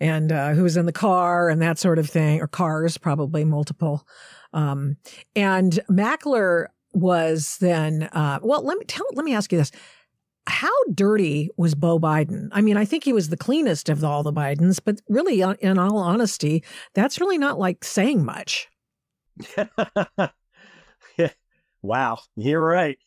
and 0.00 0.30
uh, 0.30 0.50
who 0.50 0.62
was 0.62 0.76
in 0.76 0.86
the 0.86 0.92
car 0.92 1.48
and 1.48 1.62
that 1.62 1.78
sort 1.78 1.98
of 1.98 2.08
thing, 2.08 2.40
or 2.40 2.46
cars, 2.46 2.98
probably 2.98 3.44
multiple. 3.44 4.06
Um, 4.52 4.96
and 5.34 5.80
Mackler 5.90 6.66
was 6.92 7.56
then. 7.58 8.04
Uh, 8.12 8.38
well, 8.42 8.62
let 8.64 8.78
me 8.78 8.84
tell. 8.84 9.06
Let 9.14 9.24
me 9.24 9.34
ask 9.34 9.50
you 9.50 9.58
this: 9.58 9.72
how 10.46 10.72
dirty 10.92 11.50
was 11.56 11.74
Beau 11.74 11.98
Biden? 11.98 12.48
I 12.52 12.60
mean, 12.60 12.76
I 12.76 12.84
think 12.84 13.04
he 13.04 13.12
was 13.12 13.28
the 13.28 13.36
cleanest 13.36 13.88
of 13.88 14.02
all 14.04 14.22
the 14.22 14.32
Bidens, 14.32 14.80
but 14.84 15.00
really, 15.08 15.40
in 15.60 15.78
all 15.78 15.98
honesty, 15.98 16.64
that's 16.94 17.20
really 17.20 17.38
not 17.38 17.58
like 17.58 17.84
saying 17.84 18.24
much. 18.24 18.68
yeah. 19.56 21.30
wow, 21.80 22.18
you're 22.36 22.60
right. 22.60 22.98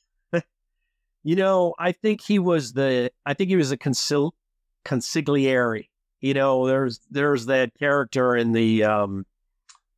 You 1.25 1.35
know, 1.35 1.73
I 1.77 1.91
think 1.91 2.21
he 2.21 2.39
was 2.39 2.71
the. 2.71 3.11
I 3.25 3.33
think 3.33 3.49
he 3.49 3.57
was 3.57 3.73
a 3.73 3.77
consil- 3.77 4.31
consigliere. 4.85 5.89
You 6.21 6.33
know, 6.33 6.65
there's 6.67 7.01
there's 7.11 7.47
that 7.47 7.77
character 7.77 8.37
in 8.37 8.53
the 8.53 8.85
um, 8.85 9.25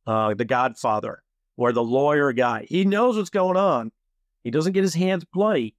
uh, 0.08 0.34
the 0.34 0.44
Godfather, 0.44 1.22
where 1.54 1.72
the 1.72 1.84
lawyer 1.84 2.32
guy 2.32 2.66
he 2.68 2.84
knows 2.84 3.16
what's 3.16 3.30
going 3.30 3.56
on. 3.56 3.92
He 4.42 4.50
doesn't 4.50 4.72
get 4.72 4.82
his 4.82 4.94
hands 4.94 5.24
bloody 5.32 5.76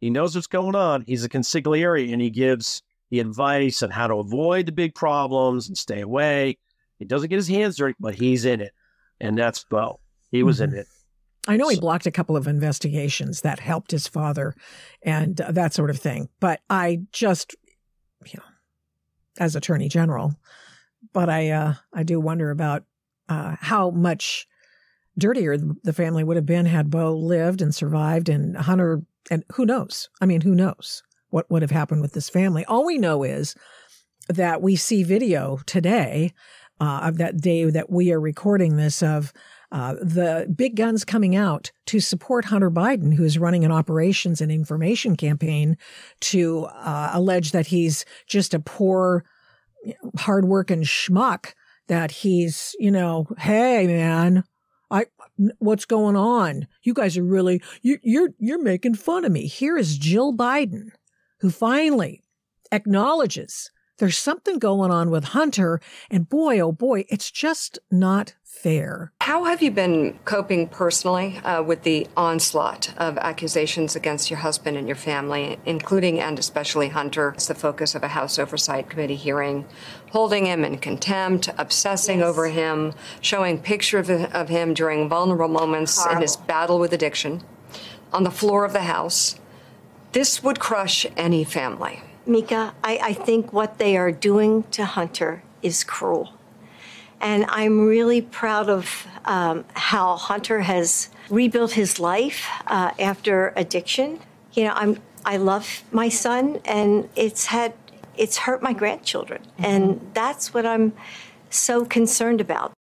he 0.00 0.10
knows 0.10 0.34
what's 0.34 0.46
going 0.46 0.74
on. 0.74 1.04
He's 1.06 1.24
a 1.24 1.28
consigliere 1.28 2.12
and 2.12 2.20
he 2.20 2.30
gives 2.30 2.82
the 3.10 3.20
advice 3.20 3.82
on 3.82 3.90
how 3.90 4.06
to 4.06 4.16
avoid 4.16 4.66
the 4.66 4.72
big 4.72 4.94
problems 4.94 5.68
and 5.68 5.78
stay 5.78 6.00
away. 6.00 6.58
He 6.98 7.04
doesn't 7.04 7.30
get 7.30 7.36
his 7.36 7.48
hands 7.48 7.76
dirty, 7.76 7.94
but 7.98 8.14
he's 8.14 8.44
in 8.44 8.60
it. 8.60 8.72
And 9.20 9.38
that's 9.38 9.64
Beau. 9.64 10.00
He 10.30 10.42
was 10.42 10.60
mm-hmm. 10.60 10.74
in 10.74 10.80
it. 10.80 10.86
I 11.46 11.56
know 11.56 11.68
he 11.68 11.78
blocked 11.78 12.06
a 12.06 12.10
couple 12.10 12.36
of 12.36 12.46
investigations 12.46 13.42
that 13.42 13.60
helped 13.60 13.90
his 13.90 14.08
father 14.08 14.54
and 15.02 15.40
uh, 15.40 15.52
that 15.52 15.72
sort 15.72 15.90
of 15.90 15.98
thing. 15.98 16.28
But 16.40 16.60
I 16.68 17.02
just, 17.12 17.54
you 18.24 18.38
know, 18.38 18.44
as 19.38 19.54
Attorney 19.54 19.88
General, 19.88 20.34
but 21.12 21.28
I, 21.28 21.50
uh, 21.50 21.74
I 21.92 22.02
do 22.02 22.18
wonder 22.18 22.50
about 22.50 22.84
uh, 23.28 23.56
how 23.60 23.90
much 23.90 24.46
dirtier 25.18 25.56
the 25.56 25.92
family 25.92 26.24
would 26.24 26.36
have 26.36 26.46
been 26.46 26.66
had 26.66 26.90
Beau 26.90 27.16
lived 27.16 27.62
and 27.62 27.74
survived 27.74 28.28
and 28.28 28.56
Hunter 28.56 29.02
and 29.30 29.44
who 29.52 29.66
knows? 29.66 30.08
I 30.20 30.26
mean, 30.26 30.40
who 30.40 30.54
knows 30.54 31.02
what 31.30 31.50
would 31.50 31.62
have 31.62 31.70
happened 31.70 32.00
with 32.00 32.12
this 32.12 32.28
family? 32.28 32.64
All 32.64 32.84
we 32.84 32.98
know 32.98 33.22
is 33.22 33.54
that 34.28 34.62
we 34.62 34.76
see 34.76 35.02
video 35.02 35.58
today 35.66 36.32
uh, 36.80 37.00
of 37.04 37.18
that 37.18 37.40
day 37.40 37.68
that 37.70 37.90
we 37.90 38.12
are 38.12 38.20
recording 38.20 38.76
this 38.76 39.02
of 39.02 39.32
uh, 39.76 39.92
the 40.00 40.50
big 40.56 40.74
guns 40.74 41.04
coming 41.04 41.36
out 41.36 41.70
to 41.84 42.00
support 42.00 42.46
Hunter 42.46 42.70
Biden, 42.70 43.12
who 43.12 43.24
is 43.24 43.38
running 43.38 43.62
an 43.62 43.70
operations 43.70 44.40
and 44.40 44.50
information 44.50 45.16
campaign 45.16 45.76
to 46.20 46.64
uh, 46.64 47.10
allege 47.12 47.52
that 47.52 47.66
he's 47.66 48.06
just 48.26 48.54
a 48.54 48.58
poor, 48.58 49.22
hardworking 50.16 50.80
schmuck. 50.80 51.52
That 51.88 52.10
he's, 52.10 52.74
you 52.78 52.90
know, 52.90 53.26
hey 53.36 53.86
man, 53.86 54.44
I 54.90 55.06
what's 55.58 55.84
going 55.84 56.16
on? 56.16 56.66
You 56.82 56.94
guys 56.94 57.18
are 57.18 57.22
really 57.22 57.62
you, 57.82 57.98
you're 58.02 58.30
you're 58.38 58.62
making 58.62 58.94
fun 58.94 59.26
of 59.26 59.32
me. 59.32 59.46
Here 59.46 59.76
is 59.76 59.98
Jill 59.98 60.34
Biden, 60.34 60.92
who 61.40 61.50
finally 61.50 62.24
acknowledges 62.72 63.70
there's 63.98 64.16
something 64.16 64.58
going 64.58 64.90
on 64.90 65.10
with 65.10 65.24
Hunter, 65.24 65.80
and 66.10 66.30
boy, 66.30 66.60
oh 66.60 66.72
boy, 66.72 67.04
it's 67.10 67.30
just 67.30 67.78
not 67.90 68.36
fair. 68.56 69.12
How 69.20 69.44
have 69.44 69.62
you 69.62 69.70
been 69.70 70.18
coping 70.24 70.68
personally 70.68 71.38
uh, 71.44 71.62
with 71.62 71.82
the 71.82 72.06
onslaught 72.16 72.92
of 72.96 73.18
accusations 73.18 73.94
against 73.94 74.30
your 74.30 74.38
husband 74.38 74.76
and 74.76 74.88
your 74.88 74.96
family, 74.96 75.58
including 75.66 76.20
and 76.20 76.38
especially 76.38 76.88
Hunter? 76.88 77.32
It's 77.34 77.46
the 77.46 77.54
focus 77.54 77.94
of 77.94 78.02
a 78.02 78.08
House 78.08 78.38
Oversight 78.38 78.88
Committee 78.88 79.16
hearing, 79.16 79.66
holding 80.10 80.46
him 80.46 80.64
in 80.64 80.78
contempt, 80.78 81.50
obsessing 81.58 82.20
yes. 82.20 82.26
over 82.26 82.48
him, 82.48 82.94
showing 83.20 83.58
pictures 83.58 84.08
of, 84.08 84.34
of 84.34 84.48
him 84.48 84.74
during 84.74 85.08
vulnerable 85.08 85.48
moments 85.48 85.96
Horrible. 85.96 86.16
in 86.16 86.22
his 86.22 86.36
battle 86.36 86.78
with 86.78 86.92
addiction 86.92 87.42
on 88.12 88.24
the 88.24 88.30
floor 88.30 88.64
of 88.64 88.72
the 88.72 88.82
House. 88.82 89.38
This 90.12 90.42
would 90.42 90.58
crush 90.58 91.06
any 91.16 91.44
family. 91.44 92.02
Mika, 92.26 92.74
I, 92.82 92.98
I 93.02 93.12
think 93.12 93.52
what 93.52 93.78
they 93.78 93.96
are 93.96 94.10
doing 94.10 94.64
to 94.72 94.84
Hunter 94.84 95.42
is 95.62 95.84
cruel. 95.84 96.35
And 97.20 97.46
I'm 97.48 97.86
really 97.86 98.20
proud 98.22 98.68
of 98.68 99.06
um, 99.24 99.64
how 99.74 100.16
Hunter 100.16 100.60
has 100.60 101.08
rebuilt 101.30 101.72
his 101.72 101.98
life 101.98 102.46
uh, 102.66 102.92
after 102.98 103.52
addiction. 103.56 104.20
You 104.52 104.64
know, 104.64 104.72
I'm 104.74 105.00
I 105.24 105.38
love 105.38 105.82
my 105.90 106.08
son, 106.08 106.60
and 106.64 107.08
it's 107.16 107.46
had 107.46 107.74
it's 108.16 108.36
hurt 108.36 108.62
my 108.62 108.72
grandchildren, 108.72 109.42
mm-hmm. 109.42 109.64
and 109.64 110.10
that's 110.14 110.54
what 110.54 110.64
I'm 110.64 110.92
so 111.50 111.84
concerned 111.84 112.40
about. 112.40 112.72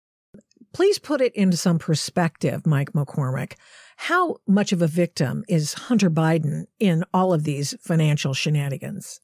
Please 0.74 1.00
put 1.00 1.22
it 1.22 1.34
into 1.36 1.58
some 1.58 1.80
perspective, 1.80 2.68
Mike 2.68 2.92
McCormick. 2.92 3.54
How 3.98 4.38
much 4.46 4.74
of 4.74 4.82
a 4.82 4.88
victim 4.88 5.44
is 5.48 5.74
Hunter 5.74 6.10
Biden 6.10 6.66
in 6.80 7.04
all 7.14 7.34
of 7.34 7.46
these 7.46 7.76
financial 7.82 8.34
shenanigans? 8.34 9.22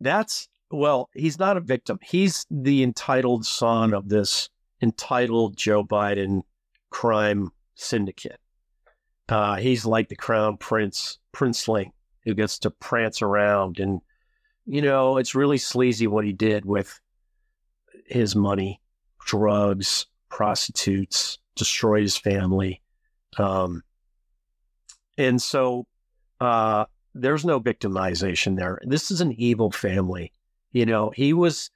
That's 0.00 0.48
well, 0.70 1.08
he's 1.14 1.38
not 1.38 1.56
a 1.56 1.60
victim. 1.60 1.98
He's 2.02 2.46
the 2.50 2.82
entitled 2.82 3.46
son 3.46 3.94
of 3.94 4.08
this 4.08 4.48
entitled 4.82 5.56
Joe 5.56 5.84
Biden 5.84 6.42
crime 6.90 7.50
syndicate. 7.74 8.40
Uh, 9.28 9.56
he's 9.56 9.84
like 9.84 10.08
the 10.08 10.16
crown 10.16 10.56
prince, 10.56 11.18
princeling, 11.34 11.90
who 12.24 12.34
gets 12.34 12.58
to 12.60 12.70
prance 12.70 13.22
around. 13.22 13.80
And, 13.80 14.00
you 14.64 14.82
know, 14.82 15.16
it's 15.16 15.34
really 15.34 15.58
sleazy 15.58 16.06
what 16.06 16.24
he 16.24 16.32
did 16.32 16.64
with 16.64 17.00
his 18.06 18.36
money, 18.36 18.80
drugs, 19.24 20.06
prostitutes, 20.28 21.38
destroyed 21.56 22.02
his 22.02 22.16
family. 22.16 22.82
Um, 23.38 23.82
and 25.18 25.40
so 25.40 25.86
uh, 26.40 26.84
there's 27.14 27.44
no 27.44 27.60
victimization 27.60 28.56
there. 28.56 28.80
This 28.84 29.10
is 29.10 29.20
an 29.20 29.32
evil 29.32 29.70
family. 29.70 30.32
You 30.72 30.86
know, 30.86 31.10
he 31.10 31.32
was 31.32 31.70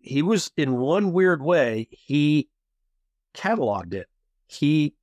he 0.00 0.22
was 0.22 0.50
in 0.56 0.78
one 0.78 1.12
weird 1.12 1.42
way, 1.42 1.88
he 1.90 2.48
cataloged 3.34 3.94
it. 3.94 4.08
He 4.46 4.94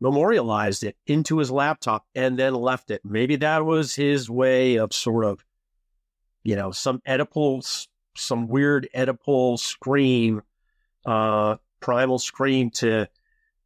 memorialized 0.00 0.84
it 0.84 0.96
into 1.06 1.38
his 1.38 1.50
laptop 1.50 2.06
and 2.14 2.38
then 2.38 2.54
left 2.54 2.90
it. 2.90 3.02
Maybe 3.04 3.36
that 3.36 3.64
was 3.64 3.94
his 3.94 4.30
way 4.30 4.76
of 4.76 4.92
sort 4.92 5.24
of, 5.24 5.44
you 6.44 6.56
know, 6.56 6.70
some 6.70 7.00
Oedipal, 7.06 7.86
some 8.16 8.48
weird 8.48 8.88
Oedipal 8.94 9.58
scream, 9.58 10.42
uh, 11.04 11.56
primal 11.80 12.18
scream 12.18 12.70
to, 12.70 13.08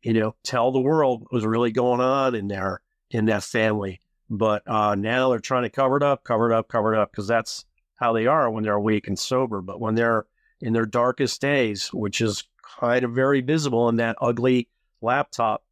you 0.03 0.15
know, 0.15 0.35
tell 0.43 0.73
the 0.73 0.81
world 0.81 1.23
what 1.23 1.33
was 1.33 1.47
really 1.47 1.71
going 1.71 2.01
on 2.01 2.35
in 2.35 2.49
there 2.49 2.81
in 3.11 3.27
that 3.27 3.45
family. 3.45 4.01
But 4.31 4.67
uh, 4.67 4.95
now 4.95 5.31
they're 5.31 5.39
trying 5.39 5.65
to 5.65 5.71
cover 5.71 5.99
it 5.99 6.03
up, 6.03 6.25
cover 6.25 6.51
it 6.51 6.57
up, 6.57 6.69
cover 6.69 6.95
it 6.95 6.99
up, 6.99 7.13
because 7.13 7.27
that's 7.27 7.67
how 8.03 8.12
they 8.12 8.26
are 8.26 8.50
when 8.50 8.64
they're 8.64 8.80
weak 8.80 9.07
and 9.07 9.18
sober. 9.18 9.61
But 9.61 9.80
when 9.80 9.94
they're 9.94 10.26
in 10.61 10.72
their 10.72 10.86
darkest 10.86 11.40
days, 11.40 11.88
which 11.92 12.20
is 12.20 12.44
kind 12.80 13.05
of 13.05 13.12
very 13.12 13.40
visible 13.40 13.88
in 13.88 13.96
that 13.96 14.16
ugly 14.20 14.68
laptop, 15.00 15.64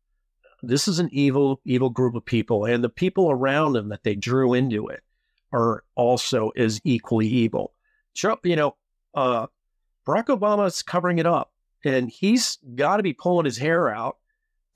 this 0.62 0.86
is 0.86 0.98
an 0.98 1.08
evil, 1.12 1.60
evil 1.64 1.90
group 1.90 2.14
of 2.14 2.24
people. 2.24 2.66
And 2.66 2.84
the 2.84 2.88
people 2.88 3.30
around 3.30 3.72
them 3.72 3.88
that 3.88 4.04
they 4.04 4.14
drew 4.14 4.54
into 4.54 4.88
it 4.88 5.02
are 5.52 5.82
also 5.96 6.50
as 6.50 6.80
equally 6.84 7.26
evil. 7.26 7.72
Trump, 8.14 8.46
you 8.46 8.56
know, 8.56 8.76
uh, 9.14 9.46
Barack 10.06 10.26
Obama 10.26 10.66
is 10.66 10.82
covering 10.82 11.18
it 11.18 11.26
up, 11.26 11.52
and 11.84 12.08
he's 12.08 12.58
got 12.74 12.98
to 12.98 13.02
be 13.02 13.12
pulling 13.12 13.44
his 13.44 13.58
hair 13.58 13.88
out, 13.88 14.18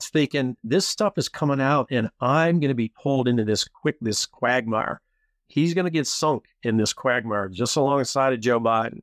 thinking 0.03 0.57
this 0.65 0.87
stuff 0.87 1.19
is 1.19 1.29
coming 1.29 1.61
out, 1.61 1.89
and 1.91 2.11
I'm 2.21 2.61
going 2.61 2.69
to 2.69 2.75
be 2.75 2.93
pulled 3.01 3.29
into 3.29 3.45
this 3.45 3.67
quick 3.69 3.97
this 4.01 4.27
quagmire. 4.27 5.01
He's 5.47 5.75
going 5.75 5.85
to 5.85 5.91
get 5.91 6.07
sunk 6.07 6.45
in 6.63 6.77
this 6.77 6.93
quagmire 6.93 7.49
just 7.49 7.77
alongside 7.77 8.33
of 8.33 8.41
Joe 8.41 8.61
Biden. 8.61 9.03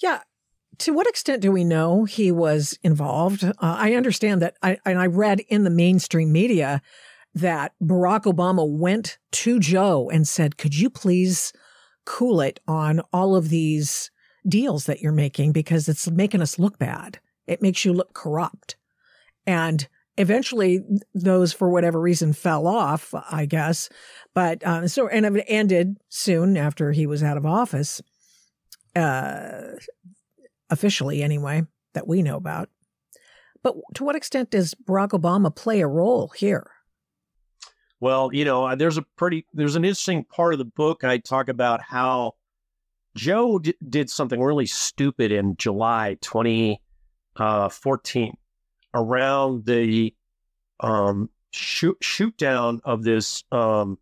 Yeah. 0.00 0.20
To 0.78 0.92
what 0.92 1.06
extent 1.06 1.42
do 1.42 1.52
we 1.52 1.64
know 1.64 2.04
he 2.04 2.32
was 2.32 2.78
involved? 2.82 3.44
Uh, 3.44 3.52
I 3.60 3.94
understand 3.94 4.42
that, 4.42 4.56
I, 4.62 4.78
and 4.84 4.98
I 4.98 5.06
read 5.06 5.40
in 5.48 5.64
the 5.64 5.70
mainstream 5.70 6.32
media 6.32 6.80
that 7.34 7.72
Barack 7.82 8.22
Obama 8.22 8.68
went 8.68 9.18
to 9.32 9.60
Joe 9.60 10.10
and 10.10 10.26
said, 10.26 10.56
Could 10.56 10.76
you 10.76 10.90
please 10.90 11.52
cool 12.04 12.40
it 12.40 12.60
on 12.66 13.00
all 13.12 13.36
of 13.36 13.48
these 13.48 14.10
deals 14.46 14.86
that 14.86 15.00
you're 15.00 15.12
making 15.12 15.52
because 15.52 15.88
it's 15.88 16.10
making 16.10 16.42
us 16.42 16.58
look 16.58 16.78
bad. 16.78 17.20
It 17.46 17.62
makes 17.62 17.84
you 17.84 17.92
look 17.92 18.14
corrupt. 18.14 18.76
And 19.46 19.88
eventually 20.16 20.80
those 21.14 21.52
for 21.52 21.70
whatever 21.70 22.00
reason 22.00 22.32
fell 22.32 22.66
off, 22.66 23.14
I 23.30 23.46
guess. 23.46 23.88
But 24.34 24.66
um, 24.66 24.88
so, 24.88 25.08
and 25.08 25.24
it 25.24 25.44
ended 25.48 25.98
soon 26.08 26.56
after 26.56 26.92
he 26.92 27.06
was 27.06 27.22
out 27.22 27.36
of 27.36 27.46
office, 27.46 28.00
uh, 28.94 29.76
officially 30.70 31.22
anyway, 31.22 31.62
that 31.94 32.06
we 32.06 32.22
know 32.22 32.36
about. 32.36 32.68
But 33.62 33.76
to 33.94 34.04
what 34.04 34.16
extent 34.16 34.50
does 34.50 34.74
Barack 34.74 35.10
Obama 35.10 35.54
play 35.54 35.80
a 35.80 35.86
role 35.86 36.32
here? 36.36 36.70
Well, 38.00 38.30
you 38.32 38.44
know, 38.44 38.74
there's 38.74 38.98
a 38.98 39.04
pretty, 39.16 39.46
there's 39.52 39.76
an 39.76 39.84
interesting 39.84 40.24
part 40.24 40.54
of 40.54 40.58
the 40.58 40.64
book. 40.64 41.04
I 41.04 41.18
talk 41.18 41.48
about 41.48 41.80
how 41.80 42.32
Joe 43.14 43.60
d- 43.60 43.76
did 43.88 44.10
something 44.10 44.40
really 44.40 44.66
stupid 44.66 45.30
in 45.30 45.56
July 45.56 46.16
2014 46.20 46.78
uh, 47.36 48.32
around 48.94 49.64
the 49.64 50.14
um, 50.80 51.30
shoot, 51.52 51.96
shoot 52.00 52.36
down 52.36 52.80
of 52.84 53.02
this 53.02 53.44
um, 53.52 53.98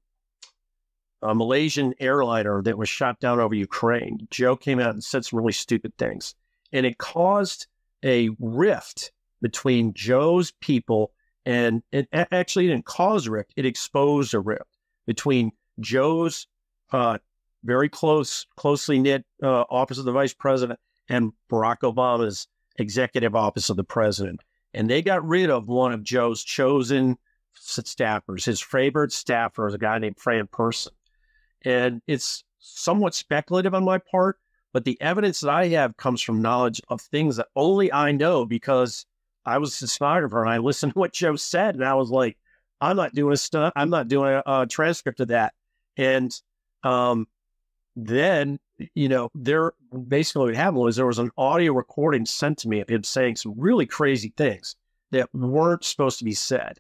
Malaysian 1.22 1.94
airliner 2.00 2.62
that 2.62 2.78
was 2.78 2.88
shot 2.88 3.20
down 3.20 3.40
over 3.40 3.54
Ukraine. 3.54 4.26
Joe 4.30 4.56
came 4.56 4.80
out 4.80 4.94
and 4.94 5.04
said 5.04 5.24
some 5.24 5.38
really 5.38 5.52
stupid 5.52 5.96
things, 5.98 6.34
and 6.72 6.86
it 6.86 6.98
caused 6.98 7.66
a 8.04 8.30
rift 8.38 9.12
between 9.42 9.92
Joe's 9.94 10.52
people 10.60 11.12
and 11.46 11.82
it 11.90 12.08
actually 12.12 12.66
didn't 12.66 12.84
cause 12.84 13.26
a 13.26 13.30
rift; 13.30 13.52
it 13.56 13.66
exposed 13.66 14.34
a 14.34 14.40
rift 14.40 14.76
between 15.06 15.52
Joe's 15.80 16.46
uh, 16.92 17.18
very 17.64 17.88
close, 17.88 18.46
closely 18.56 18.98
knit 18.98 19.24
uh, 19.42 19.62
office 19.70 19.98
of 19.98 20.04
the 20.04 20.12
vice 20.12 20.34
president 20.34 20.78
and 21.08 21.32
Barack 21.50 21.78
Obama's 21.78 22.46
executive 22.78 23.34
office 23.34 23.70
of 23.70 23.76
the 23.76 23.84
president. 23.84 24.42
And 24.74 24.88
they 24.88 25.02
got 25.02 25.26
rid 25.26 25.50
of 25.50 25.68
one 25.68 25.92
of 25.92 26.02
Joe's 26.02 26.44
chosen 26.44 27.18
staffers. 27.58 28.44
His 28.44 28.60
favorite 28.60 29.12
staffer 29.12 29.66
is 29.68 29.74
a 29.74 29.78
guy 29.78 29.98
named 29.98 30.18
Fran 30.18 30.46
Person. 30.46 30.92
And 31.62 32.00
it's 32.06 32.44
somewhat 32.58 33.14
speculative 33.14 33.74
on 33.74 33.84
my 33.84 33.98
part, 33.98 34.38
but 34.72 34.84
the 34.84 35.00
evidence 35.00 35.40
that 35.40 35.50
I 35.50 35.68
have 35.68 35.96
comes 35.96 36.22
from 36.22 36.42
knowledge 36.42 36.80
of 36.88 37.00
things 37.00 37.36
that 37.36 37.48
only 37.56 37.92
I 37.92 38.12
know 38.12 38.44
because 38.44 39.06
I 39.44 39.58
was 39.58 39.80
a 39.82 39.88
stenographer 39.88 40.42
and 40.42 40.50
I 40.50 40.58
listened 40.58 40.92
to 40.94 40.98
what 40.98 41.12
Joe 41.12 41.36
said, 41.36 41.74
and 41.74 41.84
I 41.84 41.94
was 41.94 42.10
like, 42.10 42.36
I'm 42.80 42.96
not 42.96 43.14
doing 43.14 43.34
a 43.34 43.36
stunt. 43.36 43.74
I'm 43.76 43.90
not 43.90 44.08
doing 44.08 44.32
a, 44.32 44.42
a 44.46 44.66
transcript 44.66 45.20
of 45.20 45.28
that. 45.28 45.52
And 45.96 46.32
um, 46.82 47.26
then, 47.94 48.58
you 48.94 49.08
know, 49.08 49.30
there 49.34 49.72
basically 50.08 50.46
what 50.46 50.54
happened 50.54 50.82
was 50.82 50.96
there 50.96 51.06
was 51.06 51.18
an 51.18 51.30
audio 51.36 51.72
recording 51.72 52.26
sent 52.26 52.58
to 52.58 52.68
me 52.68 52.80
of 52.80 52.88
him 52.88 53.04
saying 53.04 53.36
some 53.36 53.54
really 53.56 53.86
crazy 53.86 54.32
things 54.36 54.76
that 55.10 55.32
weren't 55.34 55.84
supposed 55.84 56.18
to 56.18 56.24
be 56.24 56.34
said. 56.34 56.78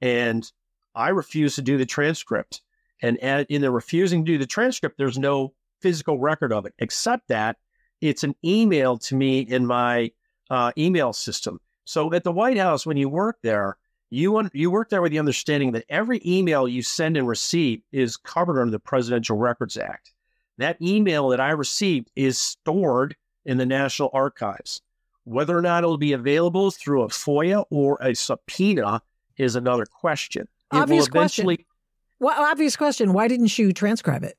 And 0.00 0.50
I 0.94 1.10
refused 1.10 1.56
to 1.56 1.62
do 1.62 1.78
the 1.78 1.86
transcript. 1.86 2.62
And 3.00 3.16
in 3.18 3.62
the 3.62 3.70
refusing 3.70 4.24
to 4.24 4.32
do 4.32 4.38
the 4.38 4.46
transcript, 4.46 4.98
there's 4.98 5.18
no 5.18 5.54
physical 5.80 6.18
record 6.18 6.52
of 6.52 6.66
it, 6.66 6.74
except 6.78 7.28
that 7.28 7.56
it's 8.00 8.24
an 8.24 8.34
email 8.44 8.98
to 8.98 9.14
me 9.14 9.40
in 9.40 9.66
my 9.66 10.10
uh, 10.50 10.72
email 10.76 11.12
system. 11.12 11.60
So 11.84 12.12
at 12.12 12.24
the 12.24 12.32
White 12.32 12.58
House, 12.58 12.84
when 12.84 12.96
you 12.96 13.08
work 13.08 13.38
there, 13.42 13.76
you 14.10 14.48
you 14.52 14.70
work 14.70 14.88
there 14.88 15.02
with 15.02 15.12
the 15.12 15.18
understanding 15.18 15.72
that 15.72 15.84
every 15.88 16.20
email 16.24 16.66
you 16.66 16.82
send 16.82 17.16
and 17.16 17.28
receive 17.28 17.82
is 17.92 18.16
covered 18.16 18.60
under 18.60 18.72
the 18.72 18.78
Presidential 18.78 19.36
Records 19.36 19.76
Act. 19.76 20.12
That 20.58 20.80
email 20.82 21.28
that 21.28 21.40
I 21.40 21.50
received 21.50 22.10
is 22.16 22.38
stored 22.38 23.16
in 23.44 23.58
the 23.58 23.66
National 23.66 24.10
Archives. 24.12 24.82
Whether 25.24 25.56
or 25.56 25.62
not 25.62 25.84
it'll 25.84 25.98
be 25.98 26.12
available 26.12 26.70
through 26.70 27.02
a 27.02 27.08
FOIA 27.08 27.64
or 27.70 27.98
a 28.00 28.14
subpoena 28.14 29.00
is 29.36 29.54
another 29.56 29.86
question. 29.86 30.48
It 30.72 30.76
obvious 30.76 31.08
question. 31.08 31.56
Well, 32.18 32.34
obvious 32.42 32.76
question. 32.76 33.12
Why 33.12 33.28
didn't 33.28 33.56
you 33.56 33.72
transcribe 33.72 34.24
it? 34.24 34.36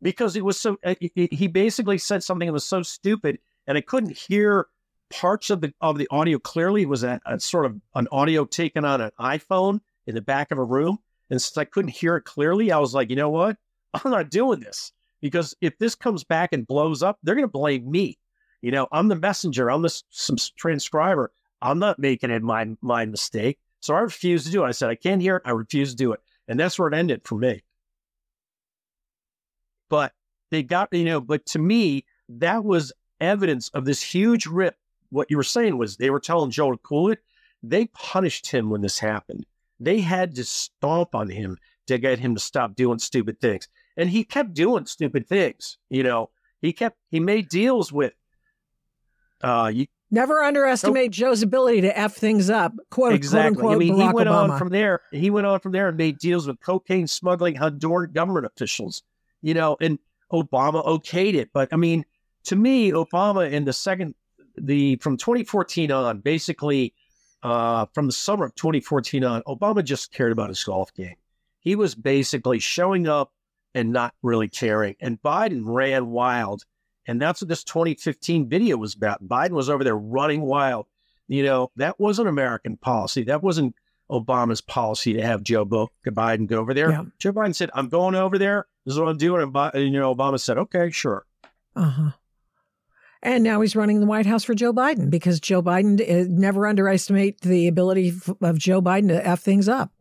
Because 0.00 0.36
it 0.36 0.44
was 0.44 0.58
so. 0.58 0.78
Uh, 0.84 0.94
he 1.00 1.48
basically 1.48 1.98
said 1.98 2.22
something 2.22 2.46
that 2.46 2.52
was 2.52 2.64
so 2.64 2.82
stupid, 2.82 3.38
and 3.66 3.76
I 3.76 3.80
couldn't 3.80 4.16
hear 4.16 4.68
parts 5.10 5.50
of 5.50 5.60
the 5.60 5.74
of 5.80 5.98
the 5.98 6.06
audio 6.10 6.38
clearly. 6.38 6.82
It 6.82 6.88
was 6.88 7.02
a, 7.02 7.20
a, 7.26 7.40
sort 7.40 7.66
of 7.66 7.80
an 7.96 8.06
audio 8.12 8.44
taken 8.44 8.84
on 8.84 9.00
an 9.00 9.10
iPhone 9.18 9.80
in 10.06 10.14
the 10.14 10.22
back 10.22 10.52
of 10.52 10.58
a 10.58 10.64
room. 10.64 10.98
And 11.28 11.42
since 11.42 11.58
I 11.58 11.64
couldn't 11.64 11.90
hear 11.90 12.16
it 12.16 12.22
clearly, 12.22 12.70
I 12.70 12.78
was 12.78 12.94
like, 12.94 13.10
you 13.10 13.16
know 13.16 13.30
what? 13.30 13.56
I'm 13.92 14.10
not 14.10 14.30
doing 14.30 14.60
this 14.60 14.92
because 15.20 15.54
if 15.60 15.78
this 15.78 15.94
comes 15.94 16.24
back 16.24 16.52
and 16.52 16.66
blows 16.66 17.02
up, 17.02 17.18
they're 17.22 17.34
going 17.34 17.44
to 17.44 17.48
blame 17.48 17.90
me. 17.90 18.18
You 18.62 18.70
know, 18.70 18.88
I'm 18.92 19.08
the 19.08 19.16
messenger. 19.16 19.70
I'm 19.70 19.82
the 19.82 20.02
some 20.10 20.36
transcriber. 20.56 21.32
I'm 21.62 21.78
not 21.78 21.98
making 21.98 22.30
it 22.30 22.42
my 22.42 22.76
my 22.80 23.06
mistake. 23.06 23.58
So 23.80 23.94
I 23.94 24.00
refused 24.00 24.46
to 24.46 24.52
do 24.52 24.64
it. 24.64 24.68
I 24.68 24.72
said 24.72 24.90
I 24.90 24.94
can't 24.94 25.22
hear 25.22 25.36
it. 25.36 25.42
I 25.44 25.50
refuse 25.50 25.90
to 25.90 25.96
do 25.96 26.12
it, 26.12 26.20
and 26.48 26.60
that's 26.60 26.78
where 26.78 26.88
it 26.88 26.94
ended 26.94 27.22
for 27.24 27.36
me. 27.36 27.62
But 29.88 30.12
they 30.50 30.62
got 30.62 30.92
you 30.92 31.04
know. 31.04 31.20
But 31.20 31.46
to 31.46 31.58
me, 31.58 32.04
that 32.28 32.64
was 32.64 32.92
evidence 33.20 33.68
of 33.70 33.84
this 33.84 34.02
huge 34.02 34.46
rip 34.46 34.76
what 35.10 35.30
you 35.30 35.36
were 35.36 35.42
saying 35.42 35.76
was 35.76 35.96
they 35.96 36.10
were 36.10 36.20
telling 36.20 36.50
Joe 36.50 36.72
to 36.72 36.78
cool 36.78 37.10
it. 37.10 37.20
They 37.62 37.86
punished 37.86 38.50
him 38.50 38.70
when 38.70 38.80
this 38.80 38.98
happened. 38.98 39.44
They 39.78 40.00
had 40.00 40.34
to 40.36 40.44
stomp 40.44 41.14
on 41.14 41.28
him 41.28 41.58
to 41.86 41.98
get 41.98 42.18
him 42.18 42.34
to 42.34 42.40
stop 42.40 42.74
doing 42.74 42.98
stupid 42.98 43.40
things. 43.40 43.68
And 44.00 44.10
he 44.10 44.24
kept 44.24 44.54
doing 44.54 44.86
stupid 44.86 45.28
things. 45.28 45.78
You 45.90 46.02
know, 46.02 46.30
he 46.60 46.72
kept, 46.72 46.98
he 47.10 47.20
made 47.20 47.48
deals 47.48 47.92
with, 47.92 48.14
uh, 49.42 49.70
you, 49.72 49.86
Never 50.12 50.42
underestimate 50.42 51.12
Joe's 51.12 51.42
ability 51.42 51.82
to 51.82 51.96
f 51.96 52.16
things 52.16 52.50
up. 52.50 52.72
Quote 52.90 53.12
exactly. 53.12 53.60
Quote, 53.60 53.74
unquote, 53.74 53.76
I 53.76 53.78
mean, 53.78 53.94
Barack 53.94 54.08
he 54.08 54.14
went 54.14 54.28
Obama. 54.28 54.50
on 54.50 54.58
from 54.58 54.68
there. 54.70 55.00
He 55.12 55.30
went 55.30 55.46
on 55.46 55.60
from 55.60 55.70
there 55.70 55.86
and 55.88 55.96
made 55.96 56.18
deals 56.18 56.48
with 56.48 56.58
cocaine 56.60 57.06
smuggling 57.06 57.54
Honduran 57.54 58.12
government 58.12 58.46
officials. 58.46 59.04
You 59.40 59.54
know, 59.54 59.76
and 59.80 60.00
Obama 60.32 60.84
okayed 60.84 61.34
it. 61.34 61.50
But 61.52 61.68
I 61.72 61.76
mean, 61.76 62.04
to 62.44 62.56
me, 62.56 62.90
Obama 62.90 63.50
in 63.50 63.64
the 63.64 63.72
second 63.72 64.16
the 64.56 64.96
from 64.96 65.16
2014 65.16 65.92
on, 65.92 66.18
basically 66.18 66.92
uh, 67.44 67.86
from 67.94 68.06
the 68.06 68.12
summer 68.12 68.46
of 68.46 68.54
2014 68.56 69.22
on, 69.22 69.42
Obama 69.42 69.84
just 69.84 70.12
cared 70.12 70.32
about 70.32 70.48
his 70.48 70.62
golf 70.64 70.92
game. 70.94 71.14
He 71.60 71.76
was 71.76 71.94
basically 71.94 72.58
showing 72.58 73.06
up 73.06 73.32
and 73.74 73.92
not 73.92 74.14
really 74.22 74.48
caring. 74.48 74.96
And 75.00 75.20
Biden 75.22 75.62
ran 75.64 76.08
wild. 76.08 76.64
And 77.06 77.20
that's 77.20 77.40
what 77.40 77.48
this 77.48 77.64
2015 77.64 78.48
video 78.48 78.76
was 78.76 78.94
about. 78.94 79.26
Biden 79.26 79.50
was 79.50 79.70
over 79.70 79.84
there 79.84 79.96
running 79.96 80.42
wild. 80.42 80.86
You 81.28 81.44
know, 81.44 81.70
that 81.76 81.98
wasn't 81.98 82.28
American 82.28 82.76
policy. 82.76 83.24
That 83.24 83.42
wasn't 83.42 83.74
Obama's 84.10 84.60
policy 84.60 85.14
to 85.14 85.22
have 85.22 85.42
Joe 85.42 85.64
Biden 85.64 86.46
go 86.46 86.58
over 86.58 86.74
there. 86.74 86.90
Yeah. 86.90 87.04
Joe 87.18 87.32
Biden 87.32 87.54
said, 87.54 87.70
I'm 87.74 87.88
going 87.88 88.14
over 88.14 88.38
there. 88.38 88.66
This 88.84 88.94
is 88.94 89.00
what 89.00 89.08
I'm 89.08 89.16
doing. 89.16 89.52
And, 89.54 89.84
you 89.84 90.00
know, 90.00 90.14
Obama 90.14 90.40
said, 90.40 90.58
okay, 90.58 90.90
sure. 90.90 91.24
Uh 91.76 91.90
huh. 91.90 92.10
And 93.22 93.44
now 93.44 93.60
he's 93.60 93.76
running 93.76 94.00
the 94.00 94.06
White 94.06 94.26
House 94.26 94.44
for 94.44 94.54
Joe 94.54 94.72
Biden 94.72 95.10
because 95.10 95.40
Joe 95.40 95.62
Biden 95.62 96.00
uh, 96.00 96.26
never 96.28 96.66
underestimate 96.66 97.42
the 97.42 97.68
ability 97.68 98.14
of 98.40 98.58
Joe 98.58 98.80
Biden 98.80 99.08
to 99.08 99.26
f 99.26 99.40
things 99.40 99.68
up. 99.68 99.92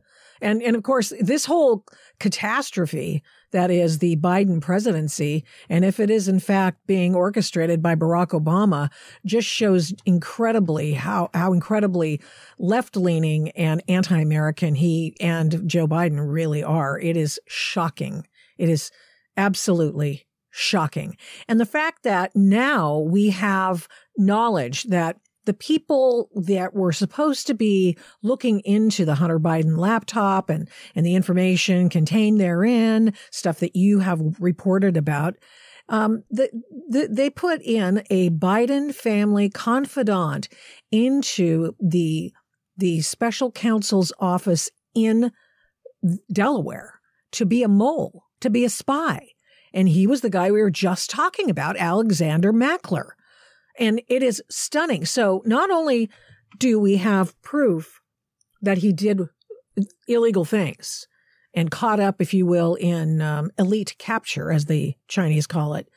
And 0.41 0.63
and 0.63 0.76
of 0.76 0.84
course, 0.84 1.11
this 1.20 1.45
whole 1.45 1.86
catastrophe 2.20 3.22
that 3.52 3.72
is 3.72 4.00
the 4.00 4.16
Biden 4.18 4.62
presidency, 4.62 5.43
and 5.70 5.84
if 5.84 6.00
it 6.00 6.10
is 6.10 6.28
in 6.28 6.39
fact 6.39 6.86
being 6.88 7.16
orchestrated 7.16 7.82
by 7.82 7.95
Barack 7.95 8.30
Obama, 8.30 8.89
just 9.26 9.47
shows 9.47 9.93
incredibly 10.06 10.93
how 10.93 11.30
how 11.34 11.54
incredibly 11.54 12.22
left 12.58 12.95
leaning 12.95 13.50
and 13.52 13.82
anti 13.88 14.20
American 14.20 14.76
he 14.76 15.16
and 15.20 15.68
Joe 15.68 15.88
Biden 15.88 16.20
really 16.20 16.64
are. 16.64 17.00
It 17.00 17.18
is 17.18 17.39
shocking. 17.47 18.28
It 18.58 18.70
is 18.70 18.91
absolutely 19.38 20.26
shocking. 20.52 21.16
And 21.47 21.60
the 21.60 21.66
fact 21.66 22.04
that 22.04 22.36
now 22.36 22.97
we 23.00 23.30
have 23.30 23.88
knowledge 24.18 24.84
that 24.84 25.18
the 25.50 25.54
people 25.56 26.30
that 26.36 26.76
were 26.76 26.91
supposed 26.91 27.47
to 27.47 27.56
be 27.56 27.97
looking 28.22 28.60
into 28.60 29.04
the 29.04 29.16
Hunter 29.16 29.39
Biden 29.39 29.80
laptop 29.80 30.47
and, 30.47 30.70
and 30.93 31.04
the 31.04 31.16
information 31.16 31.89
contained 31.89 32.39
therein, 32.39 33.16
stuff 33.32 33.58
that 33.62 33.76
you 33.76 33.97
have 33.97 34.22
reported 34.39 34.95
about, 34.95 35.38
um, 35.89 36.24
the, 36.30 36.52
the, 36.88 37.08
they 37.10 37.32
put 37.32 37.64
in 37.64 38.04
a 38.12 38.30
Biden 38.30 38.93
family 38.93 39.50
confidant 39.50 40.50
into 40.91 41.74
the 41.80 42.32
the 42.78 43.02
special 43.02 43.52
counsel's 43.52 44.14
office 44.20 44.70
in 44.93 45.32
Delaware 46.32 47.02
to 47.32 47.43
be 47.43 47.64
a 47.64 47.68
mole, 47.68 48.26
to 48.39 48.52
be 48.52 48.64
a 48.64 48.70
spy. 48.70 49.30
And 49.74 49.89
he 49.89 50.06
was 50.06 50.22
the 50.22 50.30
guy 50.30 50.52
we 50.52 50.62
were 50.62 50.70
just 50.70 51.10
talking 51.10 51.50
about, 51.50 51.76
Alexander 51.76 52.54
Mackler. 52.54 53.14
And 53.80 54.01
it 54.07 54.21
is 54.21 54.43
stunning. 54.49 55.05
So 55.05 55.41
not 55.45 55.71
only 55.71 56.09
do 56.57 56.80
we 56.80 56.97
have 56.97 57.39
proof 57.41 58.01
that 58.61 58.80
he 58.80 58.93
did 58.93 59.21
illegal 60.07 60.45
things 60.45 61.07
and 61.53 61.71
caught 61.71 61.99
up, 61.99 62.21
if 62.21 62.34
you 62.34 62.45
will, 62.45 62.75
in 62.75 63.21
um, 63.21 63.49
elite 63.57 63.95
capture, 63.97 64.51
as 64.51 64.65
the 64.65 64.95
Chinese 65.07 65.47
call 65.47 65.73
it, 65.73 65.88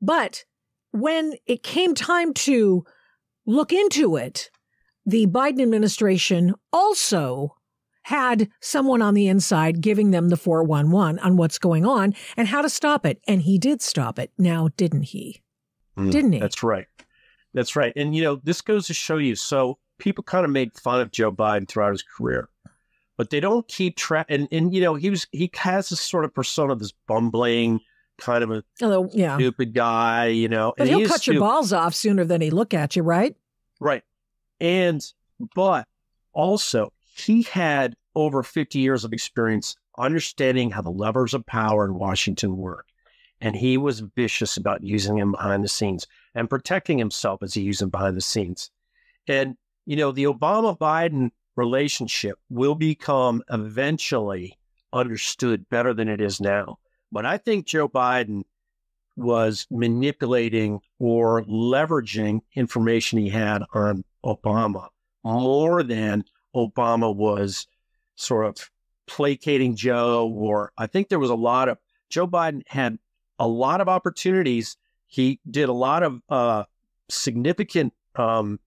but 0.00 0.44
when 0.92 1.34
it 1.46 1.62
came 1.62 1.94
time 1.94 2.32
to 2.32 2.84
look 3.46 3.72
into 3.72 4.16
it, 4.16 4.50
the 5.04 5.26
Biden 5.26 5.62
administration 5.62 6.54
also 6.72 7.56
had 8.04 8.48
someone 8.60 9.02
on 9.02 9.14
the 9.14 9.28
inside 9.28 9.80
giving 9.80 10.10
them 10.10 10.28
the 10.28 10.36
411 10.36 11.18
on 11.18 11.36
what's 11.36 11.58
going 11.58 11.84
on 11.84 12.14
and 12.36 12.46
how 12.48 12.62
to 12.62 12.68
stop 12.68 13.04
it. 13.04 13.20
And 13.26 13.42
he 13.42 13.58
did 13.58 13.82
stop 13.82 14.18
it. 14.18 14.30
Now, 14.38 14.68
didn't 14.76 15.02
he? 15.02 15.42
Mm, 15.98 16.12
didn't 16.12 16.32
he? 16.32 16.38
That's 16.38 16.62
right. 16.62 16.86
That's 17.56 17.74
right. 17.74 17.94
And, 17.96 18.14
you 18.14 18.22
know, 18.22 18.36
this 18.44 18.60
goes 18.60 18.86
to 18.88 18.94
show 18.94 19.16
you. 19.16 19.34
So 19.34 19.78
people 19.96 20.22
kind 20.22 20.44
of 20.44 20.50
made 20.50 20.74
fun 20.74 21.00
of 21.00 21.10
Joe 21.10 21.32
Biden 21.32 21.66
throughout 21.66 21.92
his 21.92 22.02
career, 22.02 22.50
but 23.16 23.30
they 23.30 23.40
don't 23.40 23.66
keep 23.66 23.96
track. 23.96 24.26
And, 24.28 24.46
and, 24.52 24.74
you 24.74 24.82
know, 24.82 24.94
he 24.94 25.08
was, 25.08 25.26
he 25.32 25.50
has 25.54 25.88
this 25.88 26.00
sort 26.00 26.26
of 26.26 26.34
persona, 26.34 26.76
this 26.76 26.92
bumbling, 27.08 27.80
kind 28.18 28.44
of 28.44 28.50
a 28.50 28.62
Although, 28.82 29.08
yeah. 29.10 29.38
stupid 29.38 29.72
guy, 29.72 30.26
you 30.26 30.48
know. 30.48 30.74
But 30.76 30.88
he'll 30.88 31.08
cut 31.08 31.26
your 31.26 31.40
balls 31.40 31.72
off 31.72 31.94
sooner 31.94 32.26
than 32.26 32.42
he 32.42 32.50
look 32.50 32.74
at 32.74 32.94
you, 32.94 33.02
right? 33.02 33.34
Right. 33.80 34.02
And, 34.60 35.02
but 35.54 35.88
also, 36.34 36.92
he 37.16 37.42
had 37.42 37.96
over 38.14 38.42
50 38.42 38.78
years 38.78 39.02
of 39.02 39.14
experience 39.14 39.76
understanding 39.96 40.72
how 40.72 40.82
the 40.82 40.90
levers 40.90 41.32
of 41.32 41.46
power 41.46 41.86
in 41.86 41.94
Washington 41.94 42.58
work. 42.58 42.86
And 43.40 43.54
he 43.54 43.76
was 43.76 44.00
vicious 44.00 44.56
about 44.56 44.82
using 44.82 45.18
him 45.18 45.32
behind 45.32 45.62
the 45.62 45.68
scenes 45.68 46.06
and 46.34 46.48
protecting 46.48 46.98
himself 46.98 47.42
as 47.42 47.54
he 47.54 47.62
used 47.62 47.82
him 47.82 47.90
behind 47.90 48.16
the 48.16 48.22
scenes. 48.22 48.70
And, 49.28 49.56
you 49.84 49.96
know, 49.96 50.12
the 50.12 50.24
Obama 50.24 50.76
Biden 50.76 51.30
relationship 51.54 52.38
will 52.48 52.74
become 52.74 53.42
eventually 53.50 54.58
understood 54.92 55.68
better 55.68 55.92
than 55.92 56.08
it 56.08 56.20
is 56.20 56.40
now. 56.40 56.78
But 57.12 57.26
I 57.26 57.38
think 57.38 57.66
Joe 57.66 57.88
Biden 57.88 58.44
was 59.16 59.66
manipulating 59.70 60.80
or 60.98 61.42
leveraging 61.44 62.40
information 62.54 63.18
he 63.18 63.28
had 63.28 63.62
on 63.72 64.04
Obama 64.24 64.88
more 65.24 65.82
than 65.82 66.24
Obama 66.54 67.14
was 67.14 67.66
sort 68.14 68.46
of 68.46 68.70
placating 69.06 69.76
Joe, 69.76 70.32
or 70.34 70.72
I 70.78 70.86
think 70.86 71.08
there 71.08 71.18
was 71.18 71.30
a 71.30 71.34
lot 71.34 71.68
of 71.68 71.78
Joe 72.10 72.26
Biden 72.26 72.62
had 72.66 72.98
a 73.38 73.46
lot 73.46 73.80
of 73.80 73.88
opportunities. 73.88 74.76
He 75.06 75.40
did 75.48 75.68
a 75.68 75.72
lot 75.72 76.02
of 76.02 76.20
uh, 76.28 76.64
significant. 77.08 77.92
Um, 78.14 78.60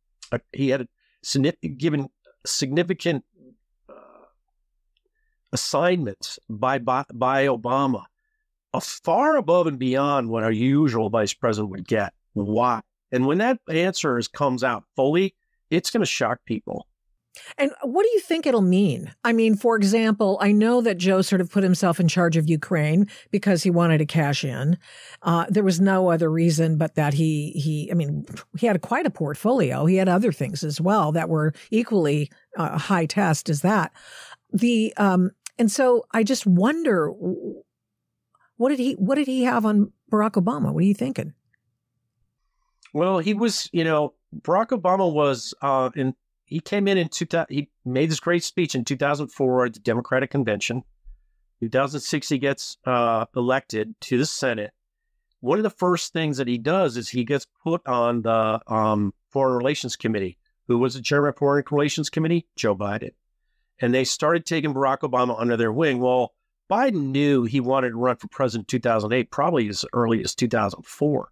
he 0.54 0.70
had 0.70 0.88
given 1.78 2.10
significant 2.46 3.26
uh, 3.90 3.94
assignments 5.52 6.40
by, 6.50 6.80
by 6.80 7.04
by 7.14 7.48
Obama, 7.48 8.06
uh, 8.74 8.80
far 8.80 9.38
above 9.38 9.68
and 9.68 9.80
beyond 9.80 10.30
what 10.30 10.44
a 10.44 10.56
usual 10.56 11.10
vice 11.10 11.34
president 11.34 11.72
would 11.72 11.88
get. 11.88 12.14
Why? 12.34 12.82
And 13.12 13.26
when 13.26 13.40
that 13.40 13.60
answer 13.68 14.18
is, 14.20 14.28
comes 14.28 14.64
out 14.64 14.84
fully, 14.96 15.36
it's 15.72 15.90
going 15.90 16.02
to 16.02 16.06
shock 16.06 16.40
people. 16.46 16.88
And 17.58 17.72
what 17.84 18.04
do 18.04 18.10
you 18.14 18.20
think 18.20 18.46
it'll 18.46 18.62
mean? 18.62 19.12
I 19.24 19.34
mean, 19.34 19.56
for 19.56 19.76
example, 19.76 20.38
I 20.42 20.52
know 20.52 20.82
that 20.82 20.98
Joe 20.98 21.22
sort 21.22 21.42
of 21.42 21.52
put 21.52 21.64
himself 21.64 22.00
in 22.00 22.08
charge 22.08 22.38
of 22.38 22.50
Ukraine 22.50 23.08
because 23.32 23.64
he 23.64 23.70
wanted 23.70 24.00
to 24.00 24.06
cash 24.06 24.44
in. 24.44 24.78
Uh, 25.22 25.46
there 25.50 25.64
was 25.64 25.80
no 25.80 26.10
other 26.10 26.30
reason 26.30 26.78
but 26.78 26.96
that 26.96 27.14
he 27.14 27.52
he. 27.52 27.90
I 27.92 27.94
mean, 27.94 28.26
he 28.58 28.68
had 28.68 28.82
quite 28.82 29.06
a 29.06 29.12
portfolio. 29.12 29.86
He 29.86 29.96
had 29.96 30.10
other 30.10 30.32
things 30.32 30.64
as 30.64 30.80
well 30.80 31.12
that 31.12 31.30
were 31.30 31.54
equally 31.72 32.32
uh, 32.58 32.78
high 32.78 33.06
test 33.06 33.50
as 33.50 33.62
that. 33.62 33.92
The 34.52 34.94
um, 34.98 35.32
and 35.58 35.72
so 35.72 36.06
I 36.12 36.24
just 36.24 36.46
wonder 36.46 37.12
what 38.58 38.70
did 38.70 38.80
he 38.80 38.94
what 38.94 39.16
did 39.16 39.28
he 39.28 39.44
have 39.44 39.66
on 39.66 39.92
Barack 40.12 40.32
Obama? 40.32 40.74
What 40.74 40.84
are 40.84 40.88
you 40.88 40.94
thinking? 40.94 41.34
Well, 42.94 43.20
he 43.20 43.34
was, 43.34 43.70
you 43.72 43.84
know, 43.84 44.14
Barack 44.36 44.70
Obama 44.70 45.12
was 45.12 45.54
uh, 45.62 45.90
in 45.96 46.16
he 46.50 46.60
came 46.60 46.88
in 46.88 46.98
in 46.98 47.10
2000, 47.10 47.46
he 47.50 47.70
made 47.86 48.10
this 48.10 48.20
great 48.20 48.44
speech 48.44 48.74
in 48.74 48.84
2004 48.84 49.66
at 49.66 49.74
the 49.74 49.80
Democratic 49.80 50.32
Convention. 50.32 50.84
2006, 51.62 52.30
he 52.30 52.38
gets 52.40 52.78
uh, 52.86 53.26
elected 53.36 53.94
to 54.02 54.18
the 54.18 54.26
Senate. 54.26 54.72
One 55.42 55.60
of 55.60 55.64
the 55.64 55.70
first 55.70 56.12
things 56.12 56.38
that 56.38 56.48
he 56.48 56.58
does 56.58 56.98
is 56.98 57.10
he 57.10 57.24
gets 57.24 57.46
put 57.64 57.86
on 57.88 58.24
the 58.24 58.60
um, 58.68 59.14
Foreign 59.30 59.58
Relations 59.58 59.96
Committee. 59.96 60.38
Who 60.68 60.80
was 60.80 60.96
the 60.96 61.02
chairman 61.02 61.30
of 61.30 61.38
Foreign 61.38 61.64
Relations 61.70 62.10
Committee? 62.10 62.48
Joe 62.56 62.76
Biden. 62.76 63.12
And 63.80 63.94
they 63.94 64.04
started 64.04 64.46
taking 64.46 64.74
Barack 64.74 65.00
Obama 65.00 65.40
under 65.40 65.56
their 65.56 65.72
wing. 65.72 66.00
Well, 66.00 66.34
Biden 66.70 67.12
knew 67.12 67.44
he 67.44 67.60
wanted 67.60 67.90
to 67.92 67.98
run 67.98 68.18
for 68.18 68.28
president 68.28 68.74
in 68.74 68.80
2008, 68.80 69.32
probably 69.32 69.70
as 69.70 69.86
early 69.94 70.24
as 70.24 70.36
2004. 70.36 71.32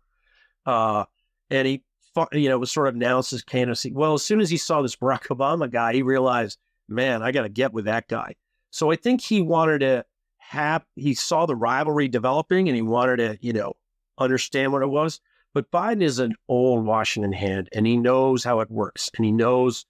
Uh, 0.65 1.05
and 1.49 1.68
he 1.68 1.84
you 2.32 2.49
know, 2.49 2.57
was 2.57 2.72
sort 2.72 2.88
of 2.88 2.95
announced 2.95 3.32
his 3.32 3.43
candidacy. 3.43 3.91
Well, 3.91 4.13
as 4.13 4.24
soon 4.24 4.41
as 4.41 4.49
he 4.49 4.57
saw 4.57 4.82
this 4.82 4.95
Barack 4.95 5.28
Obama 5.28 5.70
guy, 5.70 5.93
he 5.93 6.01
realized, 6.01 6.57
man, 6.88 7.22
I 7.22 7.32
got 7.32 7.43
to 7.43 7.49
get 7.49 7.74
with 7.74 7.86
that 7.86 8.07
guy. 8.07 8.36
So 8.72 8.91
I 8.91 8.95
think 8.95 9.22
he 9.22 9.41
wanted 9.41 9.80
to 9.80 10.05
have, 10.38 10.86
he 10.95 11.13
saw 11.13 11.45
the 11.45 11.55
rivalry 11.55 12.07
developing 12.07 12.68
and 12.68 12.76
he 12.76 12.82
wanted 12.82 13.18
to, 13.18 13.38
you 13.41 13.53
know, 13.53 13.74
understand 14.18 14.72
what 14.72 14.82
it 14.82 14.89
was. 14.89 15.20
But 15.53 15.72
Biden 15.72 16.03
is 16.03 16.20
an 16.20 16.36
old 16.47 16.86
Washington 16.86 17.34
hand 17.34 17.70
and 17.74 17.88
he 17.88 17.97
knows 17.97 18.43
how 18.43 18.59
it 18.59 18.70
works 18.70 19.09
and 19.15 19.26
he 19.26 19.32
knows, 19.32 19.86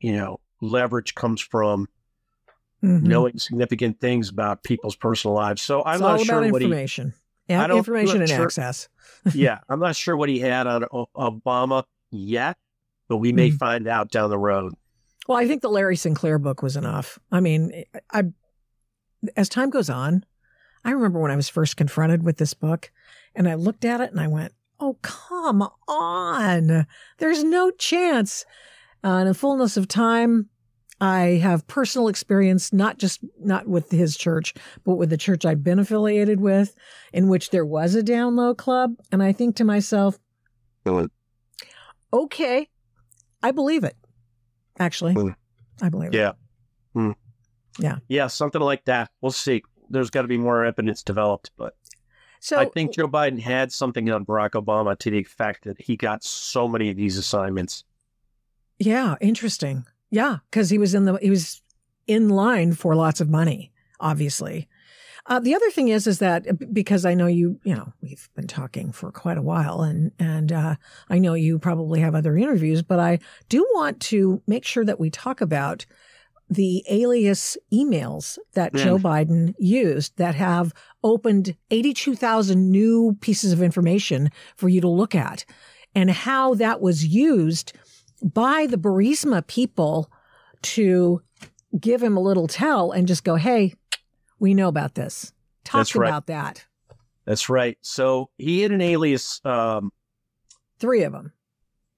you 0.00 0.12
know, 0.12 0.40
leverage 0.60 1.14
comes 1.14 1.40
from 1.40 1.88
mm-hmm. 2.82 3.06
knowing 3.06 3.38
significant 3.38 4.00
things 4.00 4.28
about 4.28 4.62
people's 4.62 4.96
personal 4.96 5.34
lives. 5.34 5.62
So 5.62 5.82
I'm 5.84 5.94
it's 5.94 6.00
not 6.00 6.20
sure 6.20 6.50
what 6.50 6.62
information. 6.62 7.08
he 7.08 7.23
yeah, 7.48 7.70
information 7.70 8.20
and 8.20 8.28
sure. 8.28 8.44
access. 8.44 8.88
yeah, 9.34 9.58
I'm 9.68 9.80
not 9.80 9.96
sure 9.96 10.16
what 10.16 10.28
he 10.28 10.40
had 10.40 10.66
on 10.66 10.82
Obama 11.16 11.84
yet, 12.10 12.56
but 13.08 13.18
we 13.18 13.32
may 13.32 13.48
mm-hmm. 13.48 13.56
find 13.56 13.88
out 13.88 14.10
down 14.10 14.30
the 14.30 14.38
road. 14.38 14.74
Well, 15.26 15.38
I 15.38 15.46
think 15.46 15.62
the 15.62 15.70
Larry 15.70 15.96
Sinclair 15.96 16.38
book 16.38 16.62
was 16.62 16.76
enough. 16.76 17.18
I 17.32 17.40
mean, 17.40 17.84
I 18.12 18.24
as 19.36 19.48
time 19.48 19.70
goes 19.70 19.88
on, 19.88 20.24
I 20.84 20.90
remember 20.90 21.18
when 21.18 21.30
I 21.30 21.36
was 21.36 21.48
first 21.48 21.76
confronted 21.76 22.22
with 22.22 22.36
this 22.36 22.52
book, 22.52 22.90
and 23.34 23.48
I 23.48 23.54
looked 23.54 23.84
at 23.84 24.00
it 24.00 24.10
and 24.10 24.20
I 24.20 24.28
went, 24.28 24.52
"Oh, 24.78 24.98
come 25.02 25.66
on! 25.88 26.86
There's 27.18 27.42
no 27.42 27.70
chance." 27.70 28.44
Uh, 29.02 29.18
in 29.18 29.26
the 29.26 29.34
fullness 29.34 29.76
of 29.76 29.86
time, 29.86 30.48
I 31.04 31.36
have 31.42 31.66
personal 31.66 32.08
experience, 32.08 32.72
not 32.72 32.96
just 32.96 33.20
not 33.38 33.68
with 33.68 33.90
his 33.90 34.16
church, 34.16 34.54
but 34.84 34.94
with 34.94 35.10
the 35.10 35.18
church 35.18 35.44
I've 35.44 35.62
been 35.62 35.78
affiliated 35.78 36.40
with, 36.40 36.74
in 37.12 37.28
which 37.28 37.50
there 37.50 37.66
was 37.66 37.94
a 37.94 38.02
down 38.02 38.36
low 38.36 38.54
club. 38.54 38.94
And 39.12 39.22
I 39.22 39.32
think 39.32 39.56
to 39.56 39.64
myself, 39.64 40.18
okay, 42.10 42.68
I 43.42 43.50
believe 43.50 43.84
it. 43.84 43.96
Actually, 44.78 45.34
I 45.82 45.90
believe 45.90 46.14
yeah. 46.14 46.30
it. 46.30 46.36
Yeah. 46.94 47.02
Hmm. 47.02 47.10
Yeah. 47.78 47.96
Yeah. 48.08 48.26
Something 48.28 48.62
like 48.62 48.86
that. 48.86 49.10
We'll 49.20 49.30
see. 49.30 49.62
There's 49.90 50.08
got 50.08 50.22
to 50.22 50.28
be 50.28 50.38
more 50.38 50.64
evidence 50.64 51.02
developed, 51.02 51.50
but 51.58 51.74
so 52.40 52.58
I 52.58 52.64
think 52.64 52.94
Joe 52.94 53.08
Biden 53.08 53.38
had 53.38 53.72
something 53.72 54.10
on 54.10 54.24
Barack 54.24 54.52
Obama 54.52 54.98
to 55.00 55.10
the 55.10 55.22
fact 55.24 55.64
that 55.64 55.78
he 55.78 55.98
got 55.98 56.24
so 56.24 56.66
many 56.66 56.88
of 56.88 56.96
these 56.96 57.18
assignments. 57.18 57.84
Yeah. 58.78 59.16
Interesting. 59.20 59.84
Yeah, 60.14 60.38
because 60.48 60.70
he 60.70 60.78
was 60.78 60.94
in 60.94 61.06
the 61.06 61.16
he 61.16 61.28
was 61.28 61.60
in 62.06 62.28
line 62.28 62.72
for 62.74 62.94
lots 62.94 63.20
of 63.20 63.28
money, 63.28 63.72
obviously. 63.98 64.68
Uh, 65.26 65.40
the 65.40 65.56
other 65.56 65.70
thing 65.70 65.88
is, 65.88 66.06
is 66.06 66.20
that 66.20 66.46
uh, 66.48 66.52
because 66.72 67.04
I 67.04 67.14
know 67.14 67.26
you, 67.26 67.58
you 67.64 67.74
know, 67.74 67.92
we've 68.00 68.28
been 68.36 68.46
talking 68.46 68.92
for 68.92 69.10
quite 69.10 69.38
a 69.38 69.42
while, 69.42 69.80
and 69.82 70.12
and 70.20 70.52
uh, 70.52 70.76
I 71.10 71.18
know 71.18 71.34
you 71.34 71.58
probably 71.58 71.98
have 71.98 72.14
other 72.14 72.36
interviews, 72.36 72.80
but 72.80 73.00
I 73.00 73.18
do 73.48 73.66
want 73.74 73.98
to 74.02 74.40
make 74.46 74.64
sure 74.64 74.84
that 74.84 75.00
we 75.00 75.10
talk 75.10 75.40
about 75.40 75.84
the 76.48 76.84
alias 76.88 77.56
emails 77.72 78.38
that 78.52 78.74
Joe 78.74 78.98
Biden 78.98 79.54
used 79.58 80.16
that 80.18 80.36
have 80.36 80.72
opened 81.02 81.56
82,000 81.72 82.70
new 82.70 83.16
pieces 83.20 83.52
of 83.52 83.62
information 83.62 84.30
for 84.54 84.68
you 84.68 84.80
to 84.82 84.88
look 84.88 85.14
at 85.14 85.44
and 85.94 86.10
how 86.10 86.54
that 86.54 86.80
was 86.80 87.06
used 87.06 87.72
by 88.22 88.66
the 88.66 88.76
Burisma 88.78 89.46
people 89.46 90.10
to 90.62 91.22
give 91.78 92.02
him 92.02 92.16
a 92.16 92.20
little 92.20 92.46
tell 92.46 92.92
and 92.92 93.06
just 93.08 93.24
go, 93.24 93.34
Hey, 93.36 93.74
we 94.38 94.54
know 94.54 94.68
about 94.68 94.94
this. 94.94 95.32
Talk 95.64 95.80
That's 95.80 95.94
right. 95.96 96.08
about 96.08 96.26
that. 96.26 96.64
That's 97.26 97.48
right. 97.48 97.78
So 97.80 98.30
he 98.38 98.60
had 98.62 98.70
an 98.72 98.80
alias. 98.82 99.40
Um, 99.44 99.90
Three 100.78 101.02
of 101.04 101.12
them. 101.12 101.32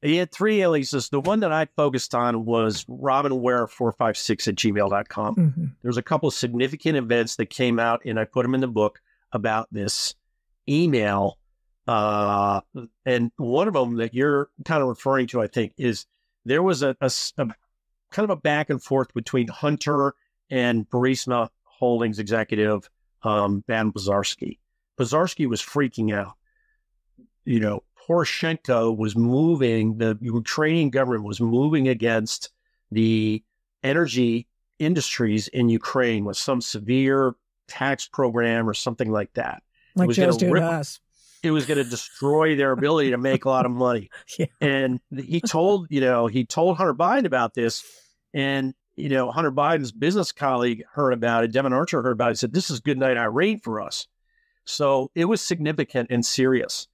he 0.03 0.17
had 0.17 0.31
three 0.31 0.63
aliases. 0.63 1.09
The 1.09 1.21
one 1.21 1.41
that 1.41 1.51
I 1.53 1.67
focused 1.77 2.15
on 2.15 2.45
was 2.45 2.85
robinware456 2.85 4.49
at 4.49 4.55
gmail.com. 4.55 5.35
hmm 5.35 5.65
There's 5.83 5.97
a 5.97 6.03
couple 6.03 6.29
of 6.29 6.35
significant 6.35 6.97
events 6.97 7.37
that 7.37 7.47
came 7.47 7.79
out, 7.79 8.03
and 8.05 8.19
I 8.21 8.25
put 8.25 8.43
them 8.43 8.55
in 8.55 8.61
the 8.61 8.69
book 8.69 9.01
about 9.33 9.69
this 9.73 10.15
email. 10.69 11.39
Uh, 11.87 12.61
and 13.05 13.31
one 13.37 13.69
of 13.69 13.75
them 13.75 13.97
that 13.97 14.13
you're 14.13 14.51
kind 14.65 14.83
of 14.83 14.89
referring 14.89 15.27
to, 15.29 15.41
I 15.41 15.47
think, 15.47 15.73
is 15.77 16.07
there 16.45 16.63
was 16.63 16.83
a, 16.83 16.97
a 17.01 17.11
a 17.39 17.47
kind 18.11 18.25
of 18.25 18.31
a 18.31 18.37
back 18.37 18.71
and 18.71 18.83
forth 18.83 19.13
between 19.15 19.49
Hunter 19.49 20.15
and 20.51 20.89
Burisma 20.89 21.49
Holdings 21.65 22.19
executive 22.19 22.89
um, 23.23 23.63
Van 23.67 23.93
Bazarski. 23.93 24.59
Bazarski 24.99 25.49
was 25.49 25.61
freaking 25.61 26.15
out. 26.15 26.35
You 27.45 27.61
know, 27.61 27.83
Poroshenko 28.09 28.97
was 28.97 29.17
moving, 29.17 29.99
the 29.99 30.19
Ukrainian 30.21 30.91
government 30.91 31.25
was 31.25 31.41
moving 31.41 31.89
against 31.89 32.51
the 32.91 33.43
energy 33.83 34.49
industries 34.79 35.49
in 35.49 35.69
Ukraine 35.69 36.25
with 36.25 36.37
some 36.37 36.61
severe 36.61 37.35
tax 37.69 38.07
program 38.09 38.69
or 38.69 38.75
something 38.75 39.11
like 39.11 39.33
that. 39.35 39.63
Like 39.95 40.09
was 40.09 40.17
Joe's 40.17 40.37
doing 40.37 40.53
rip- 40.53 40.63
to 40.63 40.69
us. 40.69 41.01
It 41.43 41.51
was 41.51 41.67
going 41.67 41.83
to 41.83 41.89
destroy 41.89 42.57
their 42.57 42.73
ability 42.73 43.11
to 43.11 43.19
make 43.19 43.45
a 43.45 43.49
lot 43.49 43.67
of 43.67 43.73
money. 43.73 44.11
Yeah. 44.39 44.47
And 44.61 45.01
he 45.17 45.41
told, 45.41 45.87
you 45.91 46.01
know, 46.01 46.27
he 46.27 46.45
told 46.45 46.77
Hunter 46.77 46.95
Biden 46.95 47.25
about 47.25 47.55
this. 47.55 47.85
And, 48.35 48.75
you 48.97 49.09
know, 49.09 49.31
Hunter 49.31 49.53
Biden's 49.53 49.93
business 49.93 50.33
colleague 50.33 50.83
heard 50.93 51.13
about 51.13 51.45
it. 51.45 51.53
Devon 51.53 51.73
Archer 51.73 52.03
heard 52.03 52.13
about 52.13 52.29
it. 52.29 52.33
He 52.33 52.37
said, 52.37 52.53
This 52.53 52.71
is 52.71 52.81
good 52.81 52.99
night 52.99 53.17
irate 53.17 53.63
for 53.63 53.81
us. 53.81 54.09
So 54.65 55.11
it 55.15 55.27
was 55.27 55.41
significant 55.41 56.11
and 56.11 56.27
serious. 56.27 56.89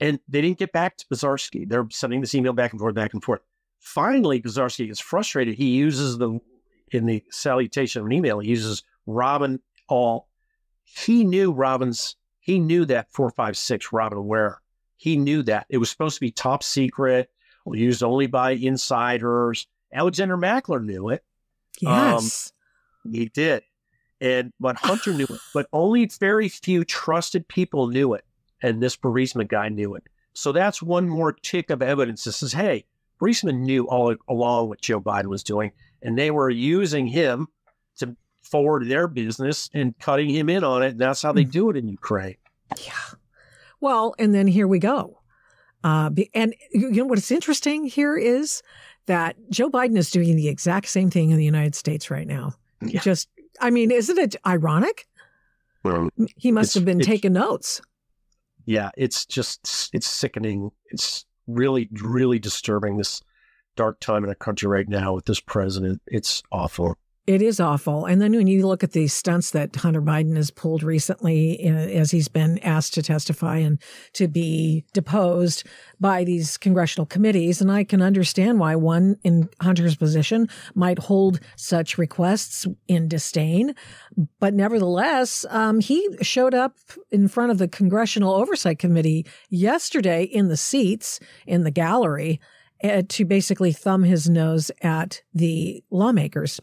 And 0.00 0.18
they 0.28 0.40
didn't 0.40 0.58
get 0.58 0.72
back 0.72 0.96
to 0.96 1.06
Bazarski. 1.06 1.68
They're 1.68 1.86
sending 1.90 2.20
this 2.20 2.34
email 2.34 2.52
back 2.52 2.72
and 2.72 2.80
forth, 2.80 2.94
back 2.94 3.12
and 3.12 3.22
forth. 3.22 3.40
Finally, 3.78 4.40
Bazarski 4.40 4.86
gets 4.86 5.00
frustrated. 5.00 5.54
He 5.54 5.76
uses 5.76 6.18
the, 6.18 6.40
in 6.90 7.06
the 7.06 7.22
salutation 7.30 8.00
of 8.00 8.06
an 8.06 8.12
email, 8.12 8.40
he 8.40 8.48
uses 8.48 8.82
Robin 9.06 9.60
all. 9.88 10.28
He 10.82 11.24
knew 11.24 11.52
Robin's, 11.52 12.16
he 12.44 12.60
knew 12.60 12.84
that 12.84 13.10
456 13.10 13.90
Robin 13.90 14.26
Ware. 14.26 14.60
He 14.98 15.16
knew 15.16 15.42
that. 15.44 15.64
It 15.70 15.78
was 15.78 15.88
supposed 15.88 16.16
to 16.16 16.20
be 16.20 16.30
top 16.30 16.62
secret, 16.62 17.30
used 17.66 18.02
only 18.02 18.26
by 18.26 18.50
insiders. 18.50 19.66
Alexander 19.90 20.36
Mackler 20.36 20.84
knew 20.84 21.08
it. 21.08 21.24
Um, 21.86 22.20
yes. 22.20 22.52
He 23.10 23.30
did. 23.30 23.62
And 24.20 24.52
but 24.60 24.76
Hunter 24.76 25.14
knew 25.14 25.24
it, 25.24 25.40
but 25.54 25.68
only 25.72 26.04
very 26.20 26.50
few 26.50 26.84
trusted 26.84 27.48
people 27.48 27.88
knew 27.88 28.12
it. 28.12 28.26
And 28.62 28.82
this 28.82 28.94
Burisma 28.94 29.48
guy 29.48 29.70
knew 29.70 29.94
it. 29.94 30.04
So 30.34 30.52
that's 30.52 30.82
one 30.82 31.08
more 31.08 31.32
tick 31.32 31.70
of 31.70 31.80
evidence 31.80 32.24
that 32.24 32.32
says, 32.32 32.52
hey, 32.52 32.84
Burisma 33.18 33.58
knew 33.58 33.88
all 33.88 34.14
along 34.28 34.68
what 34.68 34.82
Joe 34.82 35.00
Biden 35.00 35.26
was 35.28 35.42
doing, 35.42 35.72
and 36.02 36.18
they 36.18 36.30
were 36.30 36.50
using 36.50 37.06
him 37.06 37.48
forward 38.44 38.86
their 38.88 39.08
business 39.08 39.68
and 39.74 39.98
cutting 39.98 40.28
him 40.30 40.48
in 40.48 40.62
on 40.64 40.82
it. 40.82 40.90
And 40.92 41.00
that's 41.00 41.22
how 41.22 41.32
they 41.32 41.44
do 41.44 41.70
it 41.70 41.76
in 41.76 41.88
Ukraine. 41.88 42.36
Yeah. 42.84 42.92
Well, 43.80 44.14
and 44.18 44.34
then 44.34 44.46
here 44.46 44.66
we 44.68 44.78
go. 44.78 45.20
Uh, 45.82 46.10
and 46.32 46.54
you 46.72 46.90
know 46.92 47.04
what's 47.06 47.30
interesting 47.30 47.84
here 47.84 48.16
is 48.16 48.62
that 49.06 49.36
Joe 49.50 49.70
Biden 49.70 49.98
is 49.98 50.10
doing 50.10 50.34
the 50.36 50.48
exact 50.48 50.88
same 50.88 51.10
thing 51.10 51.30
in 51.30 51.36
the 51.36 51.44
United 51.44 51.74
States 51.74 52.10
right 52.10 52.26
now. 52.26 52.54
Yeah. 52.80 53.00
Just, 53.00 53.28
I 53.60 53.70
mean, 53.70 53.90
isn't 53.90 54.18
it 54.18 54.36
ironic? 54.46 55.06
Well, 55.82 56.08
He 56.36 56.50
must 56.52 56.72
have 56.74 56.86
been 56.86 57.00
taking 57.00 57.34
notes. 57.34 57.82
yeah, 58.64 58.90
it's 58.96 59.26
just 59.26 59.90
it's 59.92 60.06
sickening. 60.06 60.70
It's 60.86 61.26
really, 61.46 61.90
really 62.02 62.38
disturbing 62.38 62.96
this 62.96 63.20
dark 63.76 64.00
time 64.00 64.24
in 64.24 64.30
our 64.30 64.34
country 64.34 64.68
right 64.68 64.88
now 64.88 65.12
with 65.12 65.26
this 65.26 65.40
president. 65.40 66.00
It's 66.06 66.42
awful. 66.50 66.96
It 67.26 67.40
is 67.40 67.58
awful. 67.58 68.04
And 68.04 68.20
then 68.20 68.32
when 68.32 68.46
you 68.46 68.66
look 68.66 68.84
at 68.84 68.92
the 68.92 69.06
stunts 69.06 69.52
that 69.52 69.74
Hunter 69.76 70.02
Biden 70.02 70.36
has 70.36 70.50
pulled 70.50 70.82
recently, 70.82 71.58
uh, 71.64 71.72
as 71.72 72.10
he's 72.10 72.28
been 72.28 72.58
asked 72.58 72.92
to 72.94 73.02
testify 73.02 73.56
and 73.58 73.80
to 74.12 74.28
be 74.28 74.84
deposed 74.92 75.64
by 75.98 76.24
these 76.24 76.58
congressional 76.58 77.06
committees, 77.06 77.62
and 77.62 77.72
I 77.72 77.84
can 77.84 78.02
understand 78.02 78.58
why 78.58 78.76
one 78.76 79.16
in 79.24 79.48
Hunter's 79.62 79.96
position 79.96 80.50
might 80.74 80.98
hold 80.98 81.40
such 81.56 81.96
requests 81.96 82.66
in 82.88 83.08
disdain. 83.08 83.74
But 84.38 84.52
nevertheless, 84.52 85.46
um, 85.48 85.80
he 85.80 86.06
showed 86.20 86.52
up 86.52 86.76
in 87.10 87.28
front 87.28 87.50
of 87.50 87.56
the 87.56 87.68
Congressional 87.68 88.34
Oversight 88.34 88.78
Committee 88.78 89.24
yesterday 89.48 90.24
in 90.24 90.48
the 90.48 90.58
seats 90.58 91.20
in 91.46 91.64
the 91.64 91.70
gallery 91.70 92.38
uh, 92.82 93.00
to 93.08 93.24
basically 93.24 93.72
thumb 93.72 94.02
his 94.02 94.28
nose 94.28 94.70
at 94.82 95.22
the 95.32 95.82
lawmakers. 95.90 96.60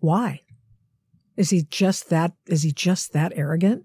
Why? 0.00 0.40
Is 1.36 1.50
he 1.50 1.62
just 1.70 2.10
that? 2.10 2.32
Is 2.46 2.62
he 2.62 2.72
just 2.72 3.12
that 3.12 3.32
arrogant? 3.34 3.84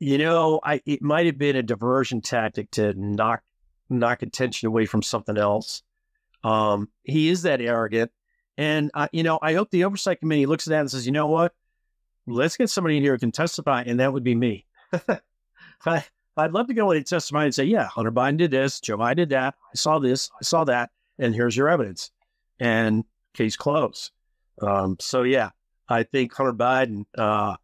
You 0.00 0.18
know, 0.18 0.60
I 0.64 0.80
it 0.86 1.02
might 1.02 1.26
have 1.26 1.38
been 1.38 1.56
a 1.56 1.62
diversion 1.62 2.20
tactic 2.20 2.70
to 2.72 2.94
knock 2.94 3.42
knock 3.88 4.22
attention 4.22 4.66
away 4.66 4.86
from 4.86 5.02
something 5.02 5.36
else. 5.36 5.82
Um, 6.42 6.88
he 7.02 7.28
is 7.28 7.42
that 7.42 7.60
arrogant, 7.60 8.10
and 8.56 8.90
uh, 8.94 9.08
you 9.12 9.22
know, 9.22 9.38
I 9.40 9.54
hope 9.54 9.70
the 9.70 9.84
oversight 9.84 10.20
committee 10.20 10.46
looks 10.46 10.66
at 10.66 10.70
that 10.70 10.80
and 10.80 10.90
says, 10.90 11.06
you 11.06 11.12
know 11.12 11.26
what, 11.26 11.54
let's 12.26 12.56
get 12.56 12.70
somebody 12.70 12.96
in 12.96 13.02
here 13.02 13.12
who 13.12 13.18
can 13.18 13.32
testify, 13.32 13.82
and 13.86 14.00
that 14.00 14.12
would 14.12 14.24
be 14.24 14.34
me. 14.34 14.66
I, 15.86 16.04
I'd 16.36 16.52
love 16.52 16.66
to 16.68 16.74
go 16.74 16.90
in 16.90 16.98
and 16.98 17.06
testify 17.06 17.44
and 17.44 17.54
say, 17.54 17.64
yeah, 17.64 17.86
Hunter 17.86 18.12
Biden 18.12 18.36
did 18.36 18.50
this, 18.50 18.80
Joe 18.80 18.98
Biden 18.98 19.16
did 19.16 19.28
that, 19.30 19.54
I 19.72 19.76
saw 19.76 19.98
this, 19.98 20.30
I 20.40 20.44
saw 20.44 20.64
that, 20.64 20.90
and 21.18 21.34
here's 21.34 21.56
your 21.56 21.68
evidence, 21.68 22.10
and 22.58 23.04
case 23.32 23.56
closed. 23.56 24.10
Um, 24.60 24.96
so 25.00 25.22
yeah, 25.22 25.50
I 25.88 26.02
think 26.04 26.32
Hunter 26.34 26.52
Biden 26.52 27.04
uh, 27.16 27.56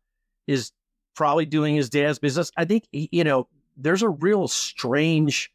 is 0.46 0.72
probably 1.14 1.46
doing 1.46 1.74
his 1.74 1.90
dad's 1.90 2.18
business. 2.18 2.50
I 2.56 2.64
think 2.64 2.84
you 2.92 3.24
know 3.24 3.48
there's 3.76 4.02
a 4.02 4.08
real 4.08 4.48
strange 4.48 5.50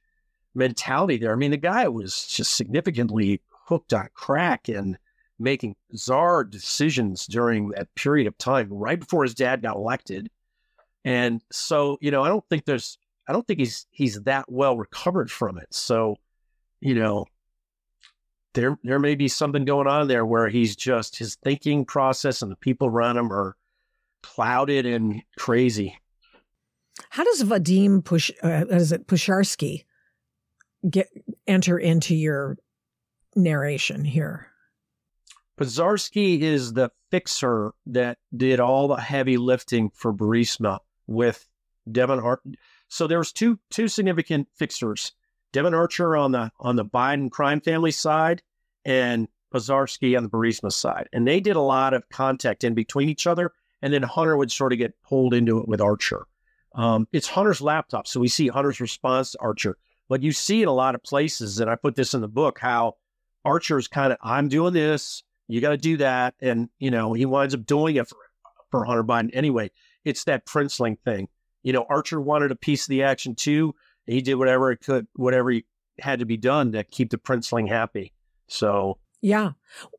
mentality 0.54 1.18
there. 1.18 1.34
I 1.34 1.36
mean, 1.36 1.52
the 1.52 1.58
guy 1.58 1.88
was 1.88 2.26
just 2.28 2.56
significantly 2.56 3.42
hooked 3.68 3.94
on 3.94 4.10
crack 4.14 4.70
and 4.70 4.98
making 5.38 5.76
bizarre 5.92 6.44
decisions 6.44 7.26
during 7.26 7.70
that 7.70 7.94
period 7.96 8.28
of 8.28 8.38
time, 8.38 8.70
right 8.72 9.00
before 9.00 9.24
his 9.24 9.36
dad 9.36 9.62
got 9.62 9.76
elected. 9.76 10.30
And 11.04 11.42
so, 11.52 11.98
you 12.02 12.10
know, 12.10 12.24
I 12.24 12.30
don't 12.30 12.48
think 12.50 12.66
there's, 12.66 12.98
I 13.28 13.34
don't 13.34 13.46
think 13.46 13.60
he's 13.60 13.86
he's 13.92 14.22
that 14.24 14.46
well 14.48 14.78
recovered 14.78 15.30
from 15.30 15.58
it. 15.58 15.74
So, 15.74 16.16
you 16.80 16.96
know, 16.96 17.26
there 18.56 18.80
there 18.84 19.00
may 19.00 19.16
be 19.16 19.28
something 19.28 19.66
going 19.66 19.88
on 19.88 20.08
there 20.08 20.26
where 20.26 20.50
he's 20.50 20.76
just 20.76 21.18
his 21.18 21.36
thinking 21.36 21.86
process 21.86 22.42
and 22.42 22.52
the 22.52 22.56
people 22.56 22.88
around 22.88 23.18
him 23.18 23.32
are 23.32 23.56
clouded 24.24 24.86
and 24.86 25.22
crazy. 25.38 26.00
How 27.10 27.24
does 27.24 27.44
Vadim 27.44 28.04
Push? 28.04 28.32
Uh, 28.44 28.66
is 28.70 28.92
it 28.92 29.08
Pusharsky 29.08 29.86
get 30.90 31.10
enter 31.46 31.78
into 31.78 32.16
your 32.16 32.58
narration 33.36 34.04
here? 34.04 34.48
Pizarski 35.58 36.42
is 36.42 36.74
the 36.74 36.90
fixer 37.12 37.72
that 37.86 38.18
did 38.36 38.60
all 38.60 38.88
the 38.88 38.96
heavy 38.96 39.38
lifting 39.38 39.90
for 39.94 40.14
Burisma 40.14 40.80
with 41.08 41.48
Devon 41.90 42.20
Hart. 42.20 42.42
So 42.88 43.08
there 43.08 43.20
was 43.20 43.32
two 43.32 43.60
two 43.70 43.88
significant 43.88 44.48
fixers: 44.54 45.14
Devon 45.56 45.74
Archer 45.74 46.18
on 46.18 46.34
the 46.34 46.52
on 46.60 46.76
the 46.76 46.84
Biden 46.84 47.32
crime 47.32 47.62
family 47.62 47.92
side, 47.92 48.44
and 48.84 49.30
Pizarski 49.54 50.18
on 50.18 50.24
the 50.24 50.30
Burisma 50.30 50.70
side, 50.70 51.08
and 51.14 51.26
they 51.26 51.40
did 51.40 51.56
a 51.56 51.62
lot 51.62 51.94
of 51.94 52.08
contact 52.10 52.66
in 52.66 52.74
between 52.74 53.08
each 53.08 53.26
other. 53.26 53.54
And 53.82 53.94
then 53.94 54.04
Hunter 54.04 54.36
would 54.36 54.52
sort 54.52 54.74
of 54.74 54.80
get 54.80 55.02
pulled 55.04 55.34
into 55.34 55.60
it 55.60 55.68
with 55.68 55.80
Archer. 55.80 56.26
Um, 56.74 57.08
it's 57.14 57.28
Hunter's 57.28 57.62
laptop, 57.62 58.08
so 58.08 58.20
we 58.20 58.28
see 58.28 58.48
Hunter's 58.48 58.82
response 58.82 59.32
to 59.32 59.40
Archer. 59.40 59.78
But 60.10 60.24
you 60.24 60.34
see 60.34 60.62
in 60.62 60.68
a 60.68 60.74
lot 60.74 60.96
of 60.96 61.04
places, 61.04 61.60
and 61.60 61.70
I 61.70 61.76
put 61.76 61.96
this 61.96 62.14
in 62.14 62.22
the 62.22 62.28
book, 62.28 62.60
how 62.60 62.96
Archer's 63.46 63.88
kind 63.88 64.12
of, 64.12 64.18
I'm 64.22 64.50
doing 64.50 64.74
this, 64.74 65.24
you 65.48 65.62
got 65.62 65.70
to 65.70 65.78
do 65.78 65.98
that. 65.98 66.34
And, 66.42 66.70
you 66.80 66.92
know, 66.92 67.14
he 67.14 67.26
winds 67.26 67.54
up 67.54 67.66
doing 67.66 67.96
it 67.96 68.08
for, 68.08 68.18
for 68.72 68.86
Hunter 68.86 69.04
Biden 69.04 69.30
anyway. 69.34 69.72
it's 70.04 70.24
that 70.26 70.46
Princeling 70.46 71.00
thing. 71.00 71.28
You 71.64 71.74
know, 71.74 71.86
Archer 71.90 72.20
wanted 72.20 72.52
a 72.52 72.56
piece 72.56 72.86
of 72.86 72.90
the 72.90 73.04
action 73.04 73.36
too. 73.36 73.76
He 74.06 74.22
did 74.22 74.36
whatever 74.36 74.72
it 74.72 74.82
could, 74.82 75.08
whatever 75.16 75.52
he 75.52 75.66
had 76.00 76.20
to 76.20 76.26
be 76.26 76.38
done 76.38 76.72
to 76.74 76.84
keep 76.84 77.10
the 77.10 77.18
Princeling 77.18 77.68
happy. 77.68 78.14
So 78.48 78.98
yeah. 79.26 79.54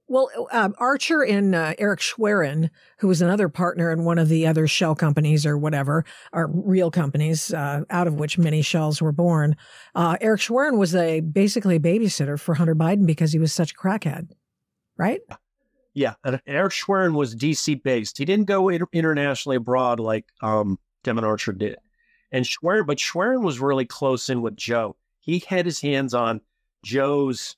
Well, 0.07 0.31
um, 0.53 0.75
Archer 0.79 1.23
and 1.25 1.53
uh, 1.53 1.75
Eric 1.79 1.99
Schwerin, 1.99 2.71
who 2.99 3.09
was 3.09 3.21
another 3.21 3.49
partner 3.49 3.91
in 3.91 4.05
one 4.05 4.19
of 4.19 4.29
the 4.29 4.47
other 4.47 4.69
shell 4.69 4.95
companies 4.95 5.45
or 5.45 5.59
whatever, 5.59 6.05
are 6.33 6.47
real 6.47 6.93
companies, 6.93 7.53
uh, 7.53 7.81
out 7.91 8.07
of 8.07 8.15
which 8.15 8.39
many 8.39 8.63
shells 8.63 9.03
were 9.03 9.11
born. 9.11 9.57
Uh, 9.97 10.17
Eric 10.21 10.43
Schwerin 10.43 10.79
was 10.79 10.95
a 10.95 11.23
basically 11.23 11.75
a 11.75 11.81
babysitter 11.81 12.39
for 12.39 12.55
Hunter 12.55 12.77
Biden 12.77 13.05
because 13.05 13.33
he 13.33 13.41
was 13.41 13.53
such 13.53 13.73
a 13.73 13.75
crackhead, 13.75 14.29
right? 14.97 15.21
Yeah, 15.93 16.15
and 16.23 16.41
Eric 16.47 16.73
Schwerin 16.73 17.15
was 17.15 17.35
DC 17.35 17.83
based. 17.83 18.19
He 18.19 18.25
didn't 18.25 18.47
go 18.47 18.69
inter- 18.69 18.87
internationally 18.93 19.57
abroad 19.57 19.99
like 19.99 20.27
um, 20.41 20.79
Archer 21.05 21.53
did. 21.53 21.79
And 22.33 22.47
Schwerin, 22.47 22.87
but 22.87 22.99
Schwerin 22.99 23.43
was 23.43 23.61
really 23.61 23.85
close 23.85 24.29
in 24.29 24.43
with 24.43 24.57
Joe. 24.57 24.97
He 25.21 25.41
had 25.41 25.65
his 25.65 25.81
hands 25.81 26.15
on 26.15 26.41
Joe's 26.83 27.57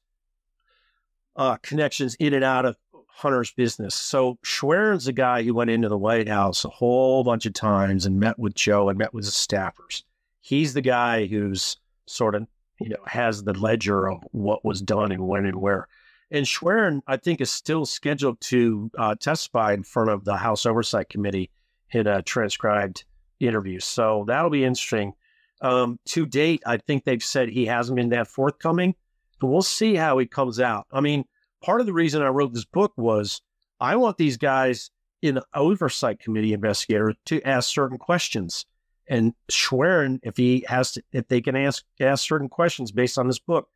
uh, 1.37 1.57
connections 1.63 2.15
in 2.17 2.35
and 2.35 2.45
out 2.45 2.65
of 2.65 2.77
Hunter's 3.07 3.53
business. 3.53 3.95
So 3.95 4.39
Schwerin's 4.45 5.07
the 5.07 5.13
guy 5.13 5.43
who 5.43 5.55
went 5.55 5.71
into 5.71 5.89
the 5.89 5.99
White 5.99 6.29
House 6.29 6.65
a 6.65 6.69
whole 6.69 7.25
bunch 7.25 7.47
of 7.47 7.53
times 7.53 8.07
and 8.07 8.21
met 8.21 8.39
with 8.39 8.55
Joe 8.55 8.89
and 8.89 8.99
met 8.99 9.13
with 9.13 9.25
his 9.25 9.35
staffers. 9.35 10.03
He's 10.41 10.75
the 10.75 10.81
guy 10.81 11.27
who's 11.27 11.79
sort 12.07 12.35
of, 12.35 12.47
you 12.81 12.91
know, 12.91 13.03
has 13.07 13.43
the 13.43 13.55
ledger 13.55 14.09
of 14.09 14.23
what 14.31 14.65
was 14.65 14.81
done 14.81 15.13
and 15.13 15.27
when 15.27 15.47
and 15.47 15.61
where. 15.61 15.89
And 16.31 16.47
Schwerin, 16.47 17.03
I 17.07 17.17
think, 17.17 17.41
is 17.41 17.51
still 17.51 17.87
scheduled 17.87 18.41
to 18.43 18.91
uh, 18.99 19.15
testify 19.15 19.73
in 19.73 19.83
front 19.83 20.11
of 20.11 20.25
the 20.25 20.37
House 20.37 20.67
Oversight 20.67 21.09
Committee 21.09 21.51
in 21.91 22.07
a 22.07 22.23
transcribed 22.23 23.05
interview. 23.47 23.81
So 23.81 24.25
that'll 24.27 24.51
be 24.51 24.65
interesting. 24.65 25.13
Um, 25.61 25.99
to 26.07 26.27
date, 26.27 26.63
I 26.67 26.77
think 26.77 27.05
they've 27.05 27.23
said 27.23 27.49
he 27.49 27.67
hasn't 27.67 27.97
been 27.97 28.11
that 28.11 28.29
forthcoming. 28.29 28.95
But 29.41 29.49
we'll 29.49 29.63
see 29.63 29.95
how 29.95 30.19
he 30.19 30.27
comes 30.27 30.59
out. 30.61 30.87
I 30.93 31.01
mean, 31.01 31.25
part 31.63 31.81
of 31.81 31.87
the 31.87 31.93
reason 31.93 32.23
I 32.23 32.29
wrote 32.29 32.53
this 32.53 32.65
book 32.65 32.93
was 32.97 33.41
I 33.81 33.97
want 33.97 34.17
these 34.17 34.37
guys 34.37 34.91
in 35.23 35.37
the 35.37 35.45
oversight 35.55 36.21
committee 36.21 36.53
investigator 36.53 37.15
to 37.27 37.43
ask 37.43 37.71
certain 37.71 37.99
questions. 37.99 38.67
And 39.09 39.35
Schwerin, 39.49 40.21
if 40.23 40.37
he 40.37 40.65
has 40.69 40.93
to, 40.93 41.03
if 41.13 41.29
they 41.29 41.41
can 41.41 41.57
ask 41.57 41.85
ask 42.01 42.27
certain 42.27 42.49
questions 42.49 42.93
based 42.93 43.19
on 43.19 43.27
this 43.27 43.39
book, 43.39 43.69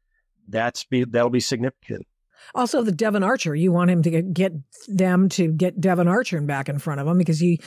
that's 0.48 0.84
be 0.84 1.04
that'll 1.04 1.30
be 1.30 1.40
significant. 1.40 2.06
Also, 2.54 2.82
the 2.82 2.92
Devon 2.92 3.22
Archer, 3.22 3.54
you 3.54 3.72
want 3.72 3.90
him 3.90 4.02
to 4.02 4.10
get, 4.10 4.32
get 4.32 4.52
them 4.88 5.28
to 5.30 5.48
get 5.48 5.80
Devon 5.80 6.08
Archer 6.08 6.40
back 6.40 6.68
in 6.68 6.78
front 6.78 7.00
of 7.00 7.06
him 7.06 7.18
because 7.18 7.38
he 7.38 7.60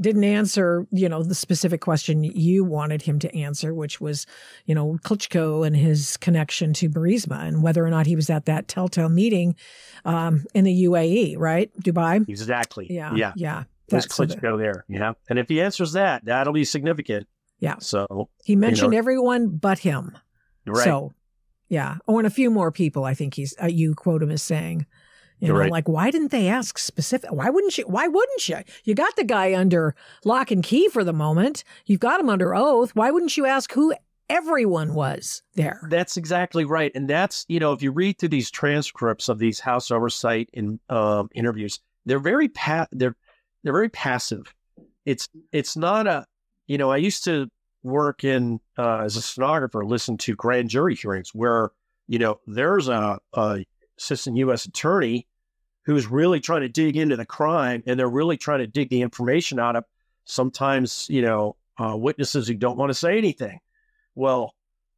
didn't 0.00 0.24
answer, 0.24 0.86
you 0.90 1.08
know, 1.08 1.22
the 1.22 1.34
specific 1.34 1.80
question 1.80 2.24
you 2.24 2.64
wanted 2.64 3.02
him 3.02 3.18
to 3.20 3.36
answer, 3.36 3.74
which 3.74 4.00
was, 4.00 4.26
you 4.66 4.74
know, 4.74 4.98
Klitschko 5.04 5.66
and 5.66 5.76
his 5.76 6.16
connection 6.16 6.72
to 6.74 6.88
Burisma 6.88 7.42
and 7.42 7.62
whether 7.62 7.84
or 7.84 7.90
not 7.90 8.06
he 8.06 8.16
was 8.16 8.30
at 8.30 8.46
that 8.46 8.68
telltale 8.68 9.08
meeting 9.08 9.54
um, 10.04 10.44
in 10.54 10.64
the 10.64 10.84
UAE, 10.84 11.38
right? 11.38 11.70
Dubai? 11.80 12.28
Exactly. 12.28 12.86
Yeah. 12.90 13.14
Yeah. 13.14 13.32
Yeah. 13.36 13.64
There's 13.88 14.06
Klitschko 14.06 14.58
there. 14.58 14.84
Yeah. 14.88 15.12
And 15.28 15.38
if 15.38 15.48
he 15.48 15.60
answers 15.60 15.92
that, 15.92 16.24
that'll 16.24 16.52
be 16.52 16.64
significant. 16.64 17.26
Yeah. 17.60 17.76
So 17.78 18.28
he 18.44 18.56
mentioned 18.56 18.92
you 18.92 18.96
know, 18.96 18.98
everyone 18.98 19.48
but 19.48 19.78
him. 19.78 20.16
Right. 20.66 20.84
So 20.84 21.12
yeah. 21.72 21.96
Oh, 22.06 22.18
and 22.18 22.26
a 22.26 22.30
few 22.30 22.50
more 22.50 22.70
people. 22.70 23.06
I 23.06 23.14
think 23.14 23.32
he's 23.32 23.54
uh, 23.60 23.66
you 23.66 23.94
quote 23.94 24.22
him 24.22 24.30
as 24.30 24.42
saying, 24.42 24.84
you 25.38 25.46
You're 25.46 25.54
know, 25.56 25.60
right. 25.60 25.72
like 25.72 25.88
why 25.88 26.10
didn't 26.10 26.30
they 26.30 26.46
ask 26.46 26.76
specific? 26.76 27.32
Why 27.32 27.48
wouldn't 27.48 27.78
you? 27.78 27.84
Why 27.84 28.08
wouldn't 28.08 28.46
you? 28.46 28.58
You 28.84 28.94
got 28.94 29.16
the 29.16 29.24
guy 29.24 29.54
under 29.54 29.94
lock 30.26 30.50
and 30.50 30.62
key 30.62 30.90
for 30.90 31.02
the 31.02 31.14
moment. 31.14 31.64
You've 31.86 31.98
got 32.00 32.20
him 32.20 32.28
under 32.28 32.54
oath. 32.54 32.94
Why 32.94 33.10
wouldn't 33.10 33.38
you 33.38 33.46
ask 33.46 33.72
who 33.72 33.94
everyone 34.28 34.92
was 34.92 35.42
there? 35.54 35.80
That's 35.88 36.18
exactly 36.18 36.66
right. 36.66 36.92
And 36.94 37.08
that's 37.08 37.46
you 37.48 37.58
know 37.58 37.72
if 37.72 37.80
you 37.80 37.90
read 37.90 38.18
through 38.18 38.28
these 38.28 38.50
transcripts 38.50 39.30
of 39.30 39.38
these 39.38 39.58
House 39.58 39.90
oversight 39.90 40.50
in 40.52 40.78
um, 40.90 41.30
interviews, 41.34 41.80
they're 42.04 42.18
very 42.18 42.50
pa- 42.50 42.88
they're 42.92 43.16
they're 43.64 43.72
very 43.72 43.88
passive. 43.88 44.54
It's 45.06 45.26
it's 45.52 45.74
not 45.74 46.06
a 46.06 46.26
you 46.66 46.76
know 46.76 46.90
I 46.90 46.98
used 46.98 47.24
to 47.24 47.48
work 47.82 48.24
in 48.24 48.60
uh, 48.78 48.98
as 48.98 49.16
a 49.16 49.22
stenographer, 49.22 49.84
listen 49.84 50.16
to 50.18 50.34
grand 50.34 50.70
jury 50.70 50.94
hearings 50.94 51.30
where 51.34 51.70
you 52.08 52.18
know 52.18 52.40
there's 52.46 52.88
a, 52.88 53.18
a 53.34 53.64
assistant 53.98 54.36
U.S. 54.38 54.64
attorney 54.64 55.26
who's 55.84 56.06
really 56.06 56.40
trying 56.40 56.62
to 56.62 56.68
dig 56.68 56.96
into 56.96 57.16
the 57.16 57.26
crime, 57.26 57.82
and 57.86 57.98
they're 57.98 58.08
really 58.08 58.36
trying 58.36 58.60
to 58.60 58.66
dig 58.66 58.90
the 58.90 59.02
information 59.02 59.58
out 59.58 59.76
of 59.76 59.84
sometimes 60.24 61.06
you 61.08 61.22
know 61.22 61.56
uh, 61.78 61.96
witnesses 61.96 62.48
who 62.48 62.54
don't 62.54 62.78
want 62.78 62.90
to 62.90 62.94
say 62.94 63.18
anything. 63.18 63.58
Well, 64.14 64.54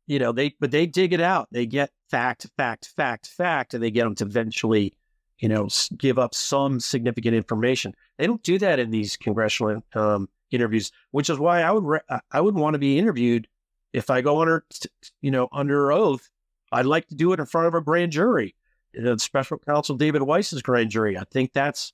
you 0.07 0.19
know 0.19 0.33
they 0.33 0.55
but 0.61 0.71
they 0.71 0.87
dig 0.87 1.13
it 1.13 1.21
out. 1.21 1.49
They 1.51 1.67
get 1.67 1.91
fact, 2.11 2.47
fact, 2.57 2.93
fact, 2.97 3.29
fact, 3.29 3.75
and 3.75 3.83
they 3.83 3.91
get 3.91 4.05
them 4.05 4.15
to 4.17 4.25
eventually 4.25 4.95
you 5.39 5.49
know 5.49 5.69
give 5.97 6.19
up 6.19 6.35
some 6.35 6.81
significant 6.81 7.35
information. 7.35 7.95
They 8.19 8.27
don't 8.27 8.43
do 8.43 8.59
that 8.59 8.79
in 8.79 8.91
these 8.91 9.17
congressional 9.17 9.83
um, 9.95 10.29
interviews, 10.55 10.93
which 11.11 11.31
is 11.31 11.39
why 11.39 11.63
I 11.63 11.71
would 11.71 11.85
re- 11.85 12.19
I 12.31 12.41
would 12.41 12.55
want 12.55 12.75
to 12.75 12.79
be 12.79 12.99
interviewed 12.99 13.49
if 13.93 14.11
I 14.11 14.21
go 14.21 14.41
under 14.41 14.65
you 15.21 15.31
know 15.31 15.49
under 15.53 15.93
oath. 15.93 16.29
I'd 16.73 16.87
like 16.87 17.07
to 17.09 17.15
do 17.15 17.33
it 17.33 17.41
in 17.41 17.47
front 17.47 17.69
of 17.69 17.75
a 17.75 17.81
grand 17.81 18.13
jury, 18.13 18.57
the 18.93 19.19
special 19.19 19.59
counsel 19.59 19.97
David 19.97 20.23
Weiss's 20.23 20.63
grand 20.63 20.91
jury. 20.91 21.17
I 21.17 21.25
think 21.31 21.53
that's 21.53 21.93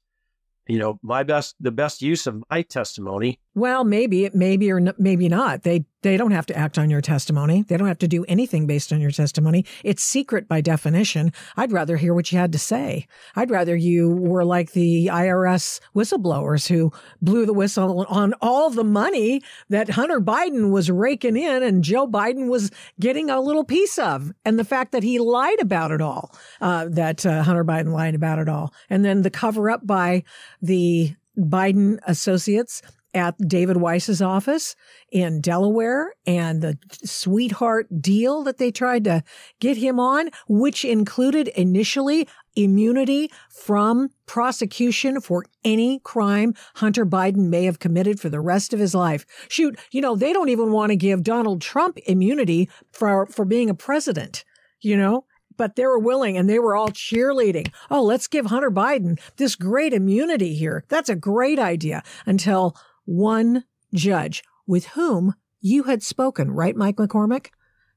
you 0.67 0.79
know 0.79 0.99
my 1.03 1.23
best 1.23 1.57
the 1.61 1.73
best 1.73 2.03
use 2.03 2.27
of 2.27 2.43
my 2.51 2.63
testimony. 2.63 3.39
Well, 3.55 3.85
maybe 3.85 4.25
it 4.25 4.35
maybe 4.35 4.71
or 4.71 4.95
maybe 4.99 5.29
not. 5.29 5.63
They 5.63 5.85
they 6.03 6.17
don't 6.17 6.31
have 6.31 6.47
to 6.47 6.57
act 6.57 6.79
on 6.79 6.91
your 6.91 7.01
testimony. 7.01 7.63
They 7.63 7.77
don't 7.77 7.89
have 7.89 7.99
to 7.99 8.09
do 8.09 8.25
anything 8.25 8.67
based 8.67 8.93
on 8.93 9.01
your 9.01 9.11
testimony. 9.11 9.65
It's 9.85 10.03
secret 10.03 10.49
by 10.49 10.61
definition. 10.61 11.33
I'd 11.57 11.73
rather 11.73 11.97
hear 11.97 12.15
what 12.15 12.33
you 12.33 12.39
had 12.39 12.53
to 12.53 12.59
say. 12.59 13.07
I'd 13.37 13.51
rather 13.51 13.77
you 13.77 14.11
were 14.11 14.45
like 14.45 14.73
the 14.73 15.07
IRS 15.09 15.81
whistleblowers 15.95 16.69
who 16.69 16.93
blew 17.21 17.47
the 17.47 17.53
whistle 17.53 18.07
on 18.09 18.35
all 18.41 18.71
the 18.71 18.85
money 18.85 19.43
that 19.69 19.91
Hunter 19.91 20.21
Biden 20.21 20.71
was 20.71 20.91
raking 20.91 21.37
in 21.37 21.63
and 21.63 21.85
Joe 21.85 22.07
Biden 22.07 22.49
was 22.49 22.71
getting 22.99 23.31
a 23.31 23.41
little 23.41 23.65
piece 23.65 23.99
of. 23.99 24.33
And 24.45 24.59
the 24.59 24.65
fact 24.65 24.93
that 24.93 25.03
he 25.03 25.19
lied 25.19 25.61
about 25.61 25.91
it 25.91 26.01
all, 26.01 26.35
uh, 26.61 26.87
that 26.91 27.27
uh, 27.27 27.43
Hunter 27.43 27.65
Biden 27.65 27.93
lied 27.93 28.15
about 28.15 28.39
it 28.39 28.49
all. 28.49 28.73
And 28.89 29.05
then 29.05 29.23
the 29.23 29.31
cover 29.31 29.71
up 29.71 29.87
by 29.87 30.25
the 30.63 31.15
Biden 31.39 31.99
associates 32.07 32.83
at 33.15 33.37
David 33.47 33.77
Weiss's 33.77 34.23
office 34.23 34.77
in 35.11 35.41
Delaware 35.41 36.15
and 36.27 36.63
the 36.63 36.79
sweetheart 37.05 38.01
deal 38.01 38.43
that 38.45 38.59
they 38.59 38.71
tried 38.71 39.05
to 39.05 39.23
get 39.61 39.77
him 39.77 39.99
on, 39.99 40.31
which 40.49 40.85
included 40.85 41.49
initially 41.49 42.29
immunity 42.57 43.31
from 43.49 44.11
prosecution 44.27 45.21
for 45.21 45.45
any 45.65 46.01
crime 46.01 46.55
Hunter 46.77 47.07
Biden 47.07 47.49
may 47.49 47.65
have 47.65 47.79
committed 47.79 48.21
for 48.21 48.29
the 48.29 48.41
rest 48.41 48.73
of 48.73 48.81
his 48.81 48.95
life. 48.95 49.25
Shoot, 49.49 49.79
you 49.91 50.01
know, 50.01 50.17
they 50.17 50.33
don't 50.33 50.49
even 50.49 50.73
want 50.73 50.91
to 50.91 50.97
give 50.97 51.23
Donald 51.23 51.61
Trump 51.61 51.99
immunity 52.07 52.69
for, 52.93 53.27
for 53.27 53.45
being 53.45 53.71
a 53.71 53.75
president, 53.75 54.45
you 54.81 54.97
know? 54.97 55.25
but 55.57 55.77
they 55.77 55.85
were 55.85 55.99
willing 55.99 56.39
and 56.39 56.49
they 56.49 56.59
were 56.59 56.75
all 56.75 56.89
cheerleading. 56.89 57.71
Oh, 57.91 58.03
let's 58.03 58.27
give 58.27 58.47
Hunter 58.47 58.71
Biden 58.71 59.21
this 59.37 59.57
great 59.57 59.93
immunity 59.93 60.55
here. 60.55 60.85
That's 60.89 61.11
a 61.11 61.15
great 61.15 61.59
idea 61.59 62.03
until 62.25 62.75
one 63.05 63.65
judge 63.95 64.43
with 64.67 64.87
whom 64.89 65.35
you 65.61 65.85
had 65.85 66.03
spoken, 66.03 66.51
right, 66.51 66.77
Mike 66.77 66.97
McCormick? 66.97 67.49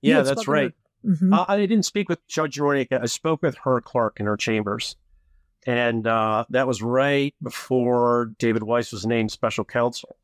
Yeah, 0.01 0.21
that's 0.21 0.47
right. 0.47 0.73
Mm-hmm. 1.05 1.33
Uh, 1.33 1.45
I 1.47 1.57
didn't 1.57 1.83
speak 1.83 2.09
with 2.09 2.25
Judge 2.27 2.57
Ronica. 2.57 3.01
I 3.01 3.05
spoke 3.05 3.41
with 3.41 3.57
her 3.63 3.81
clerk 3.81 4.19
in 4.19 4.25
her 4.25 4.37
chambers. 4.37 4.95
And 5.65 6.05
uh, 6.07 6.45
that 6.49 6.67
was 6.67 6.81
right 6.81 7.33
before 7.41 8.31
David 8.37 8.63
Weiss 8.63 8.91
was 8.91 9.05
named 9.05 9.31
special 9.31 9.63
counsel. 9.63 10.17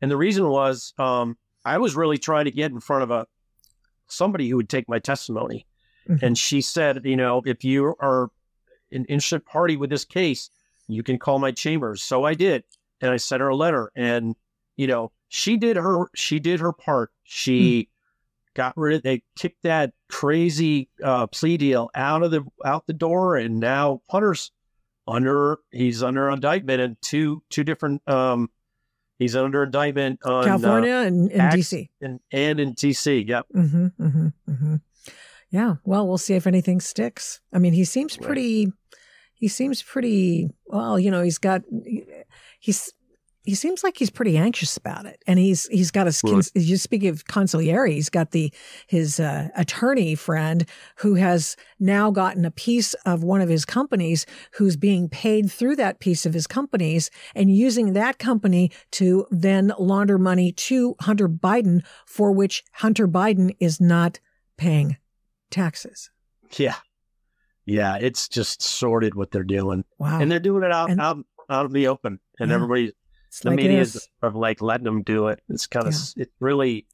And 0.00 0.10
the 0.10 0.16
reason 0.16 0.48
was 0.48 0.92
um, 0.98 1.36
I 1.64 1.78
was 1.78 1.96
really 1.96 2.18
trying 2.18 2.44
to 2.44 2.50
get 2.50 2.70
in 2.70 2.80
front 2.80 3.02
of 3.02 3.10
a 3.10 3.26
somebody 4.06 4.48
who 4.48 4.56
would 4.56 4.68
take 4.68 4.88
my 4.88 4.98
testimony. 4.98 5.66
Mm-hmm. 6.08 6.24
And 6.24 6.38
she 6.38 6.60
said, 6.60 7.00
you 7.04 7.16
know, 7.16 7.42
if 7.44 7.64
you 7.64 7.94
are 8.00 8.30
an 8.92 9.04
interested 9.06 9.44
party 9.46 9.76
with 9.76 9.90
this 9.90 10.04
case, 10.04 10.50
you 10.86 11.02
can 11.02 11.18
call 11.18 11.38
my 11.38 11.50
chambers. 11.50 12.02
So 12.02 12.24
I 12.24 12.34
did 12.34 12.64
and 13.04 13.12
I 13.12 13.18
sent 13.18 13.40
her 13.40 13.48
a 13.48 13.56
letter 13.56 13.92
and 13.94 14.34
you 14.76 14.86
know 14.86 15.12
she 15.28 15.56
did 15.56 15.76
her 15.76 16.08
she 16.14 16.40
did 16.40 16.60
her 16.60 16.72
part. 16.72 17.10
She 17.22 17.82
hmm. 17.82 18.54
got 18.54 18.76
rid 18.76 18.96
of 18.96 19.02
they 19.02 19.22
kicked 19.38 19.62
that 19.62 19.92
crazy 20.08 20.88
uh, 21.02 21.26
plea 21.26 21.56
deal 21.56 21.90
out 21.94 22.22
of 22.22 22.30
the 22.30 22.44
out 22.64 22.86
the 22.86 22.92
door 22.94 23.36
and 23.36 23.60
now 23.60 24.00
Hunter's 24.08 24.52
under 25.06 25.58
he's 25.70 26.02
under 26.02 26.30
indictment 26.30 26.80
in 26.80 26.96
two 27.02 27.42
two 27.50 27.62
different 27.62 28.00
um 28.08 28.48
he's 29.18 29.36
under 29.36 29.64
indictment 29.64 30.18
on 30.24 30.44
California 30.44 30.94
uh, 30.94 31.02
and, 31.02 31.30
in 31.30 31.40
DC 31.40 31.88
and, 32.00 32.20
and 32.32 32.58
in 32.60 32.74
DC 32.74 33.28
yep. 33.28 33.44
Mm-hmm, 33.54 33.86
mm-hmm, 34.00 34.26
mm-hmm. 34.50 34.76
yeah 35.50 35.74
well 35.84 36.08
we'll 36.08 36.16
see 36.16 36.34
if 36.34 36.46
anything 36.46 36.80
sticks. 36.80 37.40
I 37.52 37.58
mean 37.58 37.74
he 37.74 37.84
seems 37.84 38.16
pretty 38.16 38.72
he 39.34 39.48
seems 39.48 39.82
pretty 39.82 40.48
well 40.66 40.98
you 40.98 41.10
know 41.10 41.22
he's 41.22 41.38
got 41.38 41.62
he's 42.60 42.92
he 43.44 43.54
seems 43.54 43.84
like 43.84 43.98
he's 43.98 44.10
pretty 44.10 44.38
anxious 44.38 44.76
about 44.78 45.04
it, 45.04 45.22
and 45.26 45.38
he's 45.38 45.66
he's 45.66 45.90
got 45.90 46.08
a. 46.08 46.18
Right. 46.24 46.50
You 46.54 46.78
speak 46.78 47.04
of 47.04 47.26
consigliere, 47.26 47.92
he's 47.92 48.08
got 48.08 48.30
the 48.30 48.50
his 48.86 49.20
uh, 49.20 49.50
attorney 49.54 50.14
friend 50.14 50.64
who 50.96 51.14
has 51.16 51.54
now 51.78 52.10
gotten 52.10 52.46
a 52.46 52.50
piece 52.50 52.94
of 53.04 53.22
one 53.22 53.42
of 53.42 53.50
his 53.50 53.66
companies, 53.66 54.24
who's 54.54 54.76
being 54.76 55.10
paid 55.10 55.52
through 55.52 55.76
that 55.76 56.00
piece 56.00 56.24
of 56.24 56.32
his 56.32 56.46
companies, 56.46 57.10
and 57.34 57.54
using 57.54 57.92
that 57.92 58.18
company 58.18 58.70
to 58.92 59.26
then 59.30 59.72
launder 59.78 60.16
money 60.16 60.50
to 60.52 60.96
Hunter 61.00 61.28
Biden, 61.28 61.84
for 62.06 62.32
which 62.32 62.64
Hunter 62.72 63.06
Biden 63.06 63.54
is 63.60 63.78
not 63.78 64.20
paying 64.56 64.96
taxes. 65.50 66.10
Yeah, 66.56 66.76
yeah, 67.66 67.98
it's 68.00 68.26
just 68.26 68.62
sorted 68.62 69.14
what 69.14 69.32
they're 69.32 69.44
doing. 69.44 69.84
Wow, 69.98 70.20
and 70.20 70.32
they're 70.32 70.40
doing 70.40 70.62
it 70.62 70.72
out 70.72 70.90
and, 70.90 70.98
out 70.98 71.18
out 71.50 71.66
in 71.66 71.72
the 71.72 71.88
open, 71.88 72.20
and 72.38 72.50
yeah. 72.50 72.54
everybody 72.54 72.92
it's 73.28 73.40
the 73.40 73.50
like 73.50 73.56
media 73.56 73.80
is 73.80 74.08
of 74.22 74.34
like 74.34 74.62
letting 74.62 74.84
them 74.84 75.02
do 75.02 75.28
it. 75.28 75.40
It's 75.48 75.66
kind 75.66 75.86
of 75.86 75.94
yeah. 76.16 76.22
it 76.22 76.32
really 76.40 76.86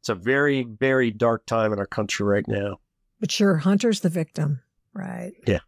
it's 0.00 0.08
a 0.08 0.14
very 0.14 0.64
very 0.64 1.10
dark 1.10 1.46
time 1.46 1.72
in 1.72 1.78
our 1.78 1.86
country 1.86 2.26
right 2.26 2.46
now. 2.46 2.78
But 3.20 3.32
sure, 3.32 3.56
Hunter's 3.56 4.00
the 4.00 4.08
victim, 4.08 4.60
right? 4.92 5.32
Yeah. 5.46 5.60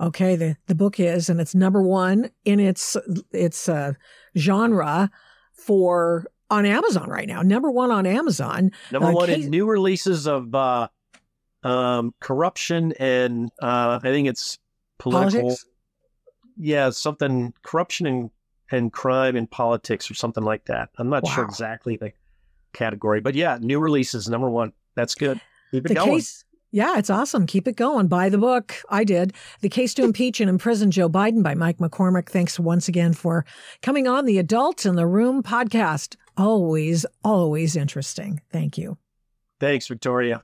Okay, 0.00 0.34
the 0.36 0.56
the 0.66 0.74
book 0.74 0.98
is, 0.98 1.28
and 1.28 1.40
it's 1.40 1.54
number 1.54 1.82
one 1.82 2.30
in 2.44 2.58
its 2.58 2.96
its 3.32 3.68
uh, 3.68 3.92
genre 4.36 5.10
for 5.52 6.26
on 6.50 6.66
Amazon 6.66 7.08
right 7.08 7.28
now. 7.28 7.42
Number 7.42 7.70
one 7.70 7.90
on 7.90 8.06
Amazon. 8.06 8.72
Number 8.90 9.08
uh, 9.08 9.12
one 9.12 9.26
case- 9.26 9.44
in 9.44 9.50
new 9.50 9.66
releases 9.66 10.26
of 10.26 10.54
uh, 10.54 10.88
um, 11.62 12.14
corruption 12.20 12.92
and 12.98 13.50
uh, 13.62 14.00
I 14.02 14.08
think 14.08 14.28
it's 14.28 14.58
political. 14.98 15.40
Politics? 15.40 15.66
Yeah, 16.60 16.90
something 16.90 17.54
corruption 17.62 18.06
and 18.06 18.30
and 18.70 18.92
crime 18.92 19.34
and 19.36 19.50
politics 19.50 20.10
or 20.10 20.14
something 20.14 20.44
like 20.44 20.66
that. 20.66 20.90
I'm 20.96 21.08
not 21.08 21.24
wow. 21.24 21.30
sure 21.30 21.44
exactly 21.44 21.96
the 21.96 22.12
category, 22.72 23.20
but 23.20 23.34
yeah, 23.34 23.58
new 23.60 23.80
releases 23.80 24.28
number 24.28 24.48
one. 24.48 24.72
That's 24.94 25.14
good. 25.14 25.40
Keep 25.72 25.86
it 25.86 25.88
the 25.88 25.94
going. 25.94 26.10
Case, 26.10 26.44
yeah, 26.72 26.98
it's 26.98 27.10
awesome. 27.10 27.46
Keep 27.46 27.66
it 27.66 27.76
going. 27.76 28.06
Buy 28.06 28.28
the 28.28 28.38
book. 28.38 28.76
I 28.90 29.02
did. 29.04 29.32
The 29.60 29.68
Case 29.68 29.92
to 29.94 30.04
Impeach 30.04 30.40
and 30.40 30.48
Imprison 30.48 30.90
Joe 30.90 31.08
Biden 31.08 31.42
by 31.42 31.54
Mike 31.54 31.78
McCormick. 31.78 32.28
Thanks 32.28 32.60
once 32.60 32.86
again 32.86 33.12
for 33.12 33.44
coming 33.82 34.06
on 34.06 34.24
the 34.24 34.38
Adult 34.38 34.86
in 34.86 34.94
the 34.94 35.06
Room 35.06 35.42
podcast. 35.42 36.16
Always, 36.36 37.04
always 37.24 37.74
interesting. 37.74 38.40
Thank 38.50 38.78
you. 38.78 38.98
Thanks, 39.58 39.88
Victoria. 39.88 40.42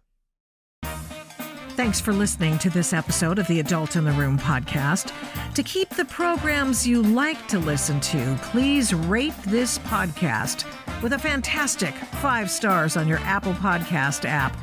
Thanks 1.76 2.00
for 2.00 2.14
listening 2.14 2.58
to 2.60 2.70
this 2.70 2.94
episode 2.94 3.38
of 3.38 3.46
the 3.48 3.60
Adult 3.60 3.96
in 3.96 4.04
the 4.04 4.12
Room 4.12 4.38
podcast. 4.38 5.12
To 5.52 5.62
keep 5.62 5.90
the 5.90 6.06
programs 6.06 6.86
you 6.86 7.02
like 7.02 7.46
to 7.48 7.58
listen 7.58 8.00
to, 8.00 8.38
please 8.44 8.94
rate 8.94 9.34
this 9.42 9.78
podcast 9.80 10.64
with 11.02 11.12
a 11.12 11.18
fantastic 11.18 11.94
five 11.94 12.50
stars 12.50 12.96
on 12.96 13.06
your 13.06 13.18
Apple 13.18 13.52
Podcast 13.52 14.24
app 14.24 14.56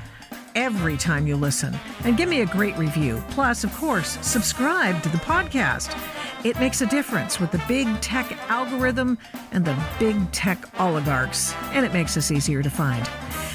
every 0.55 0.97
time 0.97 1.27
you 1.27 1.35
listen 1.35 1.77
and 2.03 2.17
give 2.17 2.27
me 2.27 2.41
a 2.41 2.47
great 2.47 2.75
review. 2.79 3.23
Plus, 3.29 3.63
of 3.63 3.71
course, 3.75 4.17
subscribe 4.25 5.03
to 5.03 5.09
the 5.09 5.19
podcast. 5.19 5.95
It 6.43 6.59
makes 6.59 6.81
a 6.81 6.87
difference 6.87 7.39
with 7.39 7.51
the 7.51 7.63
big 7.67 8.01
tech 8.01 8.31
algorithm 8.49 9.19
and 9.51 9.63
the 9.63 9.77
big 9.99 10.31
tech 10.31 10.65
oligarchs, 10.79 11.53
and 11.73 11.85
it 11.85 11.93
makes 11.93 12.17
us 12.17 12.31
easier 12.31 12.63
to 12.63 12.71
find. 12.71 13.07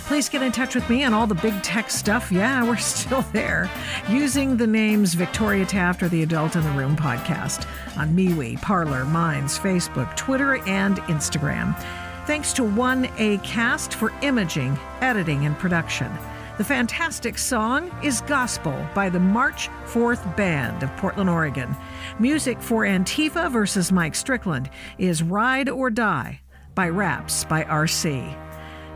Please 0.09 0.31
get 0.31 0.41
in 0.41 0.53
touch 0.53 0.75
with 0.75 0.89
me 0.89 1.05
on 1.05 1.13
all 1.13 1.27
the 1.27 1.35
big 1.35 1.63
tech 1.63 1.91
stuff. 1.91 2.33
Yeah, 2.33 2.65
we're 2.67 2.79
still 2.79 3.21
there. 3.35 3.71
Using 4.09 4.57
the 4.57 4.67
names 4.67 5.13
Victoria 5.13 5.67
Taft 5.67 6.03
or 6.03 6.09
the 6.09 6.23
Adult 6.23 6.57
in 6.57 6.63
the 6.63 6.71
Room 6.71 6.97
podcast 6.97 7.69
on 7.99 8.17
MeWe, 8.17 8.59
Parler, 8.63 9.05
Minds, 9.05 9.59
Facebook, 9.59 10.17
Twitter, 10.17 10.67
and 10.67 10.97
Instagram. 11.03 11.79
Thanks 12.25 12.55
to 12.55 12.63
1A 12.63 13.45
Cast 13.45 13.93
for 13.93 14.11
imaging, 14.23 14.79
editing, 15.03 15.45
and 15.45 15.59
production. 15.59 16.11
The 16.57 16.65
fantastic 16.65 17.37
song 17.37 17.95
is 18.03 18.23
Gospel 18.23 18.89
by 18.95 19.11
the 19.11 19.21
March 19.21 19.69
4th 19.85 20.35
Band 20.39 20.83
of 20.83 20.97
Portland, 20.97 21.29
Oregon. 21.29 21.77
Music 22.19 22.63
for 22.63 22.85
Antifa 22.85 23.53
versus 23.53 23.93
Mike 23.93 24.15
Strickland 24.15 24.71
is 24.97 25.23
Ride 25.23 25.69
or 25.69 25.91
Die 25.91 26.41
by 26.75 26.89
Raps 26.89 27.45
by 27.45 27.65
RC. 27.65 28.48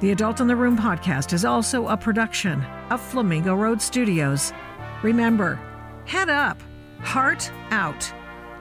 The 0.03 0.11
Adult 0.11 0.41
in 0.41 0.49
the 0.49 0.57
Room 0.57 0.77
podcast 0.77 1.33
is 1.33 1.45
also 1.45 1.87
a 1.87 1.97
production 1.97 2.61
of 2.91 3.01
Flamingo 3.01 3.55
Road 3.55 3.81
Studios. 3.81 4.53
Remember, 5.01 5.61
head 6.07 6.29
up, 6.29 6.61
heart 6.99 7.53
out, 7.71 8.13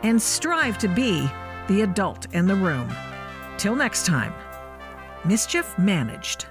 and 0.03 0.21
strive 0.21 0.77
to 0.77 0.87
be 0.87 1.27
the 1.67 1.81
adult 1.81 2.31
in 2.35 2.45
the 2.45 2.53
room. 2.53 2.93
Till 3.57 3.75
next 3.75 4.05
time, 4.05 4.35
mischief 5.25 5.75
managed. 5.79 6.45